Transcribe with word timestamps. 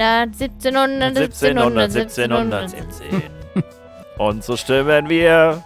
1700, 0.00 1.16
1700, 1.16 1.96
1700, 1.96 2.62
1700, 2.62 2.62
1700. 2.74 3.30
Und 4.18 4.44
so 4.44 4.56
stimmen 4.56 5.08
wir 5.08 5.62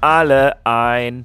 alle 0.00 0.64
ein. 0.64 1.24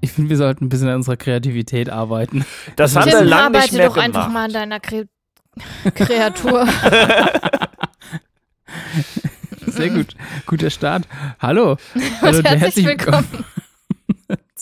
Ich 0.00 0.12
finde, 0.12 0.30
wir 0.30 0.36
sollten 0.36 0.66
ein 0.66 0.68
bisschen 0.68 0.88
an 0.88 0.96
unserer 0.96 1.16
Kreativität 1.16 1.88
arbeiten. 1.88 2.44
Das 2.76 2.94
haben 2.94 3.08
Tim, 3.08 3.20
wir 3.20 3.24
lange 3.24 3.58
nicht 3.58 3.72
mehr 3.72 3.88
doch 3.88 3.96
einfach 3.96 4.26
gemacht. 4.26 4.32
mal 4.32 4.44
an 4.44 4.52
deiner 4.52 4.80
Kre 4.80 5.06
Kreatur. 5.94 6.66
Sehr 9.66 9.90
gut. 9.90 10.14
Guter 10.46 10.70
Start. 10.70 11.08
Hallo. 11.40 11.76
Hallo 12.20 12.38
Und 12.38 12.44
herzlich 12.48 12.86
willkommen. 12.86 13.44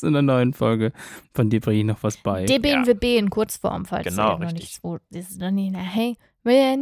Zu 0.02 0.08
einer 0.08 0.20
neuen 0.22 0.52
Folge. 0.52 0.92
Von 1.32 1.48
dir 1.48 1.60
bringe 1.60 1.78
ich 1.80 1.86
noch 1.86 2.02
was 2.02 2.18
bei. 2.18 2.44
DBNWB 2.44 3.16
in 3.18 3.30
Kurzform, 3.30 3.86
falls 3.86 4.04
Genau, 4.06 4.32
noch 4.32 4.40
richtig. 4.40 4.60
nicht 4.60 4.80
so. 4.82 4.98
Das 5.10 5.30
ist 5.30 5.40
noch 5.40 5.50
nicht. 5.72 5.74
Hey, 5.74 6.16
ja. 6.44 6.74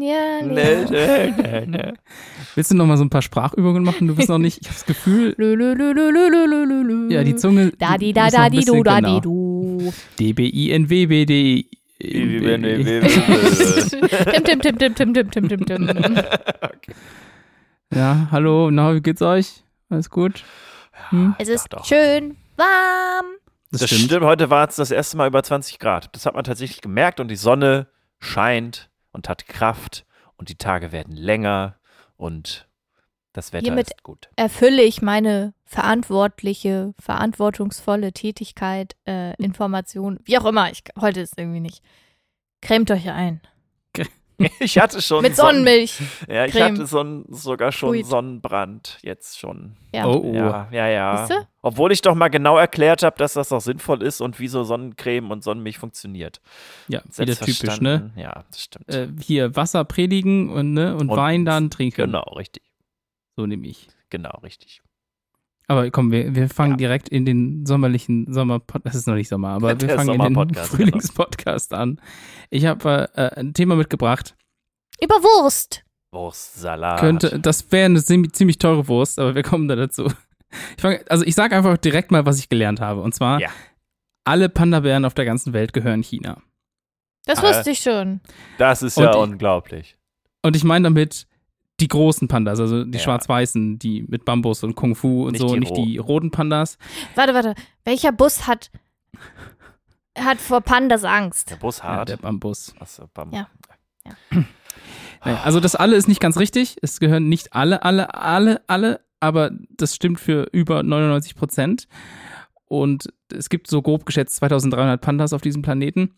Willst 2.54 2.70
du 2.70 2.76
noch 2.76 2.86
mal 2.86 2.96
so 2.96 3.04
ein 3.04 3.10
paar 3.10 3.20
Sprachübungen 3.22 3.84
machen? 3.84 4.08
Du 4.08 4.14
bist 4.14 4.28
noch 4.30 4.38
nicht, 4.38 4.60
ich 4.62 4.68
habe 4.68 4.74
das 4.74 4.86
Gefühl, 4.86 5.34
ja, 7.10 7.22
die 7.24 7.36
Zunge 7.36 7.72
Da 7.78 7.98
di 7.98 8.12
da 8.14 8.30
da 8.30 8.48
di 8.48 8.64
du 8.64 8.82
da 8.82 9.00
genau. 9.00 9.14
di 9.16 9.20
du. 9.20 9.92
D-B-I-N-W-B-D. 10.18 11.66
Tim, 12.00 12.40
Tim, 14.44 14.60
Tim, 14.62 14.78
Tim, 14.78 14.94
Tim, 14.94 15.14
Tim, 15.14 15.30
Tim, 15.30 15.48
Tim, 15.48 15.66
Tim, 15.66 15.86
Tim. 15.86 16.16
Ja, 17.94 18.28
hallo, 18.30 18.70
na, 18.70 18.94
wie 18.94 19.02
geht's 19.02 19.20
euch? 19.20 19.62
Alles 19.90 20.08
gut? 20.08 20.42
Hm? 21.10 21.34
Es 21.38 21.48
ist 21.48 21.68
doch. 21.72 21.84
schön 21.84 22.36
warm. 22.60 23.26
Das, 23.72 23.80
Das 23.80 23.90
stimmt. 23.90 24.22
Heute 24.22 24.50
war 24.50 24.68
es 24.68 24.76
das 24.76 24.90
erste 24.90 25.16
Mal 25.16 25.26
über 25.28 25.42
20 25.42 25.78
Grad. 25.78 26.14
Das 26.14 26.26
hat 26.26 26.34
man 26.34 26.44
tatsächlich 26.44 26.80
gemerkt 26.80 27.18
und 27.20 27.28
die 27.28 27.36
Sonne 27.36 27.86
scheint 28.18 28.90
und 29.12 29.28
hat 29.28 29.46
Kraft 29.46 30.04
und 30.36 30.48
die 30.48 30.56
Tage 30.56 30.92
werden 30.92 31.16
länger 31.16 31.76
und 32.16 32.68
das 33.32 33.52
Wetter 33.52 33.64
Hiermit- 33.64 33.90
ist 33.90 34.02
gut. 34.02 34.28
Erfülle 34.36 34.82
ich 34.82 35.02
meine 35.02 35.54
verantwortliche, 35.64 36.94
verantwortungsvolle 36.98 38.12
Tätigkeit, 38.12 38.96
äh, 39.06 39.34
Information, 39.36 40.18
wie 40.24 40.36
auch 40.38 40.44
immer. 40.44 40.70
Ich, 40.70 40.82
heute 41.00 41.20
ist 41.20 41.38
irgendwie 41.38 41.60
nicht. 41.60 41.82
Cremt 42.60 42.90
euch 42.90 43.08
ein. 43.08 43.40
Ich 44.60 44.78
hatte 44.78 45.00
schon 45.02 45.22
Mit 45.22 45.36
Sonnen- 45.36 45.56
Sonnenmilch. 45.64 45.98
Ja, 46.28 46.46
ich 46.46 46.52
Creme. 46.52 46.74
hatte 46.74 46.86
son 46.86 47.24
sogar 47.28 47.72
schon 47.72 47.90
Ui. 47.90 48.02
Sonnenbrand 48.02 48.98
jetzt 49.02 49.38
schon. 49.38 49.76
Ja. 49.94 50.06
Oh, 50.06 50.16
oh. 50.24 50.34
Ja, 50.34 50.68
ja, 50.70 50.88
ja. 50.88 51.28
Obwohl 51.62 51.92
ich 51.92 52.00
doch 52.02 52.14
mal 52.14 52.28
genau 52.28 52.56
erklärt 52.56 53.02
habe, 53.02 53.16
dass 53.18 53.34
das 53.34 53.52
auch 53.52 53.60
sinnvoll 53.60 54.02
ist 54.02 54.20
und 54.20 54.38
wieso 54.40 54.64
Sonnencreme 54.64 55.30
und 55.30 55.44
Sonnenmilch 55.44 55.78
funktioniert. 55.78 56.40
Ja, 56.88 57.02
wieder 57.16 57.36
typisch, 57.36 57.80
ne? 57.80 58.10
Ja, 58.16 58.44
das 58.50 58.62
stimmt. 58.62 58.88
Äh, 58.88 59.08
hier 59.20 59.54
Wasser 59.56 59.84
predigen 59.84 60.50
und, 60.50 60.72
ne, 60.72 60.94
und, 60.96 61.10
Und- 61.10 61.16
Wein 61.16 61.44
dann 61.44 61.70
trinken. 61.70 62.06
genau, 62.06 62.22
richtig. 62.36 62.62
So 63.36 63.46
nehme 63.46 63.66
ich. 63.66 63.88
Genau, 64.10 64.38
richtig. 64.42 64.80
Aber 65.70 65.88
komm, 65.92 66.10
wir, 66.10 66.34
wir 66.34 66.48
fangen 66.48 66.72
Ja. 66.72 66.76
direkt 66.78 67.08
in 67.08 67.24
den 67.24 67.64
sommerlichen 67.64 68.32
Sommer, 68.32 68.60
das 68.82 68.96
ist 68.96 69.06
noch 69.06 69.14
nicht 69.14 69.28
Sommer, 69.28 69.50
aber 69.50 69.68
wir 69.80 69.86
Der 69.86 69.96
fangen 69.96 70.14
in 70.14 70.18
den 70.20 70.34
Sommerpodcast, 70.34 70.70
genau. 70.72 70.76
Frühlingspodcast 70.84 71.72
an. 71.74 72.00
Ich 72.50 72.66
habe 72.66 73.08
äh, 73.14 73.38
ein 73.38 73.54
Thema 73.54 73.76
mitgebracht. 73.76 74.34
Über 75.00 75.14
Wurst. 75.16 75.84
Wurstsalat. 76.12 76.98
Könnte, 76.98 77.38
das 77.38 77.70
wäre 77.70 77.84
eine 77.86 78.02
ziemlich, 78.02 78.32
ziemlich 78.32 78.58
teure 78.58 78.88
Wurst, 78.88 79.20
aber 79.20 79.36
wir 79.36 79.44
kommen 79.44 79.68
da 79.68 79.76
dazu. 79.76 80.06
Ich 80.76 80.82
fang, 80.82 80.98
also 81.08 81.24
ich 81.24 81.36
sage 81.36 81.56
einfach 81.56 81.78
direkt 81.78 82.10
mal, 82.10 82.26
was 82.26 82.40
ich 82.40 82.48
gelernt 82.48 82.80
habe. 82.80 83.00
Und 83.02 83.14
zwar, 83.14 83.40
Ja. 83.40 83.50
alle 84.24 84.48
Panda-Bären 84.48 85.04
auf 85.04 85.14
der 85.14 85.24
ganzen 85.24 85.52
Welt 85.52 85.72
gehören 85.72 86.02
China. 86.02 86.42
Das 87.26 87.38
Äh. 87.38 87.42
wusste 87.48 87.70
ich 87.70 87.78
schon. 87.78 88.20
Das 88.58 88.82
ist 88.82 88.96
Und 88.98 89.04
ja 89.04 89.10
ich- 89.12 89.16
unglaublich. 89.18 89.96
Und 90.42 90.56
ich 90.56 90.64
meine 90.64 90.82
damit 90.84 91.28
die 91.80 91.88
großen 91.88 92.28
Pandas, 92.28 92.60
also 92.60 92.84
die 92.84 92.98
Ja. 92.98 93.04
schwarz-weißen, 93.04 93.78
die 93.78 94.02
mit 94.08 94.24
Bambus 94.24 94.62
und 94.64 94.74
Kung 94.74 94.94
Fu 94.94 95.24
und 95.26 95.32
Nicht 95.32 95.40
so, 95.40 95.54
die 95.54 95.60
nicht 95.60 95.76
die 95.76 95.98
roten. 95.98 96.06
roten 96.12 96.30
Pandas. 96.30 96.78
Warte, 97.14 97.34
warte. 97.34 97.54
Welcher 97.84 98.12
Bus 98.12 98.46
hat, 98.46 98.70
hat 100.18 100.38
vor 100.38 100.60
Pandas 100.60 101.04
Angst? 101.04 101.50
Der 101.50 101.56
Bus 101.56 101.78
Ja, 101.78 101.84
hart. 101.84 102.08
der 102.10 102.16
Bambus. 102.18 102.74
Achso, 102.78 103.04
bam. 103.14 103.32
Ja. 103.32 103.48
Naja, 105.22 105.42
also 105.44 105.60
das 105.60 105.74
alle 105.74 105.96
ist 105.96 106.08
nicht 106.08 106.20
ganz 106.20 106.38
richtig. 106.38 106.76
Es 106.80 106.98
gehören 106.98 107.28
nicht 107.28 107.52
alle, 107.52 107.82
alle, 107.84 108.14
alle, 108.14 108.62
alle, 108.68 109.04
aber 109.20 109.50
das 109.68 109.94
stimmt 109.94 110.18
für 110.18 110.44
über 110.52 110.82
99 110.82 111.34
Prozent. 111.34 111.88
Und 112.64 113.12
es 113.30 113.50
gibt 113.50 113.66
so 113.66 113.82
grob 113.82 114.06
geschätzt 114.06 114.36
2300 114.36 114.98
Pandas 114.98 115.34
auf 115.34 115.42
diesem 115.42 115.60
Planeten. 115.60 116.14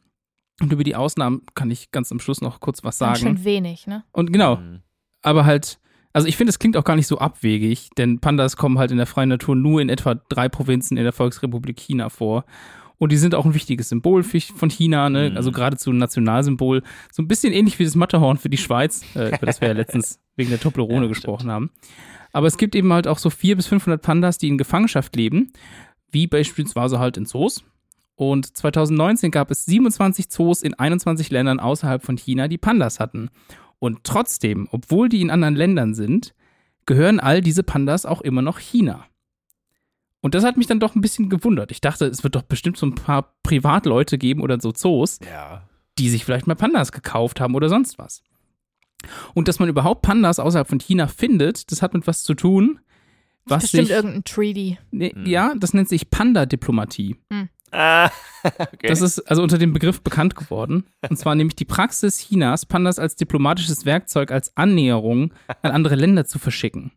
Und 0.60 0.72
über 0.72 0.84
die 0.84 0.94
Ausnahmen 0.94 1.42
kann 1.54 1.68
ich 1.72 1.90
ganz 1.90 2.12
am 2.12 2.20
Schluss 2.20 2.40
noch 2.42 2.60
kurz 2.60 2.84
was 2.84 3.00
Ganz 3.00 3.18
sagen. 3.20 3.36
schön 3.38 3.44
wenig, 3.44 3.88
ne? 3.88 4.04
Und 4.12 4.32
genau, 4.32 4.56
Mhm. 4.56 4.82
Aber 5.22 5.44
halt, 5.44 5.78
also 6.12 6.28
ich 6.28 6.36
finde, 6.36 6.50
es 6.50 6.58
klingt 6.58 6.76
auch 6.76 6.84
gar 6.84 6.96
nicht 6.96 7.06
so 7.06 7.18
abwegig, 7.18 7.90
denn 7.96 8.18
Pandas 8.18 8.56
kommen 8.56 8.78
halt 8.78 8.90
in 8.90 8.96
der 8.98 9.06
freien 9.06 9.28
Natur 9.28 9.56
nur 9.56 9.80
in 9.80 9.88
etwa 9.88 10.14
drei 10.14 10.48
Provinzen 10.48 10.96
in 10.96 11.04
der 11.04 11.12
Volksrepublik 11.12 11.78
China 11.78 12.08
vor. 12.08 12.44
Und 12.98 13.10
die 13.10 13.16
sind 13.16 13.34
auch 13.34 13.44
ein 13.44 13.54
wichtiges 13.54 13.88
Symbol 13.88 14.22
von 14.22 14.70
China, 14.70 15.10
ne? 15.10 15.30
Mhm. 15.30 15.36
also 15.36 15.50
geradezu 15.50 15.90
ein 15.90 15.96
Nationalsymbol. 15.96 16.82
So 17.10 17.22
ein 17.22 17.26
bisschen 17.26 17.52
ähnlich 17.52 17.78
wie 17.80 17.84
das 17.84 17.96
Matterhorn 17.96 18.36
für 18.36 18.48
die 18.48 18.58
Schweiz, 18.58 19.02
äh, 19.16 19.34
über 19.34 19.46
das 19.46 19.60
wir 19.60 19.68
ja 19.68 19.74
letztens 19.76 20.20
wegen 20.36 20.50
der 20.50 20.60
Toblerone 20.60 21.06
Ja, 21.06 21.08
gesprochen 21.08 21.50
haben. 21.50 21.70
Aber 22.32 22.46
es 22.46 22.56
gibt 22.56 22.76
eben 22.76 22.92
halt 22.92 23.08
auch 23.08 23.18
so 23.18 23.28
400 23.28 23.56
bis 23.56 23.66
500 23.66 24.00
Pandas, 24.02 24.38
die 24.38 24.46
in 24.46 24.56
Gefangenschaft 24.56 25.16
leben, 25.16 25.52
wie 26.12 26.28
beispielsweise 26.28 27.00
halt 27.00 27.16
in 27.16 27.26
Zoos. 27.26 27.64
Und 28.14 28.56
2019 28.56 29.32
gab 29.32 29.50
es 29.50 29.64
27 29.64 30.28
Zoos 30.28 30.62
in 30.62 30.74
21 30.74 31.30
Ländern 31.30 31.58
außerhalb 31.58 32.04
von 32.04 32.16
China, 32.16 32.46
die 32.46 32.58
Pandas 32.58 33.00
hatten. 33.00 33.30
Und 33.82 34.04
trotzdem, 34.04 34.68
obwohl 34.70 35.08
die 35.08 35.20
in 35.22 35.30
anderen 35.30 35.56
Ländern 35.56 35.92
sind, 35.94 36.34
gehören 36.86 37.18
all 37.18 37.40
diese 37.40 37.64
Pandas 37.64 38.06
auch 38.06 38.20
immer 38.20 38.40
noch 38.40 38.60
China. 38.60 39.06
Und 40.20 40.36
das 40.36 40.44
hat 40.44 40.56
mich 40.56 40.68
dann 40.68 40.78
doch 40.78 40.94
ein 40.94 41.00
bisschen 41.00 41.28
gewundert. 41.28 41.72
Ich 41.72 41.80
dachte, 41.80 42.06
es 42.06 42.22
wird 42.22 42.36
doch 42.36 42.42
bestimmt 42.42 42.76
so 42.76 42.86
ein 42.86 42.94
paar 42.94 43.34
Privatleute 43.42 44.18
geben 44.18 44.40
oder 44.40 44.60
so 44.60 44.70
Zoos, 44.70 45.18
Ja. 45.28 45.68
die 45.98 46.08
sich 46.10 46.24
vielleicht 46.24 46.46
mal 46.46 46.54
Pandas 46.54 46.92
gekauft 46.92 47.40
haben 47.40 47.56
oder 47.56 47.68
sonst 47.68 47.98
was. 47.98 48.22
Und 49.34 49.48
dass 49.48 49.58
man 49.58 49.68
überhaupt 49.68 50.02
Pandas 50.02 50.38
außerhalb 50.38 50.68
von 50.68 50.78
China 50.78 51.08
findet, 51.08 51.72
das 51.72 51.82
hat 51.82 51.92
mit 51.92 52.06
was 52.06 52.22
zu 52.22 52.34
tun, 52.34 52.78
was 53.46 53.64
Bestimmt 53.64 53.88
sich, 53.88 53.96
irgendein 53.96 54.22
Treaty. 54.22 54.78
nee, 54.92 55.12
Mhm. 55.12 55.26
ja, 55.26 55.54
das 55.58 55.74
nennt 55.74 55.88
sich 55.88 56.08
Panda-Diplomatie. 56.08 57.16
Ah, 57.72 58.10
okay. 58.44 58.88
Das 58.88 59.00
ist 59.00 59.18
also 59.30 59.42
unter 59.42 59.58
dem 59.58 59.72
Begriff 59.72 60.02
bekannt 60.02 60.34
geworden. 60.36 60.84
Und 61.08 61.16
zwar 61.16 61.34
nämlich 61.34 61.56
die 61.56 61.64
Praxis 61.64 62.18
Chinas, 62.18 62.66
Pandas 62.66 62.98
als 62.98 63.16
diplomatisches 63.16 63.84
Werkzeug, 63.86 64.30
als 64.30 64.56
Annäherung 64.56 65.32
an 65.62 65.70
andere 65.72 65.94
Länder 65.94 66.24
zu 66.26 66.38
verschicken. 66.38 66.92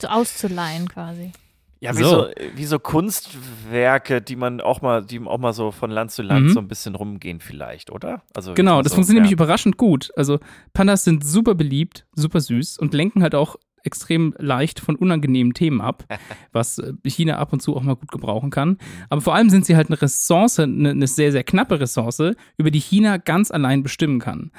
So 0.00 0.08
auszuleihen 0.08 0.88
quasi. 0.88 1.32
ja, 1.80 1.96
wie 1.96 2.02
so. 2.02 2.08
so, 2.24 2.28
wie 2.56 2.64
so 2.64 2.78
Kunstwerke, 2.78 4.22
die 4.22 4.36
man 4.36 4.60
auch 4.60 4.82
mal, 4.82 5.04
die 5.04 5.20
auch 5.20 5.38
mal 5.38 5.52
so 5.52 5.70
von 5.70 5.90
Land 5.90 6.10
zu 6.12 6.22
Land 6.22 6.46
Mhm. 6.46 6.52
so 6.52 6.60
ein 6.60 6.68
bisschen 6.68 6.94
rumgehen 6.94 7.40
vielleicht, 7.40 7.90
oder? 7.90 8.22
Also 8.34 8.54
Genau, 8.54 8.82
das 8.82 8.92
so, 8.92 8.96
funktioniert 8.96 9.22
nämlich 9.24 9.32
ja. 9.38 9.44
überraschend 9.44 9.76
gut. 9.76 10.10
Also 10.16 10.38
Pandas 10.72 11.04
sind 11.04 11.24
super 11.24 11.54
beliebt, 11.54 12.06
super 12.14 12.40
süß 12.40 12.78
und 12.78 12.94
lenken 12.94 13.22
halt 13.22 13.34
auch 13.34 13.56
extrem 13.84 14.34
leicht 14.38 14.80
von 14.80 14.96
unangenehmen 14.96 15.54
Themen 15.54 15.80
ab, 15.80 16.04
was 16.52 16.78
äh, 16.78 16.92
China 17.04 17.38
ab 17.38 17.52
und 17.52 17.60
zu 17.60 17.76
auch 17.76 17.82
mal 17.82 17.96
gut 17.96 18.10
gebrauchen 18.10 18.50
kann. 18.50 18.78
Aber 19.08 19.20
vor 19.20 19.34
allem 19.34 19.50
sind 19.50 19.66
sie 19.66 19.76
halt 19.76 19.88
eine 19.88 20.00
Ressource, 20.00 20.60
eine, 20.60 20.90
eine 20.90 21.06
sehr, 21.06 21.32
sehr 21.32 21.44
knappe 21.44 21.80
Ressource, 21.80 22.34
über 22.56 22.70
die 22.70 22.80
China 22.80 23.16
ganz 23.16 23.50
allein 23.50 23.82
bestimmen 23.82 24.20
kann. 24.20 24.50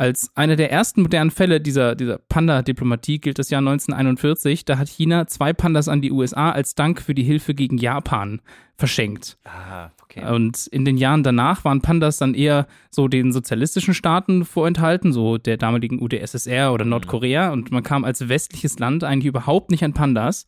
Als 0.00 0.34
einer 0.34 0.56
der 0.56 0.72
ersten 0.72 1.02
modernen 1.02 1.30
Fälle 1.30 1.60
dieser, 1.60 1.94
dieser 1.94 2.16
Panda-Diplomatie 2.16 3.18
gilt 3.18 3.38
das 3.38 3.50
Jahr 3.50 3.58
1941. 3.58 4.64
Da 4.64 4.78
hat 4.78 4.88
China 4.88 5.26
zwei 5.26 5.52
Pandas 5.52 5.88
an 5.88 6.00
die 6.00 6.10
USA 6.10 6.52
als 6.52 6.74
Dank 6.74 7.02
für 7.02 7.12
die 7.12 7.22
Hilfe 7.22 7.54
gegen 7.54 7.76
Japan 7.76 8.40
verschenkt. 8.78 9.36
Ah, 9.44 9.90
okay. 10.10 10.32
Und 10.32 10.66
in 10.68 10.84
den 10.84 10.96
Jahren 10.96 11.22
danach 11.22 11.64
waren 11.64 11.80
Pandas 11.80 12.18
dann 12.18 12.34
eher 12.34 12.66
so 12.90 13.08
den 13.08 13.32
sozialistischen 13.32 13.94
Staaten 13.94 14.44
vorenthalten, 14.44 15.12
so 15.12 15.38
der 15.38 15.56
damaligen 15.56 16.02
UdSSR 16.02 16.72
oder 16.72 16.84
Nordkorea. 16.84 17.50
Und 17.52 17.70
man 17.70 17.82
kam 17.82 18.04
als 18.04 18.28
westliches 18.28 18.78
Land 18.78 19.04
eigentlich 19.04 19.26
überhaupt 19.26 19.70
nicht 19.70 19.84
an 19.84 19.94
Pandas. 19.94 20.46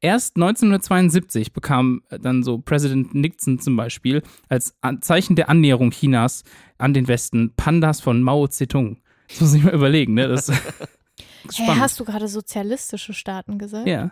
Erst 0.00 0.36
1972 0.36 1.52
bekam 1.52 2.02
dann 2.08 2.42
so 2.42 2.58
Präsident 2.58 3.14
Nixon 3.14 3.58
zum 3.58 3.76
Beispiel 3.76 4.22
als 4.48 4.76
Zeichen 5.00 5.36
der 5.36 5.48
Annäherung 5.48 5.90
Chinas 5.90 6.44
an 6.78 6.94
den 6.94 7.08
Westen 7.08 7.52
Pandas 7.56 8.00
von 8.00 8.22
Mao 8.22 8.46
Zedong. 8.46 8.98
Das 9.28 9.40
muss 9.40 9.54
ich 9.54 9.62
mal 9.62 9.74
überlegen, 9.74 10.14
ne? 10.14 10.28
Das 10.28 10.48
ist 11.48 11.58
Hey, 11.58 11.76
hast 11.78 12.00
du 12.00 12.04
gerade 12.04 12.28
sozialistische 12.28 13.12
Staaten 13.14 13.58
gesagt? 13.58 13.86
ja. 13.86 14.10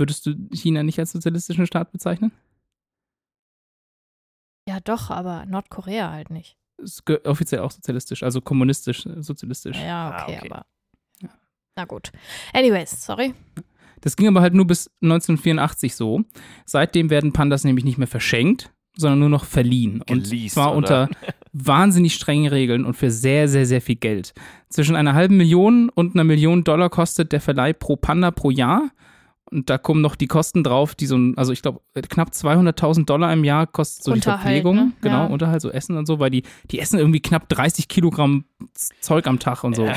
Würdest 0.00 0.24
du 0.26 0.34
China 0.52 0.82
nicht 0.82 0.98
als 0.98 1.12
sozialistischen 1.12 1.66
Staat 1.66 1.92
bezeichnen? 1.92 2.32
Ja, 4.68 4.80
doch, 4.80 5.10
aber 5.10 5.44
Nordkorea 5.46 6.10
halt 6.10 6.30
nicht. 6.30 6.56
ist 6.78 7.02
offiziell 7.26 7.60
auch 7.60 7.70
sozialistisch, 7.70 8.22
also 8.22 8.40
kommunistisch, 8.40 9.04
äh, 9.06 9.22
sozialistisch. 9.22 9.76
Ja, 9.76 10.10
Ah, 10.10 10.22
okay, 10.24 10.38
okay. 10.38 10.50
aber. 10.50 10.66
Na 11.76 11.84
gut. 11.84 12.10
Anyways, 12.52 13.04
sorry. 13.04 13.34
Das 14.00 14.16
ging 14.16 14.28
aber 14.28 14.40
halt 14.40 14.54
nur 14.54 14.66
bis 14.66 14.90
1984 15.02 15.94
so. 15.94 16.22
Seitdem 16.64 17.10
werden 17.10 17.32
Pandas 17.32 17.64
nämlich 17.64 17.84
nicht 17.84 17.98
mehr 17.98 18.06
verschenkt, 18.08 18.72
sondern 18.96 19.18
nur 19.20 19.28
noch 19.28 19.44
verliehen. 19.44 20.02
Geleast, 20.06 20.32
und 20.32 20.50
zwar 20.50 20.68
oder? 20.70 20.76
unter 20.76 21.08
wahnsinnig 21.52 22.14
strengen 22.14 22.48
Regeln 22.48 22.84
und 22.86 22.94
für 22.94 23.10
sehr, 23.10 23.48
sehr, 23.48 23.66
sehr 23.66 23.80
viel 23.82 23.96
Geld. 23.96 24.32
Zwischen 24.68 24.96
einer 24.96 25.14
halben 25.14 25.36
Million 25.36 25.90
und 25.90 26.14
einer 26.14 26.24
Million 26.24 26.64
Dollar 26.64 26.88
kostet 26.90 27.32
der 27.32 27.40
Verleih 27.40 27.72
pro 27.74 27.96
Panda 27.96 28.30
pro 28.30 28.50
Jahr. 28.50 28.90
Und 29.52 29.68
da 29.68 29.78
kommen 29.78 30.00
noch 30.00 30.14
die 30.16 30.26
Kosten 30.28 30.62
drauf, 30.62 30.94
die 30.94 31.06
so 31.06 31.16
ein, 31.16 31.36
also 31.36 31.52
ich 31.52 31.62
glaube, 31.62 31.80
knapp 32.08 32.30
200.000 32.30 33.04
Dollar 33.04 33.32
im 33.32 33.42
Jahr 33.44 33.66
kostet 33.66 34.04
so 34.04 34.12
die 34.12 34.18
Unterhalt, 34.18 34.42
Verpflegung. 34.42 34.76
ne? 34.76 34.92
Genau, 35.00 35.24
Ja. 35.24 35.26
Unterhalt, 35.26 35.60
so 35.60 35.70
Essen 35.70 35.96
und 35.96 36.06
so, 36.06 36.20
weil 36.20 36.30
die, 36.30 36.44
die 36.70 36.78
essen 36.78 36.98
irgendwie 36.98 37.20
knapp 37.20 37.48
30 37.48 37.88
Kilogramm 37.88 38.44
Zeug 39.00 39.26
am 39.26 39.38
Tag 39.38 39.64
und 39.64 39.74
so. 39.74 39.86
Ja. 39.86 39.96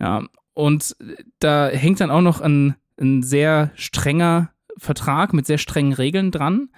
Ja, 0.00 0.22
und 0.54 0.96
da 1.38 1.68
hängt 1.68 2.00
dann 2.00 2.10
auch 2.10 2.20
noch 2.20 2.40
ein, 2.40 2.74
ein 3.00 3.22
sehr 3.22 3.70
strenger 3.74 4.50
Vertrag 4.76 5.32
mit 5.34 5.46
sehr 5.46 5.58
strengen 5.58 5.92
Regeln 5.92 6.30
dran. 6.32 6.68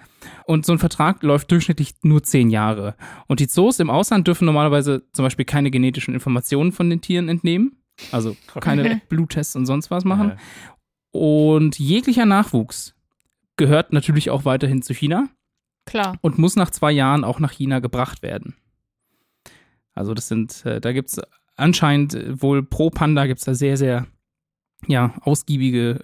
Und 0.45 0.65
so 0.65 0.73
ein 0.73 0.79
Vertrag 0.79 1.23
läuft 1.23 1.51
durchschnittlich 1.51 1.95
nur 2.03 2.21
zehn 2.21 2.49
Jahre. 2.49 2.95
Und 3.27 3.39
die 3.39 3.47
Zoos 3.47 3.79
im 3.79 3.89
Ausland 3.89 4.27
dürfen 4.27 4.45
normalerweise 4.45 5.03
zum 5.13 5.23
Beispiel 5.23 5.45
keine 5.45 5.71
genetischen 5.71 6.13
Informationen 6.13 6.71
von 6.71 6.89
den 6.89 7.01
Tieren 7.01 7.27
entnehmen. 7.29 7.77
Also 8.11 8.35
keine 8.59 8.81
Okay. 8.83 9.01
Bluttests 9.09 9.55
und 9.55 9.65
sonst 9.65 9.89
was 9.89 10.05
machen. 10.05 10.29
Ja. 10.29 10.37
Und 11.17 11.79
jeglicher 11.79 12.27
Nachwuchs 12.27 12.93
gehört 13.55 13.91
natürlich 13.91 14.29
auch 14.29 14.45
weiterhin 14.45 14.83
zu 14.83 14.93
China 14.93 15.29
Klar. 15.87 16.17
und 16.21 16.37
muss 16.37 16.55
nach 16.55 16.69
zwei 16.69 16.91
Jahren 16.91 17.23
auch 17.23 17.39
nach 17.39 17.51
China 17.51 17.79
gebracht 17.79 18.21
werden. 18.21 18.55
Also 19.95 20.13
das 20.13 20.27
sind, 20.27 20.63
äh, 20.63 20.79
da 20.79 20.93
gibt 20.93 21.09
es 21.09 21.19
anscheinend 21.55 22.13
äh, 22.13 22.39
wohl 22.39 22.61
pro 22.61 22.91
Panda 22.91 23.25
gibt 23.25 23.39
es 23.39 23.45
da 23.45 23.55
sehr, 23.55 23.77
sehr 23.77 24.05
ja, 24.85 25.13
ausgiebige 25.21 26.01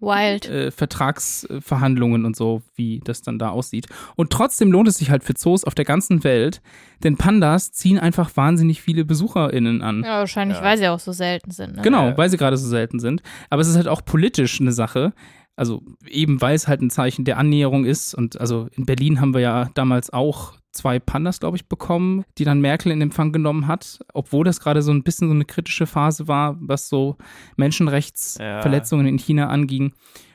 Wild. 0.00 0.48
äh, 0.48 0.70
Vertragsverhandlungen 0.72 2.24
und 2.24 2.36
so, 2.36 2.62
wie 2.74 3.00
das 3.04 3.22
dann 3.22 3.38
da 3.38 3.50
aussieht. 3.50 3.86
Und 4.16 4.30
trotzdem 4.30 4.72
lohnt 4.72 4.88
es 4.88 4.96
sich 4.96 5.10
halt 5.10 5.22
für 5.24 5.34
Zoos 5.34 5.64
auf 5.64 5.74
der 5.74 5.84
ganzen 5.84 6.24
Welt, 6.24 6.60
denn 7.04 7.16
Pandas 7.16 7.72
ziehen 7.72 7.98
einfach 7.98 8.36
wahnsinnig 8.36 8.82
viele 8.82 9.04
BesucherInnen 9.04 9.82
an. 9.82 10.02
Ja, 10.02 10.18
wahrscheinlich, 10.18 10.58
Ja. 10.58 10.64
weil 10.64 10.78
sie 10.78 10.88
auch 10.88 10.98
so 11.00 11.12
selten 11.12 11.50
sind. 11.50 11.76
Ne? 11.76 11.82
Genau, 11.82 12.08
Ja. 12.08 12.18
weil 12.18 12.28
sie 12.30 12.36
gerade 12.36 12.56
so 12.56 12.68
selten 12.68 12.98
sind. 12.98 13.22
Aber 13.50 13.62
es 13.62 13.68
ist 13.68 13.76
halt 13.76 13.88
auch 13.88 14.04
politisch 14.04 14.60
eine 14.60 14.72
Sache. 14.72 15.12
Also 15.56 15.82
eben 16.06 16.40
weil 16.40 16.54
es 16.54 16.68
halt 16.68 16.82
ein 16.82 16.90
Zeichen 16.90 17.24
der 17.24 17.38
Annäherung 17.38 17.84
ist. 17.84 18.14
Und 18.14 18.40
also 18.40 18.68
in 18.76 18.86
Berlin 18.86 19.20
haben 19.20 19.34
wir 19.34 19.40
ja 19.40 19.70
damals 19.74 20.12
auch 20.12 20.54
zwei 20.72 20.98
Pandas, 20.98 21.40
glaube 21.40 21.56
ich, 21.56 21.66
bekommen, 21.68 22.24
die 22.38 22.44
dann 22.44 22.60
Merkel 22.60 22.92
in 22.92 23.00
Empfang 23.00 23.32
genommen 23.32 23.66
hat, 23.66 23.98
obwohl 24.12 24.44
das 24.44 24.60
gerade 24.60 24.82
so 24.82 24.92
ein 24.92 25.02
bisschen 25.02 25.28
so 25.28 25.34
eine 25.34 25.46
kritische 25.46 25.86
Phase 25.86 26.28
war, 26.28 26.56
was 26.60 26.88
so 26.88 27.16
Menschenrechtsverletzungen 27.56 29.06
in 29.06 29.18
China 29.18 29.48
anging. 29.48 29.94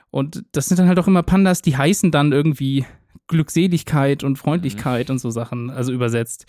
Und 0.09 0.44
das 0.51 0.65
sind 0.65 0.79
dann 0.79 0.88
halt 0.88 1.00
auch 1.00 1.07
immer 1.07 1.24
Pandas, 1.24 1.62
die 1.62 1.77
heißen 1.77 2.12
dann 2.12 2.31
irgendwie 2.31 2.85
Glückseligkeit 3.27 4.24
und 4.24 4.38
Freundlichkeit 4.38 5.09
und 5.09 5.19
so 5.19 5.29
Sachen, 5.29 5.69
also 5.69 5.94
übersetzt. 5.94 6.45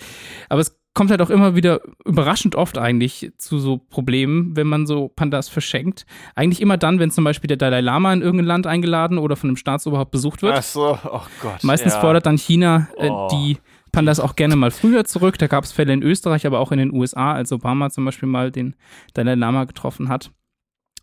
Aber 0.49 0.61
es 0.61 0.82
kommt 0.95 1.11
halt 1.11 1.23
auch 1.23 1.31
immer 1.31 1.57
wieder 1.57 1.81
überraschend 2.05 2.55
oft 2.55 2.77
eigentlich 2.77 3.33
zu 3.39 3.59
so 3.59 3.79
Problemen, 3.79 4.57
wenn 4.57 4.67
man 4.67 4.87
so 4.87 5.09
Pandas 5.09 5.49
verschenkt. 5.49 6.05
Eigentlich 6.35 6.61
immer 6.61 6.77
dann, 6.77 6.99
wenn 6.99 7.11
zum 7.11 7.25
Beispiel 7.25 7.49
der 7.49 7.57
Dalai 7.57 7.81
Lama 7.81 8.13
in 8.13 8.21
irgendein 8.21 8.47
Land 8.47 8.67
eingeladen 8.67 9.19
oder 9.19 9.37
von 9.37 9.51
einem 9.51 9.57
Staatsoberhaupt 9.57 10.11
besucht 10.11 10.43
wird. 10.43 10.55
Ach 10.57 10.63
so, 10.63 10.99
oh 11.05 11.23
Gott. 11.41 11.65
Meistens 11.65 11.95
ja. 11.95 12.01
fordert 12.01 12.27
dann 12.27 12.37
China 12.37 12.89
äh, 12.99 13.09
Oh. 13.09 13.29
die 13.33 13.59
Pandas 13.91 14.21
auch 14.21 14.37
gerne 14.37 14.57
mal 14.57 14.71
früher 14.71 15.05
zurück. 15.05 15.39
Da 15.39 15.47
gab 15.47 15.65
es 15.65 15.73
Fälle 15.73 15.93
in 15.93 16.03
Österreich, 16.03 16.47
aber 16.47 16.61
auch 16.61 16.73
in 16.73 16.79
den 16.79 16.93
USA, 16.93 17.33
als 17.33 17.53
Obama 17.53 17.91
zum 17.91 18.05
Beispiel 18.05 18.29
mal 18.29 18.51
den 18.51 18.75
Dalai 19.15 19.35
Lama 19.35 19.65
getroffen 19.65 20.09
hat. 20.09 20.31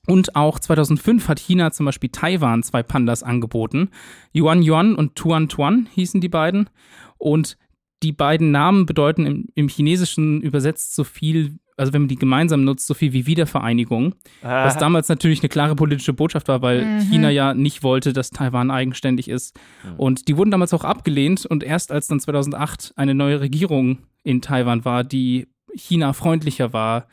Und 0.07 0.35
auch 0.35 0.59
2005 0.59 1.27
hat 1.27 1.39
China 1.39 1.71
zum 1.71 1.85
Beispiel 1.85 2.09
Taiwan 2.09 2.63
zwei 2.63 2.81
Pandas 2.81 3.21
angeboten. 3.21 3.89
Yuan 4.33 4.63
Yuan 4.63 4.95
und 4.95 5.15
Tuan 5.15 5.49
Tuan 5.49 5.87
hießen 5.93 6.19
die 6.19 6.29
beiden. 6.29 6.69
Und 7.17 7.57
die 8.03 8.11
beiden 8.11 8.51
Namen 8.51 8.85
bedeuten 8.85 9.25
im, 9.25 9.47
im 9.55 9.67
Chinesischen 9.67 10.41
übersetzt 10.41 10.95
so 10.95 11.03
viel, 11.03 11.59
also 11.75 11.91
wenn 11.93 12.03
man 12.03 12.07
die 12.09 12.15
gemeinsam 12.15 12.63
nutzt, 12.63 12.87
so 12.87 12.93
viel 12.93 13.11
wie 13.13 13.25
Wiedervereinigung. 13.25 14.15
Was 14.41 14.75
Ah, 14.77 14.79
damals 14.79 15.09
natürlich 15.09 15.41
eine 15.41 15.49
klare 15.49 15.75
politische 15.75 16.13
Botschaft 16.13 16.47
war, 16.47 16.61
weil 16.61 16.85
Mhm. 16.85 16.99
China 17.09 17.29
ja 17.29 17.53
nicht 17.53 17.83
wollte, 17.83 18.13
dass 18.13 18.29
Taiwan 18.29 18.71
eigenständig 18.71 19.27
ist. 19.29 19.57
Mhm. 19.83 19.95
Und 19.97 20.27
die 20.27 20.37
wurden 20.37 20.51
damals 20.51 20.73
auch 20.73 20.83
abgelehnt. 20.83 21.45
Und 21.45 21.63
erst 21.63 21.91
als 21.91 22.07
dann 22.07 22.19
2008 22.19 22.93
eine 22.95 23.13
neue 23.15 23.39
Regierung 23.41 23.99
in 24.23 24.41
Taiwan 24.41 24.85
war, 24.85 25.03
die 25.03 25.47
China 25.75 26.13
freundlicher 26.13 26.73
war, 26.73 27.07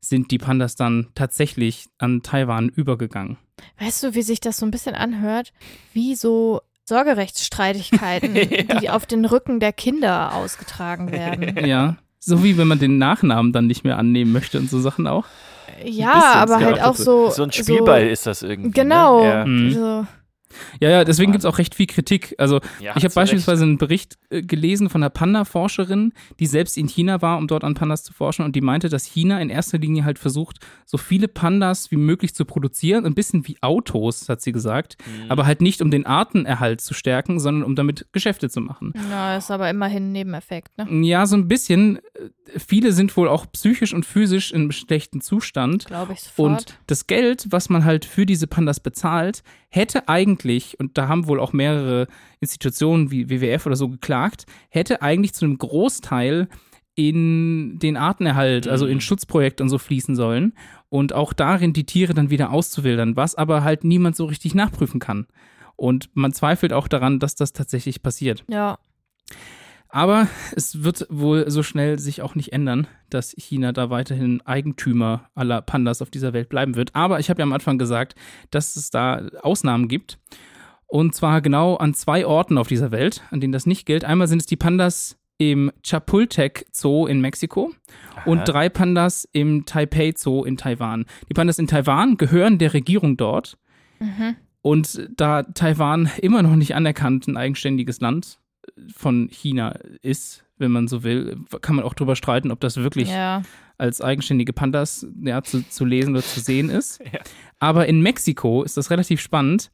sind 0.00 0.32
die 0.32 0.38
Pandas 0.38 0.74
dann 0.74 1.08
tatsächlich 1.14 1.86
an 1.98 2.22
Taiwan 2.22 2.68
übergegangen. 2.68 3.36
Weißt 3.78 4.02
du, 4.02 4.14
wie 4.16 4.22
sich 4.22 4.40
das 4.40 4.56
so 4.56 4.66
ein 4.66 4.72
bisschen 4.72 4.96
anhört? 4.96 5.52
Wie 5.92 6.16
so 6.16 6.60
Sorgerechtsstreitigkeiten, 6.84 8.34
die 8.80 8.90
auf 8.90 9.06
den 9.06 9.24
Rücken 9.24 9.60
der 9.60 9.72
Kinder 9.72 10.34
ausgetragen 10.34 11.12
werden. 11.12 11.56
Ja. 11.66 11.96
So 12.24 12.44
wie 12.44 12.56
wenn 12.56 12.68
man 12.68 12.78
den 12.78 12.98
Nachnamen 12.98 13.52
dann 13.52 13.66
nicht 13.66 13.82
mehr 13.82 13.98
annehmen 13.98 14.30
möchte 14.32 14.58
und 14.58 14.70
so 14.70 14.80
Sachen 14.80 15.08
auch. 15.08 15.24
Ja, 15.84 16.34
aber 16.34 16.60
ja, 16.60 16.66
halt 16.66 16.82
auch 16.82 16.94
so. 16.94 17.30
so 17.30 17.42
ein 17.42 17.50
Spielball 17.50 18.06
ist 18.06 18.26
das 18.26 18.42
irgendwie. 18.42 18.70
Genau. 18.70 19.22
Ne? 19.22 19.28
Ja. 19.28 19.44
Mhm. 19.44 19.72
So, 19.72 20.06
Ja, 20.80 20.90
ja, 20.90 21.04
deswegen 21.04 21.32
gibt 21.32 21.44
es 21.44 21.46
auch 21.46 21.58
recht 21.58 21.74
viel 21.74 21.86
Kritik. 21.86 22.34
Also 22.38 22.56
Ja, 22.56 22.62
ich 22.80 22.88
habe 22.90 22.98
zu 23.00 23.04
Recht. 23.04 23.14
beispielsweise 23.14 23.64
einen 23.64 23.78
Bericht 23.78 24.18
äh, 24.30 24.42
gelesen 24.42 24.88
von 24.90 25.02
einer 25.02 25.10
Panda-Forscherin, 25.10 26.12
die 26.40 26.46
selbst 26.46 26.76
in 26.78 26.88
China 26.88 27.22
war, 27.22 27.38
um 27.38 27.46
dort 27.48 27.64
an 27.64 27.74
Pandas 27.74 28.02
zu 28.04 28.12
forschen 28.12 28.44
und 28.44 28.54
die 28.56 28.60
meinte, 28.60 28.88
dass 28.88 29.04
China 29.04 29.40
in 29.40 29.50
erster 29.50 29.78
Linie 29.78 30.04
halt 30.04 30.18
versucht, 30.18 30.58
so 30.86 30.98
viele 30.98 31.28
Pandas 31.28 31.90
wie 31.90 31.96
möglich 31.96 32.34
zu 32.34 32.44
produzieren, 32.44 33.04
ein 33.06 33.14
bisschen 33.14 33.46
wie 33.48 33.56
Autos, 33.62 34.28
hat 34.28 34.40
sie 34.40 34.52
gesagt, 34.52 34.96
Mhm. 35.06 35.30
aber 35.30 35.46
halt 35.46 35.60
nicht 35.60 35.82
um 35.82 35.90
den 35.90 36.06
Artenerhalt 36.06 36.80
zu 36.80 36.94
stärken, 36.94 37.40
sondern 37.40 37.64
um 37.64 37.74
damit 37.76 38.06
Geschäfte 38.12 38.48
zu 38.50 38.60
machen. 38.60 38.92
na, 39.10 39.36
ist 39.36 39.50
aber 39.50 39.68
immerhin 39.70 40.08
ein 40.08 40.12
Nebeneffekt, 40.12 40.76
ne? 40.78 40.86
Ja, 41.06 41.26
so 41.26 41.36
ein 41.36 41.48
bisschen. 41.48 41.96
Äh, 42.14 42.30
Viele 42.58 42.92
sind 42.92 43.16
wohl 43.16 43.28
auch 43.28 43.46
psychisch 43.52 43.94
und 43.94 44.04
physisch 44.04 44.52
in 44.52 44.62
einem 44.62 44.72
schlechten 44.72 45.22
Zustand. 45.22 45.86
Glaube 45.86 46.12
ich 46.12 46.20
sofort. 46.20 46.50
Und 46.50 46.78
das 46.86 47.06
Geld, 47.06 47.46
was 47.48 47.70
man 47.70 47.84
halt 47.86 48.04
für 48.04 48.26
diese 48.26 48.46
Pandas 48.46 48.78
bezahlt, 48.80 49.42
hätte 49.72 50.08
eigentlich, 50.08 50.78
und 50.78 50.98
da 50.98 51.08
haben 51.08 51.26
wohl 51.26 51.40
auch 51.40 51.52
mehrere 51.52 52.06
Institutionen 52.40 53.10
wie 53.10 53.30
WWF 53.30 53.66
oder 53.66 53.76
so 53.76 53.88
geklagt, 53.88 54.44
hätte 54.68 55.00
eigentlich 55.00 55.32
zu 55.32 55.44
einem 55.46 55.56
Großteil 55.56 56.48
in 56.94 57.78
den 57.78 57.96
Artenerhalt, 57.96 58.68
also 58.68 58.86
in 58.86 58.96
Mhm. 58.96 59.00
Schutzprojekte 59.00 59.62
und 59.62 59.70
so 59.70 59.78
fließen 59.78 60.14
sollen 60.14 60.52
und 60.90 61.14
auch 61.14 61.32
darin 61.32 61.72
die 61.72 61.84
Tiere 61.86 62.12
dann 62.12 62.28
wieder 62.28 62.52
auszuwildern, 62.52 63.16
was 63.16 63.34
aber 63.34 63.64
halt 63.64 63.82
niemand 63.82 64.14
so 64.14 64.26
richtig 64.26 64.54
nachprüfen 64.54 65.00
kann. 65.00 65.26
Und 65.74 66.10
man 66.12 66.34
zweifelt 66.34 66.74
auch 66.74 66.88
daran, 66.88 67.18
dass 67.18 67.34
das 67.34 67.54
tatsächlich 67.54 68.02
passiert. 68.02 68.44
ja. 68.48 68.78
Aber 69.92 70.26
es 70.56 70.82
wird 70.82 71.06
wohl 71.10 71.50
so 71.50 71.62
schnell 71.62 71.98
sich 71.98 72.22
auch 72.22 72.34
nicht 72.34 72.52
ändern, 72.54 72.86
dass 73.10 73.34
China 73.36 73.72
da 73.72 73.90
weiterhin 73.90 74.40
Eigentümer 74.40 75.28
aller 75.34 75.60
Pandas 75.60 76.00
auf 76.00 76.08
dieser 76.08 76.32
Welt 76.32 76.48
bleiben 76.48 76.76
wird. 76.76 76.94
Aber 76.94 77.20
ich 77.20 77.28
habe 77.28 77.40
ja 77.40 77.44
am 77.44 77.52
Anfang 77.52 77.76
gesagt, 77.76 78.14
dass 78.50 78.74
es 78.76 78.90
da 78.90 79.28
Ausnahmen 79.42 79.88
gibt. 79.88 80.18
Und 80.86 81.14
zwar 81.14 81.42
genau 81.42 81.76
an 81.76 81.92
zwei 81.92 82.26
Orten 82.26 82.56
auf 82.56 82.68
dieser 82.68 82.90
Welt, 82.90 83.22
an 83.30 83.40
denen 83.40 83.52
das 83.52 83.66
nicht 83.66 83.84
gilt. 83.84 84.04
Einmal 84.04 84.28
sind 84.28 84.40
es 84.40 84.46
die 84.46 84.56
Pandas 84.56 85.18
im 85.36 85.70
Chapultec 85.82 86.64
Zoo 86.72 87.06
in 87.06 87.20
Mexiko 87.20 87.72
und 88.24 88.48
drei 88.48 88.70
Pandas 88.70 89.28
im 89.32 89.66
Taipei 89.66 90.14
Zoo 90.16 90.44
in 90.44 90.56
Taiwan. 90.56 91.04
Die 91.28 91.34
Pandas 91.34 91.58
in 91.58 91.66
Taiwan 91.66 92.16
gehören 92.16 92.56
der 92.56 92.72
Regierung 92.72 93.18
dort. 93.18 93.58
Mhm. 94.00 94.36
Und 94.62 95.10
da 95.16 95.42
Taiwan 95.42 96.10
immer 96.22 96.42
noch 96.42 96.56
nicht 96.56 96.74
anerkannt 96.74 97.26
ein 97.26 97.36
eigenständiges 97.36 98.00
Land 98.00 98.38
von 98.94 99.28
China 99.30 99.70
ist, 100.02 100.44
wenn 100.58 100.70
man 100.70 100.88
so 100.88 101.02
will, 101.02 101.36
kann 101.60 101.76
man 101.76 101.84
auch 101.84 101.94
drüber 101.94 102.16
streiten, 102.16 102.50
ob 102.50 102.60
das 102.60 102.76
wirklich 102.76 103.08
Ja. 103.10 103.42
als 103.78 104.00
eigenständige 104.00 104.52
Pandas 104.52 105.06
ja, 105.22 105.42
zu, 105.42 105.68
zu 105.68 105.84
lesen 105.84 106.14
oder 106.14 106.22
zu 106.24 106.40
sehen 106.40 106.70
ist. 106.70 107.00
Ja. 107.12 107.20
Aber 107.58 107.86
in 107.86 108.00
Mexiko 108.02 108.62
ist 108.62 108.76
das 108.76 108.90
relativ 108.90 109.20
spannend, 109.20 109.70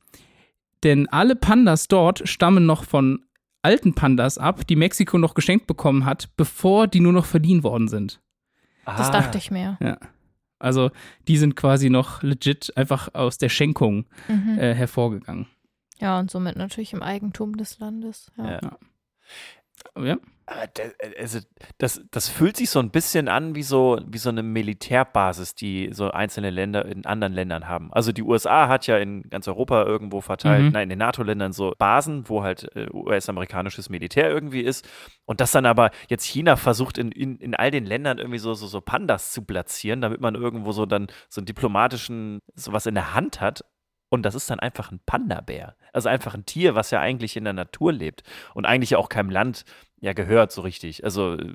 denn 0.84 1.08
alle 1.08 1.36
Pandas 1.36 1.88
dort 1.88 2.28
stammen 2.28 2.64
noch 2.66 2.84
von 2.84 3.24
alten 3.62 3.94
Pandas 3.94 4.38
ab, 4.38 4.66
die 4.66 4.76
Mexiko 4.76 5.18
noch 5.18 5.34
geschenkt 5.34 5.66
bekommen 5.66 6.04
hat, 6.04 6.28
bevor 6.36 6.86
die 6.86 7.00
nur 7.00 7.12
noch 7.12 7.24
verliehen 7.26 7.62
worden 7.64 7.88
sind. 7.88 8.20
Das 8.84 9.08
Ah. 9.08 9.12
dachte 9.12 9.36
ich 9.38 9.50
mir. 9.50 9.76
Ja. 9.80 9.98
Also 10.60 10.90
die 11.28 11.36
sind 11.36 11.54
quasi 11.56 11.90
noch 11.90 12.22
legit 12.22 12.72
einfach 12.76 13.14
aus 13.14 13.38
der 13.38 13.48
Schenkung 13.48 14.06
Mhm. 14.28 14.58
äh, 14.58 14.74
hervorgegangen. 14.74 15.46
Ja, 16.00 16.18
und 16.18 16.30
somit 16.30 16.56
natürlich 16.56 16.92
im 16.92 17.02
Eigentum 17.02 17.56
des 17.56 17.78
Landes. 17.78 18.30
Ja. 18.36 18.60
Ja. 18.62 18.78
Ja. 19.96 20.16
Aber 20.46 20.66
das, 20.74 20.92
also 21.18 21.38
das, 21.76 22.00
das 22.10 22.28
fühlt 22.28 22.56
sich 22.56 22.70
so 22.70 22.80
ein 22.80 22.90
bisschen 22.90 23.28
an 23.28 23.54
wie 23.54 23.62
so, 23.62 24.00
wie 24.06 24.18
so 24.18 24.28
eine 24.30 24.42
Militärbasis, 24.42 25.54
die 25.54 25.90
so 25.92 26.10
einzelne 26.10 26.50
Länder 26.50 26.84
in 26.86 27.04
anderen 27.04 27.32
Ländern 27.32 27.68
haben. 27.68 27.92
Also 27.92 28.10
die 28.12 28.22
USA 28.22 28.66
hat 28.68 28.86
ja 28.86 28.96
in 28.96 29.22
ganz 29.28 29.46
Europa 29.46 29.84
irgendwo 29.84 30.20
verteilt, 30.20 30.64
Mhm. 30.64 30.70
nein, 30.72 30.82
in 30.84 30.88
den 30.90 30.98
NATO-Ländern 30.98 31.52
so 31.52 31.74
Basen, 31.78 32.28
wo 32.28 32.42
halt 32.42 32.74
äh, 32.74 32.88
US-amerikanisches 32.92 33.88
Militär 33.90 34.28
irgendwie 34.30 34.62
ist. 34.62 34.88
Und 35.26 35.40
das 35.40 35.52
dann 35.52 35.66
aber 35.66 35.90
jetzt 36.08 36.24
China 36.24 36.56
versucht, 36.56 36.96
in, 36.98 37.12
in, 37.12 37.36
in 37.36 37.54
all 37.54 37.70
den 37.70 37.84
Ländern 37.84 38.18
irgendwie 38.18 38.38
so, 38.38 38.54
so, 38.54 38.66
so 38.66 38.80
Pandas 38.80 39.32
zu 39.32 39.42
platzieren, 39.42 40.00
damit 40.00 40.20
man 40.20 40.34
irgendwo 40.34 40.72
so 40.72 40.86
dann 40.86 41.08
so 41.28 41.40
einen 41.40 41.46
diplomatischen, 41.46 42.40
sowas 42.54 42.86
in 42.86 42.94
der 42.94 43.14
Hand 43.14 43.40
hat. 43.40 43.64
Und 44.10 44.22
das 44.22 44.34
ist 44.34 44.48
dann 44.50 44.60
einfach 44.60 44.90
ein 44.92 45.00
Panda-Bär. 45.06 45.76
Also 45.92 46.08
einfach 46.08 46.34
ein 46.34 46.46
Tier, 46.46 46.74
was 46.74 46.90
ja 46.90 47.00
eigentlich 47.00 47.36
in 47.36 47.44
der 47.44 47.52
Natur 47.52 47.92
lebt 47.92 48.22
und 48.54 48.64
eigentlich 48.66 48.90
ja 48.90 48.98
auch 48.98 49.08
keinem 49.08 49.30
Land 49.30 49.64
ja 50.00 50.12
gehört 50.12 50.52
so 50.52 50.62
richtig. 50.62 51.04
Also, 51.04 51.34
äh, 51.34 51.54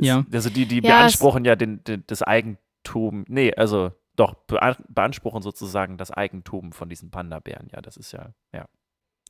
Ja. 0.00 0.24
also 0.32 0.50
die, 0.50 0.66
die 0.66 0.76
Ja, 0.82 0.98
beanspruchen 0.98 1.44
ja 1.44 1.56
den, 1.56 1.82
den, 1.84 2.04
das 2.06 2.22
Eigentum, 2.22 3.24
nee, 3.28 3.52
also 3.54 3.92
doch, 4.16 4.34
bea- 4.46 4.76
beanspruchen 4.88 5.42
sozusagen 5.42 5.96
das 5.98 6.10
Eigentum 6.10 6.72
von 6.72 6.88
diesen 6.88 7.10
Panda-Bären. 7.10 7.68
Ja, 7.72 7.80
das 7.80 7.96
ist 7.96 8.12
ja, 8.12 8.30
ja. 8.52 8.66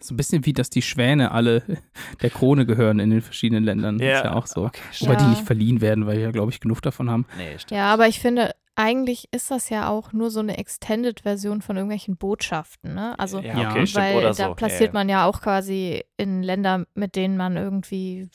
So 0.00 0.12
ein 0.12 0.16
bisschen 0.16 0.45
wie, 0.45 0.52
dass 0.52 0.71
die 0.71 0.83
Schwäne 0.83 1.31
alle 1.31 1.62
der 2.23 2.31
Krone 2.31 2.66
gehören 2.66 2.99
in 2.99 3.11
den 3.11 3.23
verschiedenen 3.23 3.64
Ländern. 3.64 3.99
Das 3.99 4.19
ist 4.19 4.25
ja 4.25 4.33
auch 4.35 4.47
so. 4.47 4.66
Okay, 4.66 4.83
Wobei 5.00 5.16
die 5.16 5.25
Ja. 5.25 5.31
nicht 5.31 5.43
verliehen 5.47 5.81
werden, 5.81 6.07
weil 6.07 6.16
wir 6.19 6.25
ja, 6.25 6.31
glaube 6.33 6.50
ich, 6.52 6.61
genug 6.61 6.83
davon 6.83 7.11
haben. 7.11 7.26
nee, 7.37 7.59
stimmt. 7.59 7.78
Ja, 7.78 7.93
aber 7.93 8.09
ich 8.09 8.21
finde, 8.21 8.54
eigentlich 8.76 9.28
ist 9.33 9.50
das 9.50 9.69
ja 9.71 9.88
auch 9.88 10.12
nur 10.12 10.31
so 10.31 10.40
eine 10.40 10.59
Extended-Version 10.59 11.62
von 11.62 11.76
irgendwelchen 11.76 12.16
Botschaften, 12.16 12.95
ne? 12.95 13.19
Also, 13.19 13.38
ja, 13.40 13.59
Ja. 13.61 13.71
okay, 13.71 13.87
stimmt, 13.87 14.04
weil 14.04 14.16
oder 14.16 14.35
da 14.35 14.49
so. 14.49 14.54
platziert 14.54 14.93
ja, 14.93 14.99
man 14.99 15.09
ja 15.09 15.26
auch 15.26 15.40
quasi 15.40 16.04
in 16.16 16.43
Länder, 16.43 16.85
mit 16.95 17.14
denen 17.16 17.37
man 17.37 17.57
irgendwie 17.57 18.28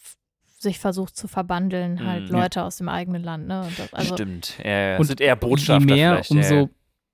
sich 0.60 0.80
versucht 0.80 1.16
zu 1.16 1.28
verbandeln, 1.28 2.06
halt 2.06 2.26
Mhm. 2.30 2.36
Leute 2.36 2.64
aus 2.64 2.78
dem 2.78 2.90
eigenen 2.90 3.24
Land, 3.24 3.48
ne? 3.48 3.62
Und 3.62 3.80
das, 3.80 3.92
ja. 3.92 3.98
also, 3.98 4.14
Stimmt. 4.16 4.58
Ja, 4.64 4.94
Und 4.96 5.00
und 5.02 5.06
sind 5.08 5.22
eher 5.22 5.36
Botschafter 5.36 5.80
Je 5.80 5.94
mehr, 5.96 6.12
vielleicht. 6.24 6.32
ja, 6.32 6.36
umso 6.38 6.56
ja. 6.56 6.70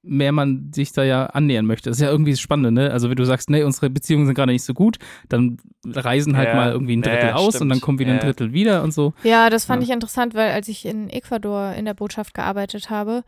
Mehr 0.08 0.32
man 0.32 0.72
sich 0.74 0.92
da 0.94 1.04
ja 1.04 1.26
annähern 1.28 1.66
möchte. 1.66 1.90
Das 1.90 1.98
ist 1.98 2.02
ja 2.04 2.10
irgendwie 2.10 2.32
das 2.32 2.40
Spannende, 2.40 2.72
ne? 2.72 2.92
Also 2.92 3.10
wenn 3.10 3.16
du 3.16 3.26
sagst, 3.26 3.50
nee, 3.50 3.64
unsere 3.64 3.90
Beziehungen 3.90 4.26
sind 4.26 4.36
gerade 4.36 4.52
nicht 4.52 4.64
so 4.64 4.74
gut, 4.74 4.98
dann 5.30 5.58
reisen 5.86 6.38
halt 6.38 6.50
Ja. 6.50 6.56
mal 6.56 6.72
irgendwie 6.72 6.96
ein 6.96 7.02
Drittel 7.02 7.30
ja, 7.30 7.36
aus 7.36 7.48
und 7.48 7.54
stimmt. 7.56 7.72
dann 7.72 7.82
kommt 7.82 8.00
wieder 8.00 8.12
ein 8.12 8.18
Ja. 8.18 8.24
Drittel 8.24 8.54
wieder 8.54 8.84
und 8.84 8.94
so. 8.94 9.14
Ja, 9.24 9.50
das 9.50 9.66
fand 9.66 9.82
Ja. 9.82 9.88
ich 9.90 9.94
interessant, 9.94 10.34
weil 10.36 10.52
als 10.52 10.68
ich 10.68 10.86
in 10.86 11.10
Ecuador 11.10 11.74
in 11.74 11.86
der 11.86 11.94
Botschaft 11.96 12.34
gearbeitet 12.34 12.90
habe, 12.90 13.24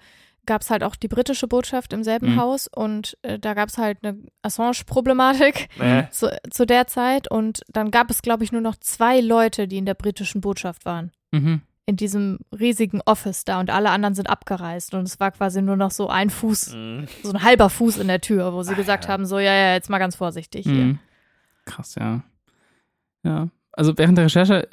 gab 0.45 0.61
es 0.61 0.69
halt 0.69 0.81
auch 0.83 0.95
die 0.95 1.09
britische 1.09 1.47
Botschaft 1.47 1.91
im 1.91 2.03
selben 2.03 2.33
Mhm. 2.35 2.39
Haus 2.39 2.67
und 2.73 3.17
äh, 3.23 3.37
da 3.37 3.53
gab 3.53 3.67
es 3.67 3.77
halt 3.77 3.97
eine 4.03 4.17
Assange-Problematik 4.43 5.67
Ja. 5.79 6.09
zu, 6.11 6.29
zu 6.49 6.65
der 6.65 6.87
Zeit 6.87 7.29
und 7.29 7.61
dann 7.71 7.91
gab 7.91 8.09
es, 8.09 8.21
glaube 8.21 8.43
ich, 8.43 8.51
nur 8.51 8.61
noch 8.61 8.75
zwei 8.79 9.19
Leute, 9.19 9.67
die 9.67 9.77
in 9.77 9.85
der 9.85 9.93
britischen 9.93 10.41
Botschaft 10.41 10.85
waren. 10.85 11.11
Mhm. 11.31 11.61
In 11.89 11.95
diesem 11.95 12.39
riesigen 12.51 12.99
Office 13.05 13.45
da 13.45 13.59
und 13.61 13.69
alle 13.69 13.89
anderen 13.91 14.13
sind 14.13 14.29
abgereist 14.29 14.93
und 14.93 15.03
es 15.03 15.19
war 15.21 15.31
quasi 15.31 15.61
nur 15.61 15.77
noch 15.77 15.91
so 15.91 16.09
ein 16.09 16.29
Fuß, 16.29 16.73
Mhm. 16.75 17.07
so 17.23 17.31
ein 17.31 17.41
halber 17.43 17.69
Fuß 17.69 17.97
in 17.97 18.07
der 18.09 18.19
Tür, 18.19 18.51
wo 18.53 18.61
sie 18.61 18.73
Ah, 18.73 18.75
gesagt 18.75 19.05
ja. 19.05 19.11
haben, 19.11 19.25
so, 19.25 19.39
ja, 19.39 19.53
ja, 19.53 19.73
jetzt 19.73 19.89
mal 19.89 19.97
ganz 19.97 20.15
vorsichtig 20.17 20.65
hier. 20.65 20.73
Mhm. 20.83 20.99
Krass, 21.65 21.95
ja. 21.95 22.23
Ja. 23.23 23.47
Also 23.71 23.97
während 23.97 24.17
der 24.17 24.25
Recherche 24.25 24.67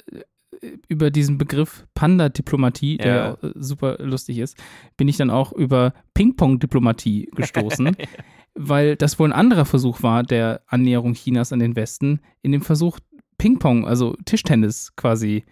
äh, 0.61 0.67
über 0.89 1.09
diesen 1.09 1.37
Begriff 1.37 1.85
Panda-Diplomatie, 1.93 2.97
der 2.97 3.37
Ja. 3.41 3.47
äh, 3.49 3.53
super 3.55 3.97
lustig 3.99 4.39
ist, 4.39 4.57
bin 4.97 5.07
ich 5.07 5.15
dann 5.15 5.29
auch 5.29 5.53
über 5.53 5.93
Ping-Pong-Diplomatie 6.15 7.29
gestoßen, 7.33 7.95
weil 8.55 8.97
das 8.97 9.19
wohl 9.19 9.29
ein 9.29 9.33
anderer 9.39 9.63
Versuch 9.65 10.03
war 10.03 10.23
der 10.23 10.61
Annäherung 10.67 11.13
Chinas 11.13 11.53
an 11.53 11.59
den 11.59 11.77
Westen, 11.77 12.19
in 12.41 12.51
dem 12.51 12.61
Versuch 12.61 12.99
Ping-Pong, 13.37 13.87
also 13.87 14.15
Tischtennis 14.25 14.95
quasi 14.97 15.45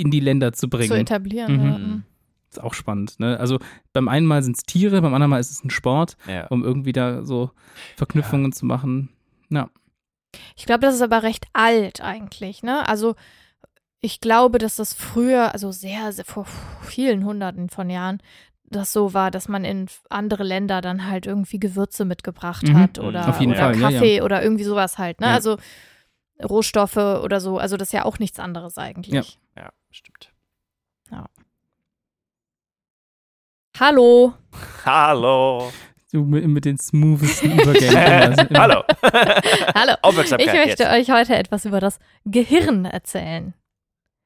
in 0.00 0.10
die 0.10 0.20
Länder 0.20 0.52
zu 0.52 0.60
Zu 0.62 0.68
bringen. 0.70 0.92
etablieren. 0.92 1.56
Mhm. 1.56 1.66
ja. 1.70 1.78
Mhm. 1.78 2.02
ist 2.50 2.62
auch 2.62 2.74
spannend. 2.74 3.20
Ne? 3.20 3.38
Also 3.38 3.58
beim 3.92 4.08
einen 4.08 4.26
Mal 4.26 4.42
sind 4.42 4.56
es 4.56 4.62
Tiere, 4.62 5.02
beim 5.02 5.12
anderen 5.14 5.30
Mal 5.30 5.38
ist 5.40 5.50
es 5.50 5.62
ein 5.64 5.70
Sport, 5.70 6.16
Ja. 6.26 6.46
um 6.46 6.64
irgendwie 6.64 6.92
da 6.92 7.24
so 7.24 7.50
Verknüpfungen 7.96 8.52
zu 8.52 8.64
machen. 8.66 9.10
Ja. 9.50 9.68
Ich 10.56 10.64
glaube, 10.66 10.80
das 10.80 10.94
ist 10.94 11.02
aber 11.02 11.22
recht 11.22 11.46
alt 11.52 12.00
eigentlich, 12.02 12.62
ne? 12.62 12.86
Also 12.88 13.16
ich 14.00 14.20
glaube, 14.20 14.58
dass 14.58 14.76
das 14.76 14.94
früher, 14.94 15.52
also 15.52 15.72
sehr, 15.72 16.12
sehr 16.12 16.24
vor 16.24 16.46
vielen 16.82 17.24
Hunderten 17.24 17.68
von 17.68 17.90
Jahren, 17.90 18.22
das 18.70 18.92
so 18.92 19.12
war, 19.14 19.30
dass 19.30 19.48
man 19.48 19.64
in 19.64 19.86
andere 20.10 20.44
Länder 20.44 20.80
dann 20.80 21.06
halt 21.08 21.26
irgendwie 21.26 21.58
Gewürze 21.58 22.04
mitgebracht 22.04 22.68
Mhm. 22.68 22.76
hat 22.78 22.98
oder, 22.98 23.28
Auf 23.28 23.40
jeden 23.40 23.52
oder 23.52 23.60
Fall, 23.60 23.74
ja, 23.76 23.80
ja. 23.80 23.90
Kaffee 23.90 24.22
oder 24.22 24.42
irgendwie 24.42 24.64
sowas 24.64 24.98
halt, 24.98 25.20
ne? 25.20 25.26
Ja. 25.28 25.34
Also 25.34 25.56
Rohstoffe 26.42 26.96
oder 26.96 27.40
so. 27.40 27.58
Also 27.58 27.76
das 27.76 27.88
ist 27.88 27.92
ja 27.92 28.04
auch 28.04 28.18
nichts 28.18 28.38
anderes 28.38 28.78
eigentlich. 28.78 29.38
Ja, 29.98 30.04
stimmt. 30.04 30.30
Hallo. 33.78 34.34
Hallo. 34.84 35.70
Du 36.10 36.24
mit, 36.24 36.46
mit 36.46 36.64
den 36.64 36.78
smoothesten 36.78 37.52
Übergängen. 37.60 38.32
immer. 38.48 38.60
Hallo. 38.60 38.82
Hallo. 39.74 39.92
Aufmerksamkeit 40.02 40.46
Ich 40.48 40.52
möchte 40.54 40.82
jetzt. 40.84 40.92
euch 41.10 41.10
heute 41.16 41.36
etwas 41.36 41.64
über 41.64 41.80
das 41.80 41.98
Gehirn 42.24 42.86
erzählen. 42.86 43.54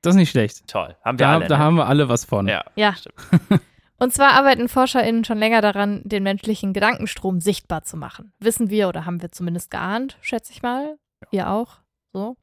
Das 0.00 0.14
ist 0.14 0.18
nicht 0.18 0.30
schlecht. 0.30 0.66
Toll. 0.68 0.96
Haben 1.04 1.18
wir 1.18 1.26
Da, 1.26 1.32
alle. 1.34 1.46
da 1.48 1.58
ne? 1.58 1.64
haben 1.64 1.74
wir 1.76 1.86
alle 1.86 2.08
was 2.08 2.24
von. 2.24 2.48
ja. 2.48 2.64
Ja. 2.76 2.94
Stimmt. 2.94 3.16
Und 3.98 4.12
zwar 4.14 4.32
arbeiten 4.32 4.68
ForscherInnen 4.68 5.24
schon 5.24 5.38
länger 5.38 5.60
daran, 5.60 6.00
den 6.04 6.22
menschlichen 6.24 6.72
Gedankenstrom 6.72 7.40
sichtbar 7.40 7.82
zu 7.84 7.96
machen. 7.96 8.32
Wissen 8.40 8.68
wir 8.70 8.88
oder 8.88 9.04
haben 9.06 9.20
wir 9.22 9.30
zumindest 9.30 9.70
geahnt, 9.70 10.16
schätze 10.22 10.52
ich 10.52 10.62
mal. 10.62 10.96
Ihr 11.30 11.48
auch. 11.50 11.78
So. 12.12 12.36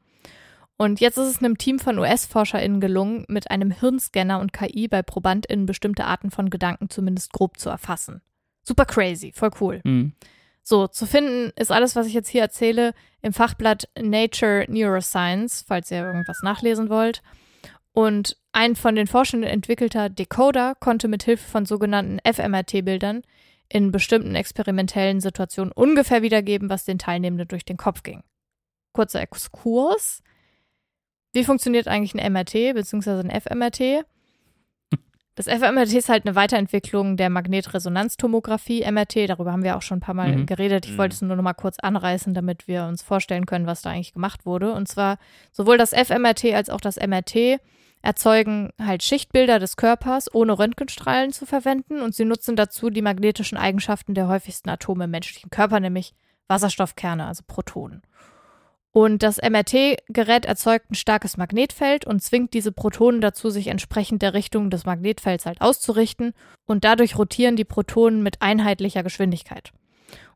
Und 0.82 1.02
jetzt 1.02 1.18
ist 1.18 1.28
es 1.28 1.40
einem 1.40 1.58
Team 1.58 1.78
von 1.78 2.00
US-ForscherInnen 2.00 2.80
gelungen, 2.80 3.26
mit 3.28 3.52
einem 3.52 3.70
Hirnscanner 3.70 4.40
und 4.40 4.54
KI 4.54 4.88
bei 4.88 5.02
ProbandInnen 5.02 5.66
bestimmte 5.66 6.06
Arten 6.06 6.32
von 6.32 6.50
Gedanken 6.50 6.90
zumindest 6.90 7.34
grob 7.34 7.60
zu 7.60 7.70
erfassen. 7.70 8.22
Super 8.64 8.86
crazy, 8.86 9.34
voll 9.34 9.52
cool. 9.60 9.82
Mhm. 9.84 10.14
So, 10.64 10.88
zu 10.88 11.06
finden 11.06 11.52
ist 11.58 11.74
alles, 11.74 11.98
was 11.98 12.08
ich 12.08 12.14
jetzt 12.14 12.30
hier 12.30 12.44
erzähle, 12.44 12.94
im 13.22 13.34
Fachblatt 13.34 13.90
Nature 14.00 14.68
Neuroscience, 14.70 15.66
falls 15.68 15.92
ihr 15.92 15.98
irgendwas 16.06 16.44
nachlesen 16.44 16.90
wollt. 16.90 17.24
Und 17.92 18.38
ein 18.54 18.78
von 18.78 18.96
den 18.96 19.08
Forschenden 19.08 19.50
entwickelter 19.50 20.08
Decoder 20.08 20.76
konnte 20.76 21.10
mit 21.10 21.24
Hilfe 21.24 21.46
von 21.46 21.66
sogenannten 21.66 22.20
fMRT-Bildern 22.24 23.24
in 23.68 23.92
bestimmten 23.92 24.34
experimentellen 24.34 25.20
Situationen 25.20 25.74
ungefähr 25.74 26.22
wiedergeben, 26.22 26.70
was 26.70 26.86
den 26.86 27.00
Teilnehmenden 27.00 27.50
durch 27.50 27.66
den 27.66 27.76
Kopf 27.76 28.02
ging. 28.04 28.24
Kurzer 28.94 29.22
Exkurs. 29.22 30.22
Wie 31.34 31.44
funktioniert 31.44 31.88
eigentlich 31.88 32.16
ein 32.16 32.34
MRT 32.34 32.74
bzw. 32.74 33.20
ein 33.22 33.30
fMRT? 33.42 34.06
Das 35.36 35.48
fMRT 35.48 35.94
ist 35.94 36.10
halt 36.10 36.26
eine 36.26 36.36
Weiterentwicklung 36.36 37.16
der 37.16 37.30
Magnetresonanztomographie, 37.30 38.84
MRT. 38.92 39.28
Darüber 39.30 39.54
haben 39.54 39.64
wir 39.64 39.78
auch 39.78 39.82
schon 39.82 40.00
ein 40.00 40.02
paar 40.02 40.14
Mal 40.16 40.36
Mhm. 40.36 40.46
geredet. 40.48 40.86
Ich 40.86 40.94
Mhm. 40.94 40.98
wollte 40.98 41.14
es 41.16 41.22
nur 41.22 41.34
noch 41.34 41.44
mal 41.44 41.54
kurz 41.54 41.80
anreißen, 41.80 42.34
damit 42.34 42.68
wir 42.68 42.84
uns 42.84 43.04
vorstellen 43.04 43.46
können, 43.46 43.66
was 43.66 43.82
da 43.82 43.92
eigentlich 43.92 44.14
gemacht 44.14 44.46
wurde. 44.46 44.74
Und 44.74 44.90
zwar 44.90 45.18
sowohl 45.54 45.78
das 45.78 45.94
fMRT 45.94 46.54
als 46.56 46.70
auch 46.70 46.82
das 46.82 46.98
MRT 46.98 47.60
erzeugen 48.02 48.72
halt 48.82 49.02
Schichtbilder 49.02 49.60
des 49.60 49.78
Körpers, 49.78 50.34
ohne 50.34 50.60
Röntgenstrahlen 50.60 51.32
zu 51.32 51.46
verwenden. 51.46 52.02
Und 52.02 52.14
sie 52.16 52.26
nutzen 52.26 52.58
dazu 52.58 52.90
die 52.90 53.02
magnetischen 53.02 53.58
Eigenschaften 53.58 54.16
der 54.16 54.28
häufigsten 54.28 54.70
Atome 54.70 55.06
im 55.06 55.12
menschlichen 55.12 55.50
Körper, 55.52 55.80
nämlich 55.80 56.14
Wasserstoffkerne, 56.50 57.26
also 57.26 57.44
Protonen. 57.48 58.02
Und 58.92 59.22
das 59.22 59.38
MRT-Gerät 59.38 60.46
erzeugt 60.46 60.90
ein 60.92 60.96
starkes 60.96 61.38
Magnetfeld 61.38 62.06
und 62.06 62.24
zwingt 62.24 62.54
diese 62.56 62.72
Protonen 62.72 63.22
dazu, 63.22 63.50
sich 63.52 63.68
entsprechend 63.68 64.22
der 64.24 64.34
Richtung 64.34 64.72
des 64.72 64.86
Magnetfelds 64.86 65.46
halt 65.46 65.62
auszurichten. 65.62 66.34
Und 66.66 66.84
dadurch 66.84 67.18
rotieren 67.18 67.56
die 67.56 67.66
Protonen 67.66 68.24
mit 68.24 68.42
einheitlicher 68.42 69.04
Geschwindigkeit. 69.04 69.72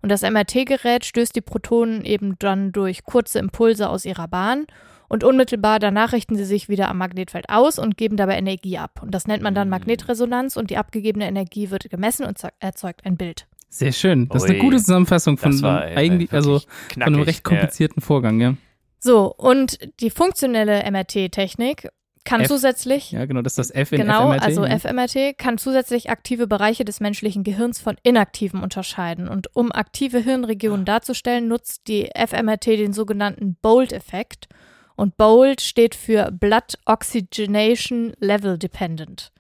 Und 0.04 0.10
das 0.10 0.22
MRT-Gerät 0.22 1.04
stößt 1.04 1.36
die 1.36 1.42
Protonen 1.42 2.06
eben 2.06 2.36
dann 2.38 2.72
durch 2.72 3.04
kurze 3.06 3.40
Impulse 3.40 3.90
aus 3.90 4.06
ihrer 4.06 4.28
Bahn 4.28 4.68
und 5.10 5.24
unmittelbar 5.24 5.80
danach 5.80 6.14
richten 6.14 6.36
sie 6.36 6.46
sich 6.46 6.70
wieder 6.70 6.90
am 6.90 6.98
Magnetfeld 7.00 7.50
aus 7.50 7.80
und 7.80 7.98
geben 7.98 8.18
dabei 8.18 8.38
Energie 8.38 8.78
ab. 8.78 9.00
Und 9.02 9.12
das 9.16 9.26
nennt 9.26 9.42
man 9.42 9.56
dann 9.56 9.68
Mhm. 9.70 9.72
Magnetresonanz 9.72 10.58
und 10.58 10.70
die 10.70 10.78
abgegebene 10.78 11.28
Energie 11.28 11.72
wird 11.72 11.90
gemessen 11.90 12.26
und 12.26 12.38
ze- 12.38 12.50
erzeugt 12.60 13.04
ein 13.06 13.18
Bild. 13.18 13.48
Sehr 13.74 13.92
schön. 13.92 14.28
Das 14.30 14.44
ist 14.44 14.50
eine 14.50 14.60
Ui. 14.60 14.66
gute 14.66 14.78
Zusammenfassung 14.78 15.38
von 15.38 15.60
war 15.64 15.82
einem 15.82 15.98
äh, 15.98 16.00
eigentlich, 16.00 16.32
also 16.32 16.52
wirklich 16.54 16.68
von 16.94 17.02
einem 17.02 17.14
knackig. 17.16 17.28
recht 17.28 17.44
komplizierten 17.44 18.02
Vorgang, 18.02 18.40
ja. 18.40 18.54
So, 19.00 19.34
und 19.34 19.80
die 20.00 20.12
funktionelle 20.12 20.84
MRT-Technik 20.92 21.90
kann 22.24 22.42
F- 22.42 22.48
zusätzlich 22.50 23.12
Ja, 23.12 23.26
genau, 23.26 23.42
das 23.42 23.54
ist 23.58 23.72
das 23.72 23.72
F 23.72 23.92
in 23.92 24.02
Genau, 24.02 24.28
FMRT. 24.32 24.44
also 24.44 24.66
ja. 24.66 24.78
fMRT 24.80 25.38
kann 25.38 25.58
zusätzlich 25.58 26.10
aktive 26.12 26.46
Bereiche 26.48 26.86
des 26.86 27.00
menschlichen 27.00 27.44
Gehirns 27.44 27.82
von 27.82 27.98
inaktiven 28.04 28.62
unterscheiden. 28.62 29.28
Und 29.28 29.48
um 29.56 29.72
aktive 29.72 30.20
Hirnregionen 30.20 30.86
darzustellen, 30.86 31.48
nutzt 31.48 31.88
die 31.88 32.10
fMRT 32.16 32.68
den 32.68 32.94
sogenannten 32.94 33.56
BOLD-Effekt. 33.62 34.48
Und 34.96 35.18
BOLD 35.18 35.62
steht 35.62 35.96
für 35.96 36.32
Blood 36.32 36.76
Oxygenation 36.86 38.14
Level 38.20 38.58
Dependent. 38.60 39.32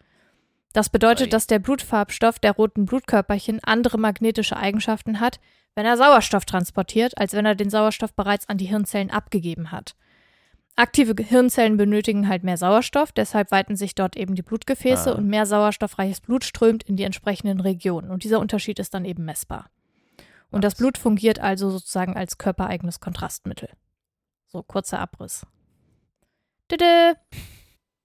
Das 0.73 0.89
bedeutet, 0.89 1.33
dass 1.33 1.47
der 1.47 1.59
Blutfarbstoff 1.59 2.39
der 2.39 2.53
roten 2.53 2.85
Blutkörperchen 2.85 3.63
andere 3.63 3.99
magnetische 3.99 4.57
Eigenschaften 4.57 5.19
hat, 5.19 5.39
wenn 5.75 5.85
er 5.85 5.97
Sauerstoff 5.97 6.45
transportiert, 6.45 7.17
als 7.17 7.33
wenn 7.33 7.45
er 7.45 7.55
den 7.55 7.69
Sauerstoff 7.69 8.13
bereits 8.13 8.49
an 8.49 8.57
die 8.57 8.65
Hirnzellen 8.65 9.11
abgegeben 9.11 9.71
hat. 9.71 9.95
Aktive 10.75 11.13
Hirnzellen 11.21 11.77
benötigen 11.77 12.27
halt 12.27 12.43
mehr 12.43 12.57
Sauerstoff, 12.57 13.11
deshalb 13.11 13.51
weiten 13.51 13.75
sich 13.75 13.93
dort 13.93 14.15
eben 14.15 14.33
die 14.33 14.41
Blutgefäße 14.41 15.11
Ah. 15.11 15.15
und 15.15 15.27
mehr 15.27 15.45
sauerstoffreiches 15.45 16.21
Blut 16.21 16.43
strömt 16.43 16.81
in 16.83 16.95
die 16.95 17.03
entsprechenden 17.03 17.59
Regionen. 17.59 18.09
Und 18.09 18.23
dieser 18.23 18.39
Unterschied 18.39 18.79
ist 18.79 18.95
dann 18.95 19.05
eben 19.05 19.23
messbar. 19.23 19.69
Und 20.49 20.63
das? 20.63 20.75
Blut 20.75 20.97
fungiert 20.97 21.39
also 21.39 21.69
sozusagen 21.69 22.15
als 22.15 22.39
körpereigenes 22.39 22.99
Kontrastmittel. 22.99 23.69
So, 24.47 24.63
kurzer 24.63 24.99
Abriss. 24.99 25.45
Tüdü. 26.67 27.13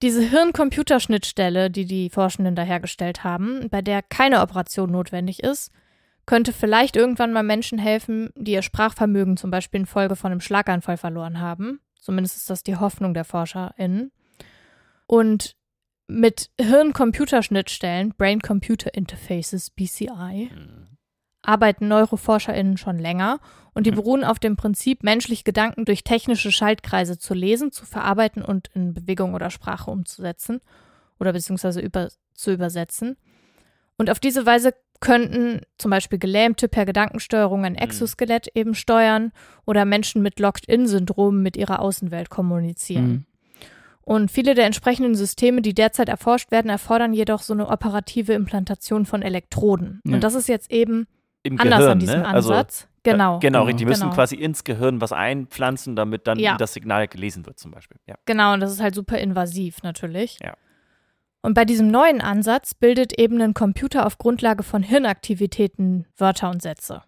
Diese 0.02 0.23
Hirn-Computerschnittstelle, 0.23 1.71
die 1.71 1.85
die 1.85 2.11
Forschenden 2.11 2.55
da 2.55 2.62
hergestellt 2.62 3.25
haben, 3.25 3.69
bei 3.69 3.83
der 3.83 4.02
keine 4.02 4.40
Operation 4.43 4.93
notwendig 4.93 5.43
ist, 5.43 5.73
könnte 6.25 6.52
vielleicht 6.52 6.95
irgendwann 6.95 7.33
mal 7.33 7.43
Menschen 7.43 7.78
helfen, 7.78 8.31
die 8.37 8.52
ihr 8.52 8.62
Sprachvermögen 8.62 9.37
zum 9.37 9.50
Beispiel 9.50 9.81
infolge 9.81 10.14
von 10.14 10.31
einem 10.31 10.40
Schlaganfall 10.40 10.99
verloren 10.99 11.40
haben. 11.40 11.81
Zumindest 11.99 12.37
ist 12.37 12.50
das 12.50 12.62
die 12.62 12.76
Hoffnung 12.76 13.14
der 13.14 13.25
ForscherInnen. 13.25 14.12
Und 15.07 15.57
mit 16.07 16.50
Hirn-Computer-Schnittstellen, 16.61 18.14
Brain-Computer-Interfaces, 18.17 19.71
BCI, 19.71 20.50
Mhm. 20.55 20.98
Arbeiten 21.49 21.88
NeuroforscherInnen 21.88 22.76
schon 22.76 22.99
länger 22.99 23.40
und 23.73 23.87
die 23.87 23.90
Mhm. 23.90 23.97
beruhen 23.97 24.25
auf 24.25 24.38
dem 24.38 24.57
Prinzip, 24.57 25.02
menschliche 25.02 25.45
Gedanken 25.45 25.87
durch 25.87 26.05
technische 26.05 26.52
Schaltkreise 26.52 27.19
zu 27.19 27.33
lesen, 27.33 27.73
zu 27.73 27.87
verarbeiten 27.87 28.43
und 28.43 28.69
in 28.75 28.93
Bewegung 28.93 29.35
oder 29.35 29.49
Sprache 29.50 29.90
umzusetzen 29.90 30.61
oder 31.19 31.33
beziehungsweise 31.33 31.81
über, 31.81 32.09
zu 32.35 32.52
übersetzen. 32.52 33.17
Und 33.97 34.11
auf 34.11 34.21
diese 34.21 34.45
Weise 34.45 34.75
könnten 35.00 35.62
zum 35.78 35.90
Beispiel 35.90 36.19
Gelähmte 36.19 36.69
per 36.69 36.85
Gedankensteuerung 36.85 37.64
ein 37.64 37.76
Exoskelett 37.76 38.49
eben 38.55 38.75
steuern 38.75 39.33
oder 39.64 39.85
Menschen 39.85 40.23
mit 40.23 40.40
Locked-In-Syndrom 40.40 41.40
mit 41.43 41.57
ihrer 41.57 41.81
Außenwelt 41.81 42.28
kommunizieren. 42.31 43.09
Mhm. 43.09 43.25
Und 44.02 44.31
viele 44.31 44.55
der 44.55 44.67
entsprechenden 44.67 45.14
Systeme, 45.14 45.62
die 45.62 45.75
derzeit 45.75 46.09
erforscht 46.09 46.50
werden, 46.50 46.71
erfordern 46.71 47.12
jedoch 47.12 47.43
so 47.43 47.52
eine 47.52 47.69
operative 47.69 48.33
Implantation 48.33 49.07
von 49.07 49.23
Elektroden. 49.23 50.00
Ja. 50.05 50.14
Und 50.14 50.25
das 50.25 50.35
ist 50.35 50.49
jetzt 50.49 50.71
eben 50.73 51.07
Im 51.49 51.61
anders 51.61 51.78
Gehirn, 51.78 51.93
an 51.93 51.99
diesem 51.99 52.21
ne? 52.21 52.26
Also, 52.26 52.50
Ansatz. 52.50 52.88
genau. 53.02 53.37
Äh, 53.37 53.40
genau, 53.40 53.62
richtig. 53.64 53.78
Die 53.78 53.85
müssen 53.87 54.02
Genau. 54.02 54.14
quasi 54.14 54.37
ins 54.37 54.64
Gehirn 54.64 55.00
was 55.00 55.12
einpflanzen, 55.12 55.97
damit 55.97 56.26
dann 56.26 56.38
Ja. 56.38 56.57
das 56.57 56.73
Signal 56.75 57.09
gelesen 57.09 57.47
wird, 57.47 57.59
zum 57.59 57.71
Beispiel. 57.71 57.99
Ja. 58.07 58.17
Genau, 58.26 58.52
und 58.55 58.61
das 58.61 58.73
ist 58.73 58.81
halt 58.81 58.95
super 58.95 59.19
invasiv 59.19 59.83
natürlich. 59.83 60.38
Ja. 60.43 60.55
Und 61.40 61.55
bei 61.55 61.64
diesem 61.64 61.88
neuen 61.90 62.21
Ansatz 62.21 62.75
bildet 62.75 63.19
eben 63.19 63.40
ein 63.40 63.55
Computer 63.55 64.05
auf 64.07 64.19
Grundlage 64.19 64.62
von 64.62 64.83
Hirnaktivitäten 64.83 66.07
Wörter 66.17 66.50
und 66.50 66.62
Sätze. 66.62 67.02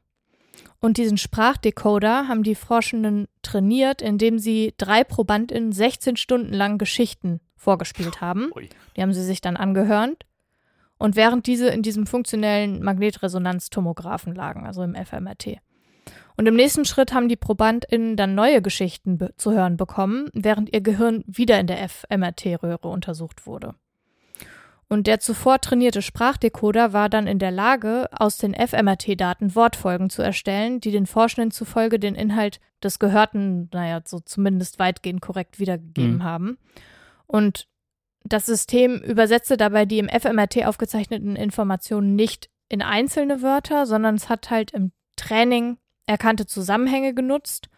Und 0.82 0.97
diesen 0.97 1.18
Sprachdecoder 1.18 2.26
haben 2.28 2.42
die 2.42 2.54
Forschenden 2.54 3.26
trainiert, 3.42 4.00
indem 4.00 4.38
sie 4.38 4.73
drei 4.78 5.04
ProbandInnen 5.04 5.73
16 5.73 6.16
Stunden 6.16 6.54
lang 6.54 6.78
Geschichten 6.78 7.40
vorgespielt 7.56 8.20
haben. 8.23 8.50
Ui. 8.54 8.68
Die 8.97 9.02
haben 9.02 9.12
sie 9.12 9.23
sich 9.25 9.40
dann 9.40 9.56
angehört. 9.56 10.25
Und 11.00 11.16
während 11.16 11.47
diese 11.47 11.69
in 11.71 11.80
diesem 11.80 12.07
funktionellen 12.07 12.83
Magnetresonanztomographen 12.83 14.35
lagen, 14.35 14.66
also 14.66 14.83
im 14.83 14.95
fMRT. 14.95 15.57
Und 16.37 16.47
im 16.47 16.54
nächsten 16.54 16.85
Schritt 16.85 17.14
haben 17.14 17.28
die 17.28 17.37
ProbandInnen 17.37 18.16
dann 18.16 18.35
neue 18.35 18.61
Geschichten 18.61 19.19
zu 19.38 19.52
hören 19.52 19.78
bekommen, 19.78 20.28
während 20.35 20.73
ihr 20.73 20.83
Gehirn 20.83 21.25
wieder 21.26 21.59
in 21.59 21.66
der 21.66 21.78
fMRT-Röhre 21.88 22.88
untersucht 22.88 23.47
wurde. 23.47 23.75
Und 24.88 25.07
der 25.07 25.21
zuvor 25.21 25.61
trainierte 25.62 26.02
Sprachdecoder 26.02 26.92
war 26.92 27.09
dann 27.09 27.26
in 27.26 27.38
der 27.38 27.50
Lage, 27.50 28.09
aus 28.12 28.37
den 28.37 28.52
fMRT-Daten 28.52 29.54
Wortfolgen 29.54 30.11
zu 30.11 30.21
erstellen, 30.21 30.80
die 30.80 30.90
den 30.90 31.07
Forschenden 31.07 31.50
zufolge 31.50 31.99
den 31.99 32.14
Inhalt 32.14 32.61
des 32.83 32.99
Gehörten, 32.99 33.71
naja, 33.73 34.02
so 34.04 34.21
zumindest 34.21 34.78
weitgehend 34.78 35.23
korrekt 35.23 35.61
wiedergegeben 35.61 36.16
Mhm. 36.16 36.25
haben. 36.25 36.59
Und 37.26 37.69
das 38.24 38.46
System 38.46 38.98
übersetzte 38.98 39.56
dabei 39.56 39.86
die 39.86 39.98
im 39.98 40.08
fMRT 40.08 40.66
aufgezeichneten 40.66 41.36
Informationen 41.36 42.14
nicht 42.14 42.48
in 42.68 42.82
einzelne 42.82 43.42
Wörter, 43.42 43.86
sondern 43.86 44.14
es 44.14 44.28
hat 44.28 44.50
halt 44.50 44.70
im 44.72 44.92
Training 45.16 45.78
erkannte 46.06 46.46
Zusammenhänge 46.46 47.14
genutzt, 47.14 47.68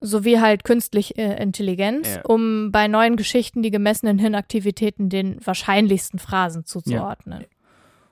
sowie 0.00 0.38
halt 0.40 0.64
künstliche 0.64 1.14
äh, 1.16 1.42
Intelligenz, 1.42 2.16
Ja. 2.16 2.22
um 2.24 2.72
bei 2.72 2.88
neuen 2.88 3.16
Geschichten 3.16 3.62
die 3.62 3.70
gemessenen 3.70 4.18
Hirnaktivitäten 4.18 5.08
den 5.10 5.44
wahrscheinlichsten 5.44 6.18
Phrasen 6.18 6.64
zuzuordnen. 6.64 7.44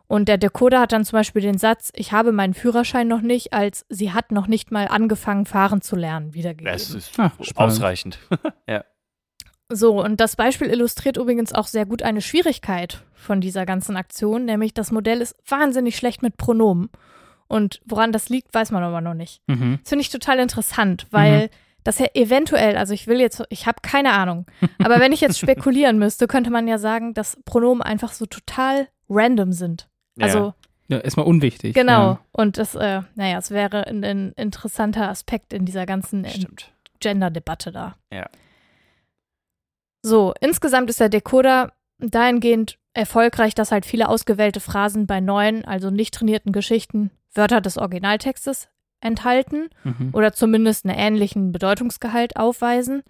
Und 0.06 0.28
der 0.28 0.38
Decoder 0.38 0.80
hat 0.80 0.92
dann 0.92 1.04
zum 1.04 1.18
Beispiel 1.18 1.42
den 1.42 1.58
Satz, 1.58 1.90
ich 1.94 2.12
habe 2.12 2.32
meinen 2.32 2.54
Führerschein 2.54 3.08
noch 3.08 3.20
nicht, 3.20 3.52
als 3.52 3.84
sie 3.90 4.12
hat 4.12 4.32
noch 4.32 4.46
nicht 4.46 4.70
mal 4.70 4.88
angefangen, 4.88 5.44
fahren 5.46 5.80
zu 5.82 5.96
lernen, 5.96 6.32
wiedergegeben. 6.34 6.72
Das 6.72 6.90
ist 6.90 7.10
spannend. 7.10 7.56
ausreichend. 7.56 8.18
So, 9.70 10.02
und 10.02 10.18
das 10.20 10.36
Beispiel 10.36 10.68
illustriert 10.68 11.18
übrigens 11.18 11.52
auch 11.52 11.66
sehr 11.66 11.84
gut 11.84 12.02
eine 12.02 12.22
Schwierigkeit 12.22 13.02
von 13.14 13.40
dieser 13.40 13.66
ganzen 13.66 13.96
Aktion, 13.96 14.46
nämlich 14.46 14.72
das 14.72 14.90
Modell 14.90 15.20
ist 15.20 15.36
wahnsinnig 15.46 15.96
schlecht 15.96 16.22
mit 16.22 16.36
Pronomen. 16.38 16.88
Und 17.48 17.80
woran 17.84 18.12
das 18.12 18.28
liegt, 18.28 18.52
weiß 18.54 18.70
man 18.70 18.82
aber 18.82 19.00
noch 19.00 19.14
nicht. 19.14 19.42
Mhm. 19.46 19.78
Das 19.82 19.90
finde 19.90 20.02
ich 20.02 20.10
total 20.10 20.38
interessant, 20.38 21.06
weil 21.10 21.50
das 21.84 21.98
ja 21.98 22.06
eventuell, 22.14 22.76
also 22.76 22.92
ich 22.92 23.06
will 23.06 23.20
jetzt, 23.20 23.42
ich 23.50 23.66
habe 23.66 23.78
keine 23.82 24.12
Ahnung, 24.12 24.46
aber 24.78 25.00
wenn 25.00 25.12
ich 25.12 25.20
jetzt 25.20 25.38
spekulieren 25.38 25.98
müsste, 25.98 26.26
könnte 26.26 26.50
man 26.50 26.66
ja 26.68 26.78
sagen, 26.78 27.14
dass 27.14 27.38
Pronomen 27.44 27.82
einfach 27.82 28.12
so 28.12 28.26
total 28.26 28.88
random 29.08 29.52
sind. 29.52 29.88
Also 30.20 30.54
Ja, 30.88 30.98
erstmal 30.98 31.26
unwichtig. 31.26 31.74
genau. 31.74 32.12
Ja. 32.12 32.20
Und 32.32 32.58
das, 32.58 32.74
äh, 32.74 33.02
naja, 33.14 33.38
es 33.38 33.50
wäre 33.50 33.86
ein, 33.86 34.04
ein 34.04 34.32
interessanter 34.32 35.08
Aspekt 35.08 35.52
in 35.52 35.64
dieser 35.64 35.86
ganzen 35.86 36.24
ja, 36.24 36.30
stimmt. 36.30 36.72
Gender-Debatte 37.00 37.72
da. 37.72 37.96
Ja. 38.12 38.28
So, 40.08 40.32
insgesamt 40.40 40.88
ist 40.88 41.00
der 41.00 41.10
Decoder 41.10 41.72
dahingehend 41.98 42.78
erfolgreich, 42.94 43.54
dass 43.54 43.72
halt 43.72 43.84
viele 43.84 44.08
ausgewählte 44.08 44.58
Phrasen 44.60 45.06
bei 45.06 45.20
neuen, 45.20 45.64
also 45.66 45.90
nicht 45.90 46.14
trainierten 46.14 46.52
Geschichten 46.52 47.10
Wörter 47.34 47.60
des 47.60 47.76
Originaltextes 47.76 48.68
enthalten 49.00 49.68
Mhm. 49.84 50.10
oder 50.14 50.32
zumindest 50.32 50.86
einen 50.86 50.98
ähnlichen 50.98 51.52
Bedeutungsgehalt 51.52 52.36
aufweisen. 52.36 53.02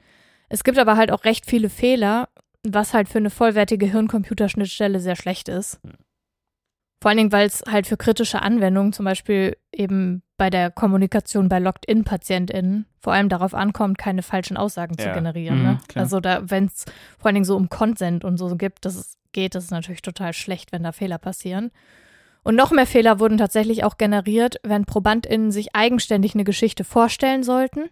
Es 0.49 0.65
gibt 0.65 0.77
aber 0.79 0.97
halt 0.97 1.13
auch 1.13 1.25
recht 1.25 1.47
viele 1.47 1.71
Fehler, 1.71 2.29
was 2.67 2.95
halt 2.95 3.09
für 3.09 3.19
eine 3.19 3.31
vollwertige 3.31 3.87
Hirn-Computerschnittstelle 3.87 4.99
sehr 4.99 5.17
schlecht 5.17 5.49
ist. 5.49 5.81
Vor 7.01 7.11
allen 7.11 7.19
Dingen, 7.19 7.33
weil 7.33 7.47
es 7.47 7.63
halt 7.71 7.87
für 7.87 7.97
kritische 7.97 8.43
Anwendungen, 8.43 8.93
zum 8.93 9.05
Beispiel 9.05 9.57
eben 9.73 10.23
bei 10.37 10.51
der 10.51 10.71
Kommunikation 10.71 11.49
bei 11.49 11.59
Locked-In-PatientInnen, 11.59 12.87
vor 13.01 13.13
allem 13.13 13.29
darauf 13.29 13.55
ankommt, 13.55 13.99
keine 13.99 14.23
falschen 14.23 14.57
Aussagen 14.57 14.99
zu 14.99 15.07
Ja. 15.07 15.13
generieren. 15.15 15.59
Mhm, 15.59 15.65
ne? 15.65 15.79
Also 15.95 16.21
da, 16.21 16.49
wenn 16.51 16.67
es 16.67 16.85
vor 17.19 17.27
allen 17.27 17.35
Dingen 17.37 17.45
so 17.45 17.57
um 17.57 17.69
Consent 17.69 18.25
und 18.25 18.37
so 18.37 18.57
gibt, 18.57 18.85
dass 18.85 18.97
es 18.97 19.17
geht, 19.33 19.55
das 19.55 19.65
ist 19.65 19.71
natürlich 19.71 20.03
total 20.03 20.33
schlecht, 20.33 20.73
wenn 20.73 20.83
da 20.83 20.93
Fehler 20.93 21.19
passieren. 21.19 21.71
Und 22.43 22.57
noch 22.57 22.71
mehr 22.73 22.87
Fehler 22.87 23.21
wurden 23.21 23.37
tatsächlich 23.39 23.85
auch 23.85 23.99
generiert, 23.99 24.57
wenn 24.63 24.85
ProbandInnen 24.85 25.51
sich 25.53 25.75
eigenständig 25.77 26.35
eine 26.35 26.45
Geschichte 26.45 26.83
vorstellen 26.83 27.43
sollten 27.43 27.91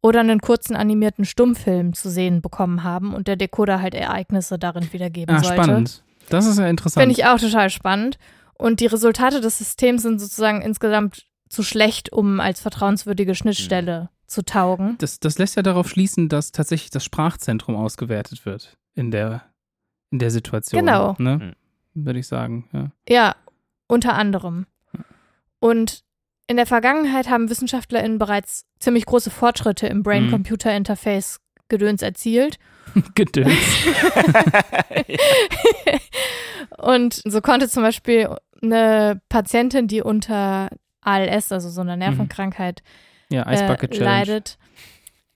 oder 0.00 0.20
einen 0.20 0.40
kurzen 0.40 0.74
animierten 0.76 1.24
Stummfilm 1.24 1.92
zu 1.92 2.08
sehen 2.08 2.40
bekommen 2.40 2.82
haben 2.82 3.12
und 3.14 3.28
der 3.28 3.36
Decoder 3.36 3.82
halt 3.82 3.94
Ereignisse 3.94 4.58
darin 4.58 4.90
wiedergeben 4.92 5.36
Ah, 5.36 5.40
sollte. 5.42 5.62
spannend. 5.62 6.02
Das 6.30 6.46
ist 6.46 6.58
ja 6.58 6.66
interessant. 6.68 7.02
Finde 7.02 7.12
ich 7.12 7.26
auch 7.26 7.38
total 7.38 7.68
spannend. 7.70 8.18
Und 8.60 8.80
die 8.80 8.86
Resultate 8.86 9.40
des 9.40 9.56
Systems 9.56 10.02
sind 10.02 10.20
sozusagen 10.20 10.60
insgesamt 10.60 11.26
zu 11.48 11.62
schlecht, 11.62 12.12
um 12.12 12.40
als 12.40 12.60
vertrauenswürdige 12.60 13.34
Schnittstelle 13.34 14.10
zu 14.26 14.44
taugen. 14.44 14.96
das, 14.98 15.18
das 15.18 15.38
lässt 15.38 15.56
ja 15.56 15.62
darauf 15.62 15.88
schließen, 15.88 16.28
dass 16.28 16.52
tatsächlich 16.52 16.90
das 16.90 17.04
Sprachzentrum 17.04 17.74
ausgewertet 17.74 18.44
wird 18.44 18.76
in 18.94 19.10
der, 19.10 19.42
in 20.10 20.18
der 20.18 20.30
Situation. 20.30 20.84
Genau. 20.84 21.16
Ne? 21.18 21.56
Würde 21.94 22.18
ich 22.20 22.28
sagen. 22.28 22.68
Ja. 22.72 22.90
Ja, 23.08 23.36
unter 23.88 24.14
anderem. 24.14 24.66
Und 25.58 26.04
in 26.46 26.56
der 26.56 26.66
Vergangenheit 26.66 27.30
haben 27.30 27.48
WissenschaftlerInnen 27.48 28.18
bereits 28.18 28.66
ziemlich 28.78 29.06
große 29.06 29.30
Fortschritte 29.30 29.86
im 29.86 30.02
Brain-Computer-Interface 30.02 31.40
Gedöns 31.68 32.02
erzielt. 32.02 32.58
Gedöns. 33.14 33.54
Und 36.78 37.22
so 37.24 37.40
konnte 37.40 37.68
zum 37.68 37.82
Beispiel 37.82 38.28
eine 38.62 39.20
Patientin, 39.28 39.86
die 39.88 40.02
unter 40.02 40.70
ALS, 41.00 41.50
also 41.52 41.68
so 41.70 41.80
einer 41.80 41.96
Nervenkrankheit, 41.96 42.82
Ja, 43.30 43.50
Ice 43.50 43.64
äh, 43.64 43.96
leidet, 43.98 44.58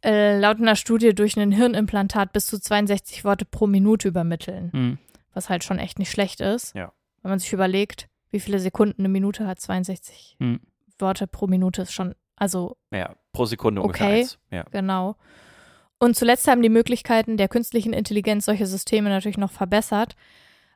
äh, 0.05 0.39
laut 0.39 0.59
einer 0.59 0.77
Studie 0.77 1.15
durch 1.15 1.37
ein 1.39 1.53
Hirnimplantat 1.53 2.33
bis 2.33 2.47
zu 2.47 2.61
62 2.61 3.25
Worte 3.25 3.45
pro 3.45 3.67
Minute 3.67 4.09
übermitteln, 4.09 4.71
Hm. 4.73 4.99
was 5.33 5.49
halt 5.49 5.65
schon 5.65 5.79
echt 5.79 5.99
nicht 5.99 6.11
schlecht 6.11 6.41
ist. 6.41 6.75
Ja. 6.75 6.93
Wenn 7.23 7.31
man 7.31 7.39
sich 7.39 7.53
überlegt, 7.53 8.09
wie 8.31 8.41
viele 8.41 8.59
Sekunden 8.59 9.01
eine 9.03 9.09
Minute 9.09 9.47
hat, 9.47 9.61
62 9.61 10.37
Hm. 10.41 10.61
Worte 10.99 11.27
pro 11.27 11.47
Minute 11.47 11.83
ist 11.83 11.93
schon, 11.93 12.15
also 12.37 12.77
Ja, 12.93 13.15
pro 13.33 13.47
Sekunde 13.47 13.81
ungefähr 13.81 14.07
Okay. 14.09 14.21
eins. 14.21 14.39
Ja. 14.51 14.65
genau. 14.71 15.17
Und 15.99 16.17
zuletzt 16.17 16.47
haben 16.49 16.61
die 16.61 16.69
Möglichkeiten 16.69 17.37
der 17.39 17.49
künstlichen 17.49 17.93
Intelligenz 17.95 18.45
solche 18.45 18.67
Systeme 18.67 19.09
natürlich 19.09 19.39
noch 19.39 19.53
verbessert. 19.53 20.17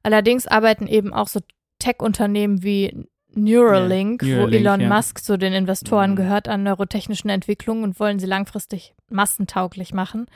Allerdings 0.03 0.47
arbeiten 0.47 0.87
eben 0.87 1.13
auch 1.13 1.29
so 1.29 1.41
Tech-Unternehmen 1.79 2.63
wie 2.63 3.07
Neuralink, 3.35 4.23
Ja, 4.23 4.29
wo 4.29 4.41
Neuralink, 4.41 4.61
Elon 4.67 4.81
ja. 4.81 4.89
Musk 4.89 5.19
zu 5.23 5.39
den 5.39 5.53
Investoren 5.53 6.13
Mhm. 6.13 6.17
gehört 6.17 6.49
an 6.49 6.63
neurotechnischen 6.63 7.31
Entwicklungen 7.31 7.85
und 7.85 8.01
wollen 8.01 8.19
sie 8.19 8.27
langfristig 8.27 8.95
massentauglich 9.11 9.93
machen. 9.95 10.27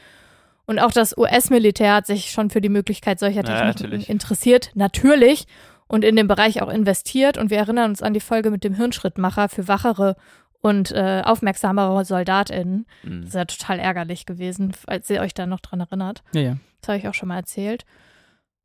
Und 0.67 0.79
auch 0.79 0.93
das 0.93 1.17
US-Militär 1.19 1.95
hat 1.95 2.07
sich 2.07 2.31
schon 2.31 2.51
für 2.51 2.61
die 2.61 2.69
Möglichkeit 2.69 3.19
solcher 3.19 3.37
Ja, 3.39 3.43
Techniken 3.43 3.67
natürlich. 3.67 4.09
interessiert, 4.09 4.71
natürlich, 4.75 5.47
und 5.89 6.05
in 6.05 6.17
dem 6.17 6.29
Bereich 6.29 6.63
auch 6.63 6.69
investiert. 6.71 7.37
Und 7.37 7.51
wir 7.51 7.59
erinnern 7.59 7.91
uns 7.91 8.03
an 8.03 8.15
die 8.15 8.21
Folge 8.21 8.51
mit 8.51 8.63
dem 8.65 8.75
Hirnschrittmacher 8.75 9.49
für 9.49 9.67
wachere 9.69 10.17
und 10.61 10.93
äh, 10.93 11.23
aufmerksamere 11.25 12.05
SoldatInnen. 12.05 12.87
Mhm. 13.03 13.21
Das 13.23 13.29
ist 13.31 13.35
ja 13.35 13.45
total 13.45 13.79
ärgerlich 13.81 14.25
gewesen, 14.25 14.73
falls 14.73 15.11
ihr 15.11 15.21
euch 15.21 15.35
da 15.35 15.47
noch 15.47 15.61
dran 15.61 15.81
erinnert. 15.81 16.23
Ja, 16.33 16.41
ja. 16.41 16.57
Das 16.81 16.89
habe 16.89 16.99
ich 16.99 17.09
auch 17.09 17.15
schon 17.15 17.29
mal 17.29 17.37
erzählt. 17.37 17.85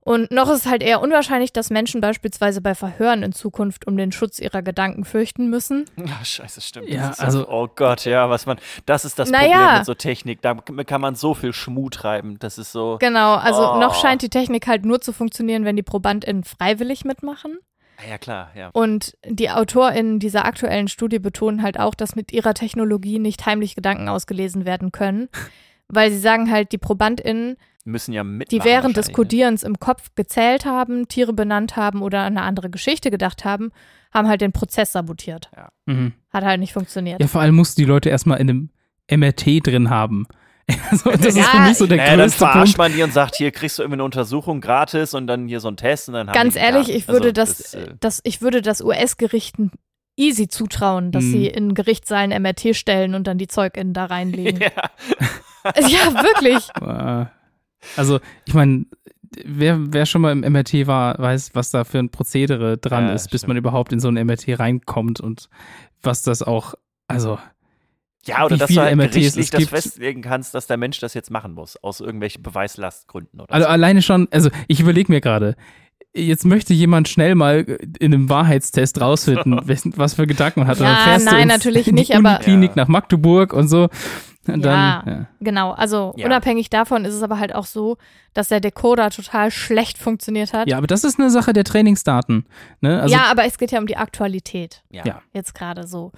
Und 0.08 0.32
noch 0.32 0.50
ist 0.50 0.60
es 0.60 0.66
halt 0.66 0.82
eher 0.84 1.02
unwahrscheinlich, 1.02 1.52
dass 1.52 1.70
Menschen 1.70 2.00
beispielsweise 2.00 2.62
bei 2.62 2.74
Verhören 2.76 3.24
in 3.24 3.34
Zukunft 3.34 3.86
um 3.88 3.98
den 3.98 4.12
Schutz 4.14 4.40
ihrer 4.40 4.62
Gedanken 4.62 5.04
fürchten 5.04 5.50
müssen. 5.50 5.86
Ja, 5.98 6.24
scheiße, 6.24 6.62
stimmt. 6.62 6.88
Ja, 6.90 7.12
also- 7.18 7.48
oh 7.50 7.68
Gott, 7.76 8.06
ja, 8.06 8.30
was 8.30 8.46
man, 8.46 8.58
das 8.86 9.04
ist 9.04 9.20
das 9.20 9.30
Naja. 9.30 9.58
Problem 9.58 9.78
mit 9.80 9.86
so 9.86 9.94
Technik. 9.94 10.42
Da 10.42 10.54
kann 10.56 11.02
man 11.02 11.16
so 11.16 11.34
viel 11.34 11.52
Schmuh 11.54 11.90
treiben. 11.90 12.38
Das 12.40 12.58
ist 12.58 12.72
so. 12.72 12.98
Genau, 13.00 13.36
also 13.36 13.74
Oh. 13.74 13.80
noch 13.80 13.96
scheint 14.02 14.22
die 14.22 14.30
Technik 14.30 14.66
halt 14.68 14.86
nur 14.86 15.02
zu 15.02 15.12
funktionieren, 15.12 15.66
wenn 15.66 15.76
die 15.76 15.84
ProbandInnen 15.84 16.44
freiwillig 16.46 17.04
mitmachen. 17.04 17.58
Ah, 17.98 18.10
Ja, 18.10 18.18
klar, 18.18 18.52
ja. 18.56 18.70
Und 18.74 19.18
die 19.26 19.50
AutorInnen 19.50 20.20
dieser 20.20 20.46
aktuellen 20.46 20.88
Studie 20.88 21.20
betonen 21.20 21.64
halt 21.64 21.80
auch, 21.80 21.96
dass 21.96 22.16
mit 22.16 22.32
ihrer 22.32 22.54
Technologie 22.54 23.20
nicht 23.20 23.46
heimlich 23.46 23.76
Gedanken 23.76 24.08
ausgelesen 24.08 24.64
werden 24.66 24.92
können. 24.94 25.28
Weil 25.90 26.12
sie 26.12 26.20
sagen 26.20 26.50
halt, 26.52 26.72
die 26.72 26.78
ProbandInnen, 26.78 27.58
Müssen 27.88 28.14
ja 28.14 28.24
mitmachen. 28.24 28.60
die 28.60 28.66
während 28.66 28.98
des 28.98 29.08
wahrscheinlich, 29.08 29.08
ne? 29.08 29.14
Codierens 29.14 29.64
im 29.64 29.80
Kopf 29.80 30.10
gezählt 30.16 30.66
haben, 30.66 31.08
Tiere 31.08 31.34
benannt 31.34 31.76
haben 31.76 32.02
oder 32.02 32.20
an 32.20 32.38
eine 32.38 32.42
andere 32.46 32.70
Geschichte 32.70 33.10
gedacht 33.12 33.46
haben, 33.46 33.72
haben 34.14 34.28
halt 34.28 34.42
den 34.42 34.52
Prozess 34.52 34.92
sabotiert. 34.92 35.50
Mhm. 35.86 36.14
Hat 36.32 36.44
halt 36.44 36.60
nicht 36.60 36.74
funktioniert. 36.74 37.22
Ja, 37.22 37.28
vor 37.28 37.42
allem 37.42 37.56
musst 37.56 37.78
du 37.78 37.82
die 37.84 37.88
Leute 37.88 38.10
erstmal 38.10 38.40
in 38.40 38.50
einem 38.50 38.70
MRT 39.10 39.66
drin 39.66 39.90
haben. 39.90 40.26
Also, 40.92 41.12
das 41.12 41.28
ist 41.28 41.38
Ja, 41.38 41.44
für 41.44 41.60
mich 41.62 41.78
so 41.78 41.88
der 41.88 41.96
Naja, 41.96 42.10
dann 42.12 42.20
größte 42.26 42.38
verarscht 42.40 42.76
Punkt. 42.76 42.78
man 42.78 42.92
die 42.94 43.02
und 43.02 43.14
sagt, 43.14 43.36
hier 43.38 43.52
kriegst 43.52 43.80
du 43.80 43.84
immer 43.84 43.94
eine 43.94 44.04
Untersuchung 44.04 44.60
gratis 44.60 45.14
und 45.14 45.26
dann 45.28 45.48
hier 45.48 45.62
so 45.62 45.70
einen 45.70 45.78
Test 45.78 46.10
und 46.10 46.16
dann 46.16 46.28
Ganz 46.28 46.58
ehrlich, 46.58 46.90
ich 46.90 47.08
würde 47.08 47.30
Also, 47.30 47.32
das, 47.32 47.74
äh, 47.74 47.94
das, 48.02 48.20
ich 48.26 48.42
würde 48.42 48.62
das 48.62 48.82
US-Gerichten 48.82 49.72
easy 50.18 50.50
zutrauen, 50.50 51.14
dass 51.14 51.24
Mhm. 51.24 51.32
sie 51.32 51.48
in 51.48 51.74
Gerichtssaalen 51.74 52.32
MRT 52.42 52.76
stellen 52.76 53.16
und 53.16 53.28
dann 53.28 53.38
die 53.38 53.48
ZeugInnen 53.48 53.94
da 53.94 54.06
reinlegen. 54.08 54.60
ja. 54.62 54.70
ja, 55.88 56.22
wirklich. 56.22 56.68
Äh, 57.96 58.00
Also, 58.00 58.20
ich 58.46 58.54
meine, 58.54 58.86
wer, 59.46 59.78
wer 59.94 60.06
schon 60.06 60.22
mal 60.22 60.32
im 60.32 60.42
MRT 60.42 60.88
war, 60.88 61.18
weiß, 61.20 61.52
was 61.54 61.72
da 61.72 61.84
für 61.84 62.00
ein 62.00 62.10
Prozedere 62.10 62.78
dran 62.78 63.08
Ja, 63.08 63.14
ist, 63.14 63.30
bis 63.30 63.42
stimmt. 63.42 63.50
man 63.50 63.58
überhaupt 63.58 63.92
in 63.94 64.00
so 64.00 64.08
ein 64.08 64.16
MRT 64.16 64.60
reinkommt 64.60 65.20
und 65.20 65.50
was 66.02 66.24
das 66.24 66.44
auch, 66.44 66.74
also, 67.08 67.38
Ja, 68.26 68.46
oder 68.46 68.56
Wie 68.56 68.60
dass 68.60 68.68
viele 68.68 68.82
du 68.82 68.86
halt 68.88 68.98
MRTs 68.98 69.38
es 69.38 69.50
das 69.52 69.60
gibt. 69.60 69.70
festlegen 69.70 70.22
kannst, 70.22 70.54
dass 70.54 70.68
der 70.68 70.78
Mensch 70.78 71.00
das 71.00 71.14
jetzt 71.14 71.32
machen 71.32 71.54
muss, 71.54 71.78
aus 71.82 72.00
irgendwelchen 72.02 72.44
Beweislastgründen 72.44 73.40
oder 73.42 73.54
also 73.54 73.66
so. 73.66 73.72
alleine 73.72 74.02
schon, 74.02 74.28
also 74.32 74.50
ich 74.68 74.80
überlege 74.82 75.12
mir 75.12 75.22
gerade, 75.22 75.56
jetzt 76.14 76.46
möchte 76.46 76.74
jemand 76.74 77.08
schnell 77.08 77.36
mal 77.36 77.60
in 78.00 78.14
einem 78.14 78.30
Wahrheitstest 78.30 79.00
rausfinden, 79.02 79.60
was 79.96 80.14
für 80.16 80.28
Gedanken 80.28 80.62
man 80.62 80.68
hat. 80.68 80.80
Und 80.80 80.86
Ja, 80.86 80.94
dann 80.96 81.04
fährst 81.06 81.28
du 81.28 81.32
nein, 81.32 81.50
ins- 81.50 81.54
natürlich 81.66 81.88
in 81.88 81.96
die 81.96 82.02
nicht, 82.02 82.16
aber- 82.16 82.36
Uniklinik 82.36 82.70
Ja. 82.72 82.76
nach 82.84 82.88
Magdeburg 82.88 83.54
und 83.54 83.68
so. 83.70 83.88
Und 84.54 84.66
Ja. 84.66 85.02
dann, 85.06 85.14
ja. 85.20 85.26
Genau, 85.40 85.72
also 85.72 86.14
Ja. 86.18 86.26
unabhängig 86.26 86.70
davon 86.70 87.06
ist 87.06 87.14
es 87.14 87.22
aber 87.24 87.40
halt 87.40 87.54
auch 87.54 87.66
so, 87.66 87.98
dass 88.34 88.48
der 88.50 88.60
Decoder 88.60 89.10
total 89.10 89.52
schlecht 89.52 89.98
funktioniert 89.98 90.54
hat. 90.54 90.68
ja, 90.68 90.78
aber 90.78 90.88
das 90.88 91.04
ist 91.04 91.20
eine 91.20 91.30
Sache 91.30 91.54
der 91.54 91.64
Trainingsdaten. 91.64 92.46
Ne? 92.82 93.02
Also, 93.02 93.16
ja, 93.16 93.26
aber 93.32 93.46
es 93.46 93.58
geht 93.58 93.72
ja 93.72 93.80
um 93.80 93.88
die 93.88 93.98
Aktualität 93.98 94.84
Ja. 94.90 95.04
ja. 95.06 95.22
jetzt 95.34 95.54
gerade 95.56 95.88
so. 95.88 96.12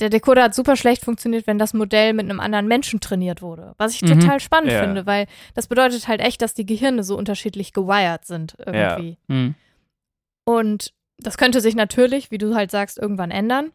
Der 0.00 0.08
Decoder 0.08 0.44
hat 0.44 0.54
super 0.54 0.76
schlecht 0.76 1.04
funktioniert, 1.04 1.46
wenn 1.46 1.58
das 1.58 1.74
Modell 1.74 2.14
mit 2.14 2.24
einem 2.24 2.40
anderen 2.40 2.66
Menschen 2.68 3.00
trainiert 3.00 3.42
wurde. 3.42 3.74
Was 3.76 3.94
ich 3.94 4.00
Mhm. 4.02 4.20
total 4.20 4.40
spannend 4.40 4.72
Ja. 4.72 4.80
finde, 4.80 5.04
weil 5.04 5.26
das 5.54 5.66
bedeutet 5.66 6.08
halt 6.08 6.20
echt, 6.22 6.40
dass 6.40 6.54
die 6.54 6.64
Gehirne 6.64 7.04
so 7.04 7.18
unterschiedlich 7.18 7.74
gewired 7.74 8.24
sind 8.24 8.56
irgendwie. 8.64 9.18
hm. 9.28 9.54
Und 10.46 10.94
das 11.18 11.36
könnte 11.36 11.60
sich 11.60 11.74
natürlich, 11.74 12.30
wie 12.30 12.38
du 12.38 12.54
halt 12.54 12.70
sagst, 12.70 12.96
irgendwann 12.98 13.30
ändern. 13.30 13.72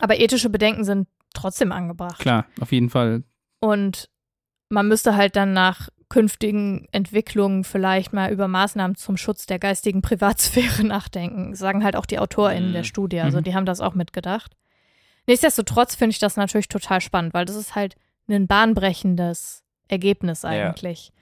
Aber 0.00 0.18
ethische 0.18 0.50
Bedenken 0.50 0.82
sind 0.84 1.06
trotzdem 1.36 1.70
angebracht. 1.72 2.18
klar, 2.18 2.46
auf 2.60 2.72
jeden 2.72 2.90
Fall. 2.90 3.22
Und 3.60 4.08
man 4.68 4.88
müsste 4.88 5.14
halt 5.16 5.36
dann 5.36 5.52
nach 5.52 5.88
künftigen 6.08 6.86
Entwicklungen 6.92 7.64
vielleicht 7.64 8.12
mal 8.12 8.30
über 8.32 8.46
Maßnahmen 8.48 8.96
zum 8.96 9.16
Schutz 9.16 9.46
der 9.46 9.58
geistigen 9.58 10.02
Privatsphäre 10.02 10.84
nachdenken. 10.86 11.54
Sagen 11.54 11.82
halt 11.84 11.96
auch 11.96 12.06
die 12.06 12.18
AutorInnen 12.18 12.70
Mhm. 12.70 12.74
der 12.74 12.84
Studie. 12.84 13.20
Also 13.20 13.38
Mhm. 13.38 13.44
die 13.44 13.54
haben 13.54 13.66
das 13.66 13.80
auch 13.80 13.94
mitgedacht. 13.94 14.56
Nichtsdestotrotz 15.26 15.94
finde 15.96 16.12
ich 16.12 16.18
das 16.20 16.36
natürlich 16.36 16.68
total 16.68 17.00
spannend, 17.00 17.34
weil 17.34 17.44
das 17.44 17.56
ist 17.56 17.74
halt 17.74 17.96
ein 18.28 18.46
bahnbrechendes 18.46 19.64
Ergebnis 19.88 20.44
eigentlich. 20.44 21.12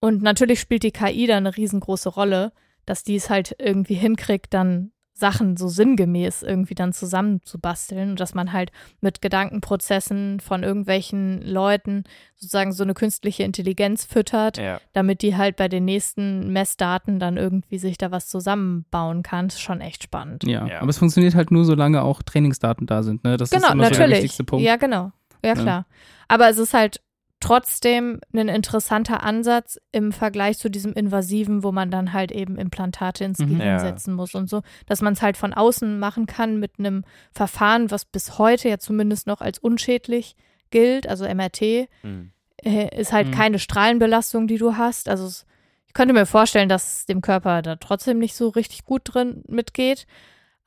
Und 0.00 0.22
natürlich 0.22 0.60
spielt 0.60 0.82
die 0.82 0.90
KI 0.92 1.26
da 1.26 1.36
eine 1.38 1.56
riesengroße 1.56 2.10
Rolle, 2.10 2.52
dass 2.84 3.04
die 3.04 3.16
es 3.16 3.30
halt 3.30 3.56
irgendwie 3.58 3.94
hinkriegt, 3.94 4.52
dann 4.52 4.92
Sachen 5.16 5.56
so 5.56 5.68
sinngemäß 5.68 6.42
irgendwie 6.42 6.74
dann 6.74 6.92
zusammenzubasteln 6.92 8.10
und 8.10 8.20
dass 8.20 8.34
man 8.34 8.52
halt 8.52 8.72
mit 9.00 9.22
Gedankenprozessen 9.22 10.40
von 10.40 10.64
irgendwelchen 10.64 11.40
Leuten 11.42 12.02
sozusagen 12.34 12.72
so 12.72 12.82
eine 12.82 12.94
künstliche 12.94 13.44
Intelligenz 13.44 14.04
füttert, 14.04 14.58
Ja. 14.58 14.80
damit 14.92 15.22
die 15.22 15.36
halt 15.36 15.54
bei 15.56 15.68
den 15.68 15.84
nächsten 15.84 16.52
Messdaten 16.52 17.20
dann 17.20 17.36
irgendwie 17.36 17.78
sich 17.78 17.96
da 17.96 18.10
was 18.10 18.26
zusammenbauen 18.28 19.22
kann. 19.22 19.46
Das 19.46 19.54
ist 19.54 19.62
schon 19.62 19.80
echt 19.80 20.02
spannend. 20.02 20.44
Ja. 20.44 20.66
Ja. 20.66 20.80
aber 20.80 20.90
es 20.90 20.98
funktioniert 20.98 21.34
halt 21.36 21.50
nur, 21.52 21.64
solange 21.64 22.02
auch 22.02 22.22
Trainingsdaten 22.22 22.86
da 22.86 23.02
sind. 23.04 23.22
Ne? 23.22 23.36
Das 23.36 23.50
genau, 23.50 23.68
ist 23.68 23.72
immer 23.72 23.84
so 23.84 23.90
der 23.90 23.98
natürlich. 24.00 24.16
wichtigste 24.24 24.44
Punkt. 24.44 24.64
Ja, 24.64 24.76
genau. 24.76 25.12
Ja, 25.44 25.50
Ja. 25.50 25.54
klar. 25.54 25.86
Aber 26.26 26.48
es 26.48 26.58
ist 26.58 26.74
halt 26.74 27.00
trotzdem 27.44 28.20
ein 28.32 28.48
interessanter 28.48 29.22
Ansatz 29.22 29.78
im 29.92 30.12
Vergleich 30.12 30.58
zu 30.58 30.70
diesem 30.70 30.92
invasiven, 30.94 31.62
wo 31.62 31.72
man 31.72 31.90
dann 31.90 32.12
halt 32.12 32.32
eben 32.32 32.56
Implantate 32.56 33.24
ins 33.24 33.38
Mhm. 33.40 33.46
Gehirn 33.48 33.66
Ja. 33.66 33.78
setzen 33.78 34.14
muss 34.14 34.34
und 34.34 34.48
so, 34.48 34.62
dass 34.86 35.02
man 35.02 35.12
es 35.12 35.22
halt 35.22 35.36
von 35.36 35.52
außen 35.52 35.98
machen 35.98 36.26
kann 36.26 36.58
mit 36.58 36.78
einem 36.78 37.04
Verfahren, 37.32 37.90
was 37.90 38.04
bis 38.06 38.38
heute 38.38 38.68
ja 38.68 38.78
zumindest 38.78 39.26
noch 39.26 39.40
als 39.40 39.58
unschädlich 39.58 40.36
gilt, 40.70 41.06
also 41.06 41.24
MRT, 41.26 41.88
Hm. 42.02 42.32
äh, 42.62 42.98
ist 43.00 43.12
halt 43.12 43.28
Mhm. 43.28 43.32
keine 43.32 43.58
Strahlenbelastung, 43.58 44.46
die 44.46 44.58
du 44.58 44.76
hast. 44.76 45.08
Also 45.08 45.26
es, 45.26 45.44
ich 45.86 45.92
könnte 45.92 46.14
mir 46.14 46.26
vorstellen, 46.26 46.68
dass 46.68 46.98
es 47.00 47.06
dem 47.06 47.20
Körper 47.20 47.60
da 47.62 47.76
trotzdem 47.76 48.18
nicht 48.18 48.34
so 48.34 48.48
richtig 48.48 48.84
gut 48.84 49.02
drin 49.04 49.44
mitgeht, 49.48 50.06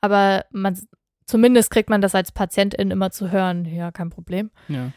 aber 0.00 0.44
man 0.52 0.78
zumindest 1.26 1.70
kriegt 1.70 1.90
man 1.90 2.00
das 2.00 2.14
als 2.14 2.32
Patientin 2.32 2.90
immer 2.90 3.10
zu 3.10 3.30
hören, 3.30 3.64
ja, 3.66 3.90
kein 3.90 4.08
Problem. 4.10 4.50
Ja. 4.68 4.92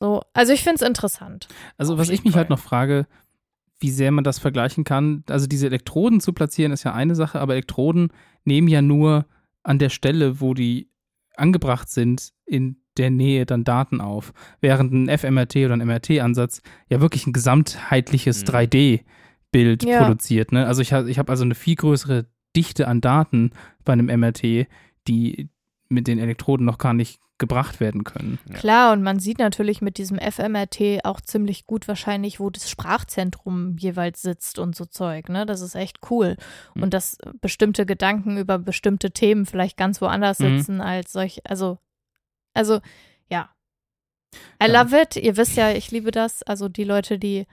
So, 0.00 0.22
also 0.32 0.52
ich 0.52 0.62
finde 0.62 0.76
es 0.76 0.82
interessant. 0.88 1.48
Also 1.76 1.98
was 1.98 2.08
ich 2.08 2.24
mich 2.24 2.34
halt 2.36 2.48
Fall. 2.48 2.56
noch 2.56 2.62
frage, 2.62 3.06
wie 3.80 3.90
sehr 3.90 4.10
man 4.10 4.24
das 4.24 4.38
vergleichen 4.38 4.84
kann. 4.84 5.24
Also 5.28 5.46
diese 5.46 5.66
Elektroden 5.66 6.20
zu 6.20 6.32
platzieren 6.32 6.72
ist 6.72 6.84
ja 6.84 6.94
eine 6.94 7.14
Sache, 7.14 7.40
aber 7.40 7.54
Elektroden 7.54 8.12
nehmen 8.44 8.68
ja 8.68 8.82
nur 8.82 9.26
an 9.62 9.78
der 9.78 9.88
Stelle, 9.90 10.40
wo 10.40 10.54
die 10.54 10.88
angebracht 11.36 11.88
sind, 11.88 12.30
in 12.46 12.76
der 12.96 13.10
Nähe 13.10 13.46
dann 13.46 13.62
Daten 13.64 14.00
auf. 14.00 14.32
Während 14.60 14.92
ein 14.92 15.08
fMRT 15.18 15.56
oder 15.56 15.74
ein 15.74 15.86
MRT-Ansatz 15.86 16.62
ja 16.88 17.00
wirklich 17.00 17.26
ein 17.28 17.32
gesamtheitliches 17.32 18.42
Mhm. 18.42 18.46
3D-Bild 18.46 19.84
Ja. 19.84 19.98
produziert. 20.02 20.50
Ne? 20.52 20.66
Also 20.66 20.82
ich 20.82 20.92
habe 20.92 21.08
ich 21.10 21.18
hab 21.18 21.30
also 21.30 21.44
eine 21.44 21.54
viel 21.54 21.76
größere 21.76 22.26
Dichte 22.56 22.88
an 22.88 23.00
Daten 23.00 23.52
bei 23.84 23.92
einem 23.92 24.06
MRT, 24.08 24.66
die 25.06 25.48
mit 25.88 26.06
den 26.06 26.18
Elektroden 26.18 26.66
noch 26.66 26.78
gar 26.78 26.92
nicht 26.94 27.20
gebracht 27.38 27.78
werden 27.78 28.02
können. 28.02 28.38
Ja. 28.48 28.56
Klar, 28.56 28.92
und 28.92 29.02
man 29.04 29.20
sieht 29.20 29.38
natürlich 29.38 29.80
mit 29.80 29.96
diesem 29.96 30.18
FMRT 30.18 31.04
auch 31.04 31.20
ziemlich 31.20 31.66
gut 31.66 31.86
wahrscheinlich, 31.86 32.40
wo 32.40 32.50
das 32.50 32.68
Sprachzentrum 32.68 33.76
jeweils 33.78 34.22
sitzt 34.22 34.58
und 34.58 34.74
so 34.74 34.84
Zeug, 34.86 35.28
ne? 35.28 35.46
Das 35.46 35.60
ist 35.60 35.76
echt 35.76 35.98
cool. 36.10 36.36
Mhm. 36.74 36.82
Und 36.82 36.94
dass 36.94 37.16
bestimmte 37.40 37.86
Gedanken 37.86 38.38
über 38.38 38.58
bestimmte 38.58 39.12
Themen 39.12 39.46
vielleicht 39.46 39.76
ganz 39.76 40.00
woanders 40.00 40.40
Mhm. 40.40 40.58
sitzen 40.58 40.80
als 40.80 41.12
solch, 41.12 41.40
also, 41.44 41.78
also, 42.54 42.80
ja. 43.30 43.50
I 44.60 44.66
Ja. 44.68 44.82
love 44.82 45.00
it. 45.00 45.14
Ihr 45.16 45.36
wisst 45.36 45.56
ja, 45.56 45.70
ich 45.70 45.92
liebe 45.92 46.10
das. 46.10 46.42
Also 46.42 46.68
die 46.68 46.84
Leute, 46.84 47.20
die 47.20 47.46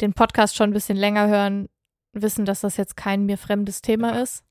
den 0.00 0.14
Podcast 0.14 0.56
schon 0.56 0.70
ein 0.70 0.74
bisschen 0.74 0.96
länger 0.96 1.28
hören, 1.28 1.68
wissen, 2.14 2.46
dass 2.46 2.62
das 2.62 2.78
jetzt 2.78 2.96
kein 2.96 3.26
mir 3.26 3.36
fremdes 3.36 3.82
Thema 3.82 4.20
ist. 4.22 4.42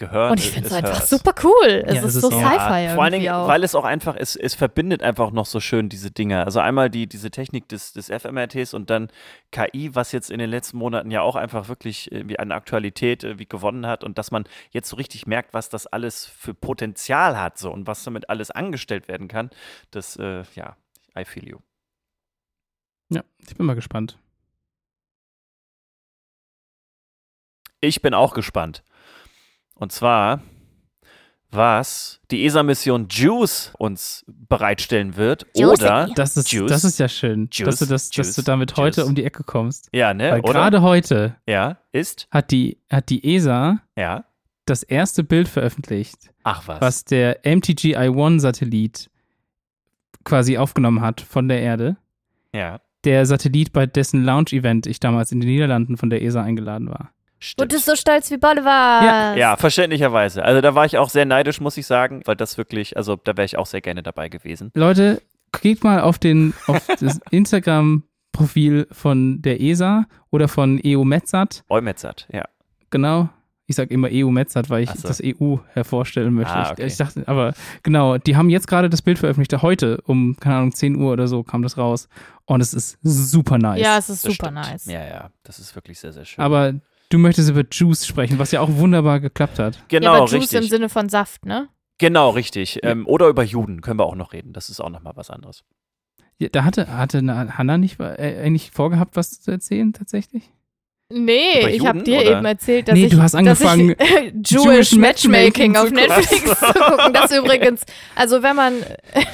Gehört. 0.00 0.30
Und 0.32 0.40
ich 0.40 0.50
finde 0.50 0.66
es 0.68 0.72
ist 0.72 0.78
einfach 0.78 0.98
hers. 1.00 1.10
super 1.10 1.34
cool. 1.44 1.84
Es 1.86 1.94
Ja, 1.94 2.00
ist 2.00 2.14
es 2.14 2.22
so 2.22 2.28
ist 2.30 2.34
auch- 2.34 2.40
Sci-Fi 2.40 2.48
Ja, 2.48 2.78
irgendwie 2.80 2.94
vor 2.94 3.04
allen 3.04 3.12
Dingen, 3.12 3.28
auch. 3.34 3.46
weil 3.48 3.62
es 3.62 3.74
auch 3.74 3.84
einfach, 3.84 4.16
es, 4.18 4.34
es 4.34 4.54
verbindet 4.54 5.02
einfach 5.02 5.30
noch 5.30 5.44
so 5.44 5.60
schön 5.60 5.90
diese 5.90 6.10
Dinge. 6.10 6.42
Also 6.46 6.58
einmal 6.58 6.88
die, 6.88 7.06
diese 7.06 7.30
Technik 7.30 7.68
des, 7.68 7.92
des 7.92 8.08
FMRTs 8.08 8.72
und 8.72 8.88
dann 8.88 9.08
KI, 9.52 9.94
was 9.94 10.12
jetzt 10.12 10.30
in 10.30 10.38
den 10.38 10.48
letzten 10.48 10.78
Monaten 10.78 11.10
ja 11.10 11.20
auch 11.20 11.36
einfach 11.36 11.68
wirklich 11.68 12.10
irgendwie 12.10 12.38
an 12.38 12.50
Aktualität 12.50 13.24
äh, 13.24 13.38
wie 13.38 13.44
gewonnen 13.44 13.86
hat 13.86 14.02
und 14.02 14.16
dass 14.16 14.30
man 14.30 14.44
jetzt 14.70 14.88
so 14.88 14.96
richtig 14.96 15.26
merkt, 15.26 15.52
was 15.52 15.68
das 15.68 15.86
alles 15.86 16.24
für 16.24 16.54
Potenzial 16.54 17.38
hat 17.38 17.58
so 17.58 17.70
und 17.70 17.86
was 17.86 18.02
damit 18.02 18.30
alles 18.30 18.50
angestellt 18.50 19.06
werden 19.06 19.28
kann. 19.28 19.50
Das, 19.90 20.16
äh, 20.16 20.44
ja, 20.54 20.76
I 21.18 21.26
feel 21.26 21.46
you. 21.46 21.58
Ja, 23.10 23.22
ich 23.46 23.54
bin 23.54 23.66
mal 23.66 23.74
gespannt. 23.74 24.16
Ich 27.80 28.02
bin 28.02 28.14
auch 28.14 28.32
gespannt. 28.34 28.82
Und 29.80 29.90
zwar, 29.92 30.40
was 31.50 32.20
die 32.30 32.44
ESA-Mission 32.44 33.08
JUICE 33.10 33.72
uns 33.78 34.24
bereitstellen 34.28 35.16
wird. 35.16 35.46
Juicy. 35.56 35.82
Oder, 35.84 36.08
Das 36.14 36.36
ist, 36.36 36.52
Juice. 36.52 36.70
das 36.70 36.84
ist 36.84 36.98
ja 37.00 37.08
schön, 37.08 37.48
Juice. 37.50 37.66
dass 37.66 37.78
du, 37.80 37.86
das, 37.86 38.10
dass 38.10 38.34
du 38.34 38.40
Juice. 38.40 38.44
damit 38.44 38.76
heute 38.76 39.00
Juice. 39.00 39.08
um 39.08 39.14
die 39.16 39.24
Ecke 39.24 39.42
kommst. 39.42 39.88
ja, 39.92 40.14
ne? 40.14 40.30
Weil 40.32 40.40
oder? 40.42 40.52
gerade 40.52 40.82
heute 40.82 41.36
Ja, 41.48 41.78
ist, 41.92 42.28
hat 42.30 42.52
die, 42.52 42.78
hat 42.88 43.08
die 43.08 43.34
ESA 43.34 43.80
ja. 43.96 44.24
das 44.66 44.82
erste 44.84 45.24
Bild 45.24 45.48
veröffentlicht, 45.48 46.30
Ach 46.44 46.68
was. 46.68 46.80
was 46.80 47.04
der 47.04 47.42
MTGI-1-Satellit 47.44 49.10
quasi 50.24 50.56
aufgenommen 50.58 51.00
hat 51.00 51.20
von 51.20 51.48
der 51.48 51.60
Erde. 51.62 51.96
Ja. 52.54 52.80
der 53.04 53.24
Satellit, 53.26 53.72
bei 53.72 53.86
dessen 53.86 54.24
Launch-Event 54.24 54.86
ich 54.86 55.00
damals 55.00 55.32
in 55.32 55.40
den 55.40 55.48
Niederlanden 55.48 55.96
von 55.96 56.10
der 56.10 56.20
ESA 56.22 56.42
eingeladen 56.42 56.88
war. 56.90 57.10
Und 57.58 57.72
ist 57.72 57.86
so 57.86 57.96
stolz 57.96 58.30
wie 58.30 58.36
Bolle 58.36 58.64
war. 58.64 59.04
Ja. 59.04 59.34
Ja, 59.36 59.56
verständlicherweise. 59.56 60.44
Also 60.44 60.60
da 60.60 60.74
war 60.74 60.84
ich 60.84 60.98
auch 60.98 61.08
sehr 61.08 61.24
neidisch, 61.24 61.60
muss 61.60 61.76
ich 61.76 61.86
sagen, 61.86 62.20
weil 62.26 62.36
das 62.36 62.58
wirklich, 62.58 62.96
also 62.96 63.16
da 63.16 63.36
wäre 63.36 63.46
ich 63.46 63.56
auch 63.56 63.66
sehr 63.66 63.80
gerne 63.80 64.02
dabei 64.02 64.28
gewesen. 64.28 64.70
Leute, 64.74 65.22
geht 65.62 65.82
mal 65.82 66.00
auf, 66.00 66.18
den, 66.18 66.52
auf 66.66 66.86
das 67.00 67.18
Instagram-Profil 67.30 68.86
von 68.92 69.42
der 69.42 69.60
ESA 69.60 70.06
oder 70.30 70.48
von 70.48 70.80
EUMETSAT. 70.84 71.64
Eumetsat, 71.68 72.26
ja. 72.32 72.44
Genau. 72.90 73.28
Ich 73.66 73.76
sage 73.76 73.94
immer 73.94 74.08
EU-Metzat, 74.10 74.68
weil 74.68 74.82
ich 74.82 74.90
so. 74.90 75.06
das 75.06 75.22
EU 75.24 75.58
hervorstellen 75.74 76.34
möchte. 76.34 76.52
Ah, 76.52 76.64
Ich- 76.64 76.70
okay. 76.72 76.86
ich, 76.86 76.96
dachte, 76.96 77.22
aber 77.28 77.54
genau, 77.84 78.18
die 78.18 78.34
haben 78.34 78.50
jetzt 78.50 78.66
gerade 78.66 78.90
das 78.90 79.00
Bild 79.00 79.16
veröffentlicht. 79.20 79.62
Heute 79.62 80.00
um, 80.06 80.36
keine 80.40 80.56
Ahnung, 80.56 80.72
10 80.74 80.96
Uhr 80.96 81.12
oder 81.12 81.28
so 81.28 81.44
kam 81.44 81.62
das 81.62 81.78
raus. 81.78 82.08
Und 82.46 82.60
es 82.60 82.74
ist 82.74 82.98
super 83.02 83.58
nice. 83.58 83.80
Ja, 83.80 83.96
es 83.96 84.10
ist 84.10 84.24
Das 84.24 84.32
super 84.32 84.46
stimmt. 84.48 84.54
nice. 84.56 84.86
Ja, 84.86 85.04
ja, 85.06 85.30
das 85.44 85.60
ist 85.60 85.76
wirklich 85.76 86.00
sehr, 86.00 86.12
sehr 86.12 86.24
schön. 86.24 86.42
Aber 86.44 86.74
du 87.10 87.18
möchtest 87.18 87.50
über 87.50 87.64
Juice 87.70 88.06
sprechen, 88.06 88.38
was 88.38 88.50
ja 88.52 88.60
auch 88.60 88.70
wunderbar 88.70 89.20
geklappt 89.20 89.58
hat. 89.58 89.82
genau, 89.88 90.14
ja, 90.14 90.18
aber 90.22 90.30
Juice 90.30 90.52
im 90.52 90.58
richtig. 90.60 90.70
Sinne 90.70 90.88
von 90.88 91.08
Saft, 91.10 91.44
ne? 91.44 91.68
Genau, 91.98 92.30
richtig. 92.30 92.80
Ähm, 92.82 93.06
oder 93.06 93.28
über 93.28 93.42
Juden 93.42 93.82
können 93.82 94.00
wir 94.00 94.06
auch 94.06 94.14
noch 94.14 94.32
reden. 94.32 94.54
Das 94.54 94.70
ist 94.70 94.80
auch 94.80 94.88
nochmal 94.88 95.12
was 95.16 95.28
anderes. 95.28 95.64
Ja, 96.38 96.48
da 96.48 96.64
hatte, 96.64 96.96
hatte 96.96 97.20
Hanna 97.58 97.76
nicht 97.76 98.00
äh, 98.00 98.40
eigentlich 98.42 98.70
vorgehabt, 98.70 99.16
was 99.16 99.42
zu 99.42 99.50
erzählen 99.50 99.92
tatsächlich? 99.92 100.50
Nee, 101.12 101.60
Über 101.60 101.70
ich 101.70 101.86
habe 101.86 101.98
Juden, 101.98 102.04
dir 102.04 102.20
oder? 102.20 102.30
eben 102.38 102.44
erzählt, 102.44 102.86
dass 102.88 102.94
Nee, 102.94 103.06
ich, 103.06 103.10
du 103.12 103.20
hast 103.20 103.34
angefangen, 103.34 103.96
dass 103.98 104.08
ich, 104.08 104.14
Jewish 104.50 104.92
Jewish 104.92 104.92
Matchmaking 104.94 105.72
Matchmaking 105.72 105.76
auf 105.76 105.90
Netflix 105.90 106.30
gucken. 106.60 106.74
zu 106.74 106.80
gucken. 106.80 107.12
Das 107.12 107.30
übrigens, 107.36 107.82
also 108.14 108.42
wenn 108.44 108.54
man, 108.56 108.74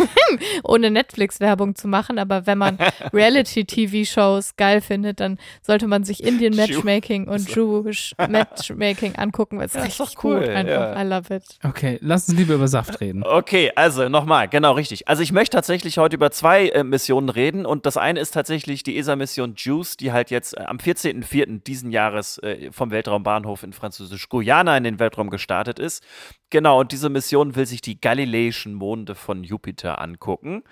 ohne 0.65 0.91
Netflix-Werbung 0.91 1.75
zu 1.75 1.87
machen, 1.89 2.19
aber 2.19 2.47
wenn 2.47 2.57
man 2.59 2.79
Reality-TV-Shows 3.13 4.57
geil 4.57 4.81
findet, 4.81 5.21
dann 5.21 5.39
sollte 5.63 5.87
man 5.87 6.05
sich 6.05 6.23
Indian 6.25 6.53
Jew- 6.55 6.57
Matchmaking 6.57 7.29
und 7.29 7.49
Jewish 7.55 8.15
Matchmaking 8.29 9.17
angucken, 9.17 9.59
Ja, 9.59 9.65
ist 9.67 9.77
richtig 9.77 9.97
doch 9.99 10.25
cool, 10.25 10.41
gut 10.41 10.49
einfach. 10.49 10.97
ja. 10.97 11.03
I 11.03 11.07
love 11.07 11.35
it. 11.35 11.43
Okay, 11.65 11.99
lass 12.01 12.29
uns 12.29 12.39
lieber 12.39 12.55
über 12.55 12.69
Saft 12.69 13.01
reden. 13.01 13.23
Okay, 13.25 13.71
also 13.75 14.09
nochmal, 14.09 14.49
genau 14.49 14.73
richtig. 14.73 15.09
Also 15.09 15.23
ich 15.23 15.33
möchte 15.33 15.57
tatsächlich 15.57 15.99
heute 15.99 16.17
über 16.17 16.31
zwei 16.31 16.69
äh, 16.69 16.85
Missionen 16.85 17.29
reden 17.29 17.67
und 17.67 17.87
das 17.87 17.97
eine 17.97 18.21
ist 18.21 18.33
tatsächlich 18.33 18.83
die 18.83 18.97
ESA-Mission 18.99 19.55
JUICE, 19.57 19.97
die 19.99 20.13
halt 20.13 20.31
jetzt 20.31 20.57
äh, 20.57 20.61
am 20.63 20.79
14.04. 20.79 21.61
diesen 21.67 21.91
Jahres 21.91 22.39
äh, 22.39 22.71
vom 22.73 22.91
Weltraumbahnhof 22.91 23.63
in 23.63 23.73
Französisch-Guyana 23.73 24.77
in 24.77 24.85
den 24.85 24.99
Weltraum 24.99 25.31
gestartet 25.31 25.79
ist. 25.79 26.05
Genau, 26.51 26.81
und 26.81 26.93
diese 26.93 27.09
Mission 27.09 27.57
will 27.57 27.67
sich 27.67 27.81
die 27.81 28.01
galileischen 28.01 28.75
Monde 28.75 29.15
von 29.15 29.45
Jupiter 29.45 30.01
angucken. 30.01 30.63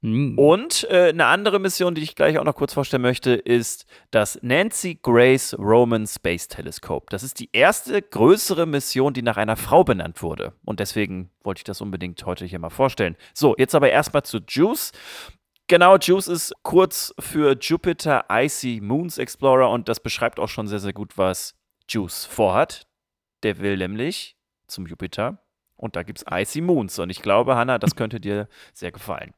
Mm. 0.00 0.38
Und 0.38 0.86
äh, 0.90 1.08
eine 1.08 1.26
andere 1.26 1.58
Mission, 1.58 1.94
die 1.94 2.02
ich 2.02 2.14
gleich 2.14 2.38
auch 2.38 2.44
noch 2.44 2.54
kurz 2.54 2.74
vorstellen 2.74 3.02
möchte, 3.02 3.32
ist 3.32 3.86
das 4.10 4.38
Nancy 4.42 4.98
Grace 5.02 5.56
Roman 5.58 6.06
Space 6.06 6.48
Telescope. 6.48 7.06
Das 7.10 7.22
ist 7.22 7.40
die 7.40 7.50
erste 7.52 8.00
größere 8.00 8.66
Mission, 8.66 9.12
die 9.12 9.22
nach 9.22 9.36
einer 9.36 9.56
Frau 9.56 9.82
benannt 9.82 10.22
wurde. 10.22 10.52
Und 10.64 10.80
deswegen 10.80 11.30
wollte 11.42 11.60
ich 11.60 11.64
das 11.64 11.80
unbedingt 11.80 12.24
heute 12.24 12.44
hier 12.44 12.58
mal 12.58 12.70
vorstellen. 12.70 13.16
So, 13.34 13.56
jetzt 13.58 13.74
aber 13.74 13.90
erstmal 13.90 14.22
zu 14.22 14.38
JUICE. 14.46 14.92
Genau, 15.68 15.96
JUICE 15.98 16.28
ist 16.28 16.54
kurz 16.62 17.14
für 17.18 17.56
Jupiter 17.60 18.24
Icy 18.30 18.80
Moons 18.82 19.18
Explorer 19.18 19.68
und 19.70 19.88
das 19.88 20.00
beschreibt 20.00 20.40
auch 20.40 20.48
schon 20.48 20.66
sehr, 20.66 20.78
sehr 20.80 20.94
gut, 20.94 21.18
was 21.18 21.54
JUICE 21.90 22.24
vorhat. 22.24 22.86
Der 23.42 23.58
will 23.58 23.76
nämlich 23.76 24.36
zum 24.66 24.86
Jupiter 24.86 25.38
und 25.76 25.94
da 25.94 26.02
gibt 26.02 26.18
es 26.18 26.24
Icy 26.30 26.62
Moons. 26.62 26.98
Und 26.98 27.10
ich 27.10 27.20
glaube, 27.22 27.54
Hannah, 27.54 27.78
das 27.78 27.94
könnte 27.96 28.18
dir 28.18 28.48
sehr 28.72 28.92
gefallen. 28.92 29.34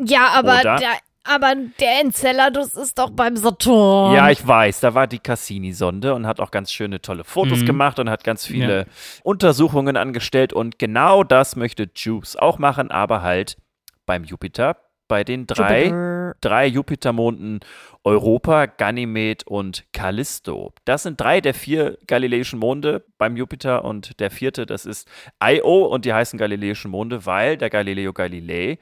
Ja, 0.00 0.28
aber 0.32 0.60
Oder? 0.60 0.76
der, 0.76 0.90
aber 1.24 1.54
der 1.78 2.00
Enceladus 2.00 2.74
ist 2.74 2.98
doch 2.98 3.10
beim 3.10 3.36
Saturn. 3.36 4.14
Ja, 4.14 4.30
ich 4.30 4.44
weiß, 4.44 4.80
da 4.80 4.94
war 4.94 5.06
die 5.06 5.20
Cassini-Sonde 5.20 6.12
und 6.14 6.26
hat 6.26 6.40
auch 6.40 6.50
ganz 6.50 6.72
schöne, 6.72 7.00
tolle 7.00 7.22
Fotos 7.22 7.60
Mhm. 7.60 7.66
gemacht 7.66 7.98
und 8.00 8.10
hat 8.10 8.24
ganz 8.24 8.44
viele 8.44 8.86
Untersuchungen 9.22 9.96
angestellt. 9.96 10.52
Und 10.52 10.80
genau 10.80 11.22
das 11.22 11.54
möchte 11.54 11.88
JUICE 11.94 12.36
auch 12.36 12.58
machen, 12.58 12.90
aber 12.90 13.22
halt 13.22 13.56
beim 14.04 14.24
Jupiter, 14.24 14.76
bei 15.08 15.24
den 15.24 15.46
drei, 15.46 15.84
Jupiter. 15.84 16.34
drei 16.40 16.66
Jupitermonden 16.66 17.60
Europa, 18.04 18.66
Ganymed 18.66 19.46
und 19.46 19.84
Callisto. 19.92 20.72
Das 20.84 21.02
sind 21.02 21.20
drei 21.20 21.40
der 21.40 21.54
vier 21.54 21.98
galileischen 22.06 22.58
Monde 22.58 23.04
beim 23.18 23.36
Jupiter 23.36 23.84
und 23.84 24.18
der 24.20 24.30
vierte, 24.30 24.66
das 24.66 24.86
ist 24.86 25.08
Io 25.42 25.86
und 25.86 26.04
die 26.04 26.12
heißen 26.12 26.38
galileischen 26.38 26.90
Monde, 26.90 27.26
weil 27.26 27.56
der 27.56 27.70
Galileo 27.70 28.12
Galilei 28.12 28.78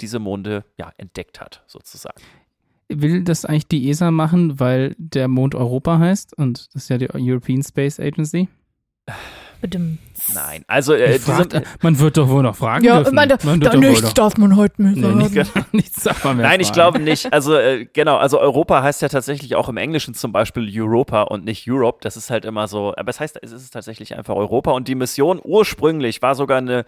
diese 0.00 0.18
Monde 0.18 0.64
ja 0.76 0.92
entdeckt 0.96 1.40
hat, 1.40 1.62
sozusagen. 1.66 2.22
Will 2.88 3.24
das 3.24 3.44
eigentlich 3.44 3.68
die 3.68 3.88
ESA 3.88 4.10
machen, 4.10 4.60
weil 4.60 4.94
der 4.98 5.28
Mond 5.28 5.54
Europa 5.54 5.98
heißt 5.98 6.36
und 6.36 6.74
das 6.74 6.84
ist 6.84 6.90
ja 6.90 6.98
die 6.98 7.08
European 7.14 7.62
Space 7.62 7.98
Agency? 7.98 8.48
Nein, 10.34 10.64
also 10.66 10.92
äh, 10.94 11.16
Ich 11.16 11.22
frag, 11.22 11.48
diese, 11.50 11.62
man 11.80 11.98
wird 11.98 12.16
doch 12.16 12.28
wohl 12.28 12.42
noch 12.42 12.56
fragen 12.56 12.84
Ja, 12.84 12.96
dürfen. 12.98 13.14
man, 13.14 13.28
da, 13.28 13.36
Man 13.44 13.60
da 13.60 13.70
doch 13.70 13.74
wohl 13.82 13.90
nichts 13.90 14.14
darf 14.14 14.36
man 14.36 14.56
heute 14.56 14.82
mehr 14.82 14.92
Nee, 14.92 15.00
sagen. 15.02 15.18
nicht, 15.18 15.72
nichts 15.72 16.02
darf 16.04 16.24
man 16.24 16.36
mehr 16.36 16.46
Nein, 16.48 16.60
ich 16.60 16.68
fragen. 16.68 16.74
glaube 16.74 16.98
nicht. 17.00 17.32
Also 17.32 17.54
äh, 17.56 17.86
genau, 17.92 18.16
also 18.16 18.38
Europa 18.40 18.82
heißt 18.82 19.02
ja 19.02 19.08
tatsächlich 19.08 19.54
auch 19.56 19.68
im 19.68 19.76
Englischen 19.76 20.14
zum 20.14 20.32
Beispiel 20.32 20.70
Europa 20.80 21.22
und 21.22 21.44
nicht 21.44 21.68
Europe. 21.70 21.98
Das 22.02 22.16
ist 22.16 22.30
halt 22.30 22.44
immer 22.44 22.68
so, 22.68 22.94
aber 22.96 23.10
es 23.10 23.20
heißt, 23.20 23.38
es 23.42 23.52
ist 23.52 23.70
tatsächlich 23.70 24.16
einfach 24.16 24.34
Europa. 24.34 24.72
Und 24.72 24.88
die 24.88 24.94
Mission 24.94 25.40
ursprünglich 25.42 26.22
war 26.22 26.34
sogar 26.34 26.58
eine, 26.58 26.84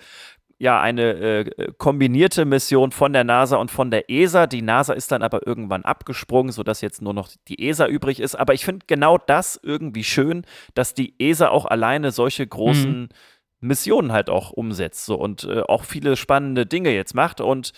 ja, 0.59 0.81
eine 0.81 1.13
äh, 1.13 1.73
kombinierte 1.79 2.45
Mission 2.45 2.93
von 2.93 3.13
der 3.13 3.25
NASA 3.25 3.57
und 3.57 3.71
von 3.71 3.91
der 3.91 4.11
ESA. 4.11 4.47
Die 4.47 4.63
NASA 4.63 4.93
ist 4.93 5.13
dann 5.13 5.23
aber 5.23 5.47
irgendwann 5.47 5.85
abgesprungen, 5.85 6.53
sodass 6.53 6.81
jetzt 6.81 7.03
nur 7.03 7.15
noch 7.15 7.29
die 7.49 7.69
ESA 7.69 7.87
übrig 7.87 8.21
ist. 8.21 8.35
Aber 8.35 8.55
ich 8.55 8.65
finde 8.65 8.87
genau 8.87 9.19
das 9.19 9.59
irgendwie 9.63 10.05
schön, 10.05 10.45
dass 10.75 10.95
die 10.95 11.15
ESA 11.19 11.49
auch 11.49 11.65
alleine 11.67 12.11
solche 12.11 12.47
großen 12.47 13.09
Missionen 13.61 14.13
halt 14.13 14.31
auch 14.31 14.51
umsetzt 14.51 15.07
so, 15.07 15.17
und 15.17 15.45
äh, 15.45 15.63
auch 15.63 15.85
viele 15.85 16.17
spannende 16.17 16.67
Dinge 16.67 16.91
jetzt 16.91 17.15
macht. 17.15 17.41
Und 17.41 17.73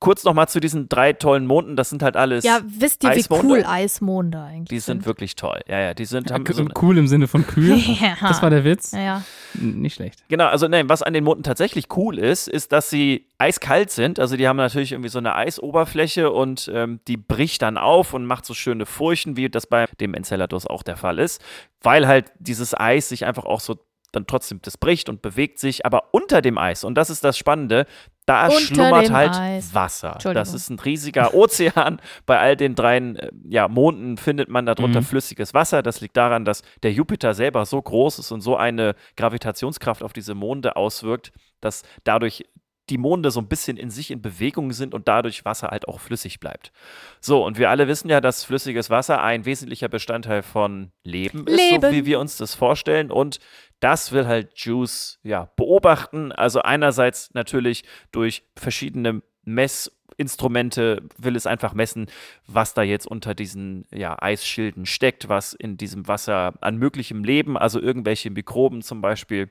kurz 0.00 0.24
nochmal 0.24 0.48
zu 0.48 0.60
diesen 0.60 0.88
drei 0.88 1.12
tollen 1.12 1.46
Monden, 1.46 1.76
das 1.76 1.90
sind 1.90 2.02
halt 2.02 2.16
alles, 2.16 2.42
Ja, 2.44 2.60
wisst 2.64 3.04
ihr, 3.04 3.10
wie 3.10 3.14
Eismonde? 3.18 3.46
cool 3.46 3.64
Eismonde 3.66 4.40
eigentlich 4.40 4.68
die 4.70 4.80
sind 4.80 5.06
wirklich 5.06 5.36
toll. 5.36 5.60
Ja, 5.68 5.78
ja, 5.78 5.94
die 5.94 6.06
sind, 6.06 6.30
Ja, 6.30 6.34
haben 6.36 6.46
so, 6.50 6.66
cool 6.82 6.98
im 6.98 7.06
Sinne 7.06 7.28
von 7.28 7.46
kühl. 7.46 7.76
ja. 8.00 8.16
Das 8.20 8.42
war 8.42 8.50
der 8.50 8.64
Witz. 8.64 8.92
ja, 8.92 9.00
ja. 9.00 9.22
Nicht 9.54 9.96
schlecht. 9.96 10.24
Genau, 10.28 10.46
also 10.46 10.68
nein, 10.68 10.88
was 10.88 11.02
an 11.02 11.12
den 11.12 11.22
Monden 11.24 11.42
tatsächlich 11.42 11.86
cool 11.96 12.18
ist, 12.18 12.48
ist, 12.48 12.72
dass 12.72 12.88
sie 12.88 13.26
eiskalt 13.38 13.90
sind. 13.90 14.18
Also 14.18 14.36
die 14.36 14.48
haben 14.48 14.56
natürlich 14.56 14.92
irgendwie 14.92 15.10
so 15.10 15.18
eine 15.18 15.34
Eisoberfläche 15.34 16.30
und 16.30 16.70
ähm, 16.74 17.00
die 17.06 17.16
bricht 17.16 17.62
dann 17.62 17.76
auf 17.76 18.14
und 18.14 18.24
macht 18.24 18.46
so 18.46 18.54
schöne 18.54 18.86
Furchen, 18.86 19.36
wie 19.36 19.48
das 19.50 19.66
bei 19.66 19.86
dem 20.00 20.14
Enceladus 20.14 20.66
auch 20.66 20.82
der 20.82 20.96
Fall 20.96 21.18
ist, 21.18 21.42
weil 21.82 22.06
halt 22.08 22.32
dieses 22.38 22.78
Eis 22.78 23.08
sich 23.10 23.26
einfach 23.26 23.44
auch 23.44 23.60
so 23.60 23.78
dann 24.12 24.26
trotzdem, 24.26 24.60
das 24.62 24.76
bricht 24.76 25.08
und 25.08 25.22
bewegt 25.22 25.58
sich, 25.58 25.86
aber 25.86 26.12
unter 26.12 26.42
dem 26.42 26.58
Eis, 26.58 26.82
und 26.84 26.94
das 26.96 27.10
ist 27.10 27.22
das 27.22 27.38
Spannende, 27.38 27.86
da 28.26 28.46
Unter 28.46 28.60
schlummert 28.60 29.10
halt 29.10 29.34
Eis. 29.34 29.74
Wasser. 29.74 30.18
Das 30.34 30.54
ist 30.54 30.70
ein 30.70 30.78
riesiger 30.78 31.34
Ozean. 31.34 32.00
Bei 32.26 32.38
all 32.38 32.56
den 32.56 32.74
dreien 32.74 33.16
äh, 33.16 33.30
ja, 33.48 33.66
Monden 33.66 34.16
findet 34.18 34.48
man 34.48 34.66
darunter 34.66 35.00
Mhm. 35.00 35.04
flüssiges 35.04 35.52
Wasser. 35.54 35.82
Das 35.82 36.00
liegt 36.00 36.16
daran, 36.16 36.44
dass 36.44 36.62
der 36.82 36.92
Jupiter 36.92 37.34
selber 37.34 37.66
so 37.66 37.80
groß 37.82 38.18
ist 38.20 38.30
und 38.30 38.40
so 38.40 38.56
eine 38.56 38.94
Gravitationskraft 39.16 40.02
auf 40.02 40.12
diese 40.12 40.34
Monde 40.34 40.76
auswirkt, 40.76 41.32
dass 41.60 41.82
dadurch 42.04 42.44
die 42.90 42.98
Monde 42.98 43.30
so 43.30 43.40
ein 43.40 43.48
bisschen 43.48 43.76
in 43.76 43.90
sich 43.90 44.10
in 44.10 44.20
Bewegung 44.20 44.72
sind 44.72 44.94
und 44.94 45.08
dadurch 45.08 45.44
Wasser 45.44 45.68
halt 45.68 45.88
auch 45.88 46.00
flüssig 46.00 46.40
bleibt. 46.40 46.72
So, 47.20 47.44
und 47.44 47.58
wir 47.58 47.70
alle 47.70 47.88
wissen 47.88 48.10
ja, 48.10 48.20
dass 48.20 48.44
flüssiges 48.44 48.90
Wasser 48.90 49.22
ein 49.22 49.44
wesentlicher 49.44 49.88
Bestandteil 49.88 50.42
von 50.42 50.90
Leben, 51.04 51.46
ist, 51.46 51.56
so 51.56 51.74
Leben. 51.74 51.92
wie 51.92 52.04
wir 52.04 52.20
uns 52.20 52.36
das 52.36 52.54
vorstellen. 52.54 53.10
Und 53.10 53.38
das 53.78 54.12
will 54.12 54.26
halt 54.26 54.58
Juice 54.58 55.18
ja 55.22 55.50
beobachten. 55.56 56.32
Also 56.32 56.60
einerseits 56.62 57.32
natürlich 57.32 57.84
durch 58.12 58.42
verschiedene 58.56 59.22
Messinstrumente 59.44 61.02
will 61.16 61.36
es 61.36 61.46
einfach 61.46 61.72
messen, 61.72 62.06
was 62.46 62.74
da 62.74 62.82
jetzt 62.82 63.06
unter 63.06 63.34
diesen 63.34 63.86
ja, 63.92 64.20
Eisschilden 64.20 64.84
steckt, 64.84 65.28
was 65.28 65.52
in 65.52 65.76
diesem 65.76 66.08
Wasser 66.08 66.54
an 66.60 66.76
möglichem 66.76 67.24
Leben, 67.24 67.56
also 67.56 67.80
irgendwelche 67.80 68.30
Mikroben 68.30 68.82
zum 68.82 69.00
Beispiel, 69.00 69.48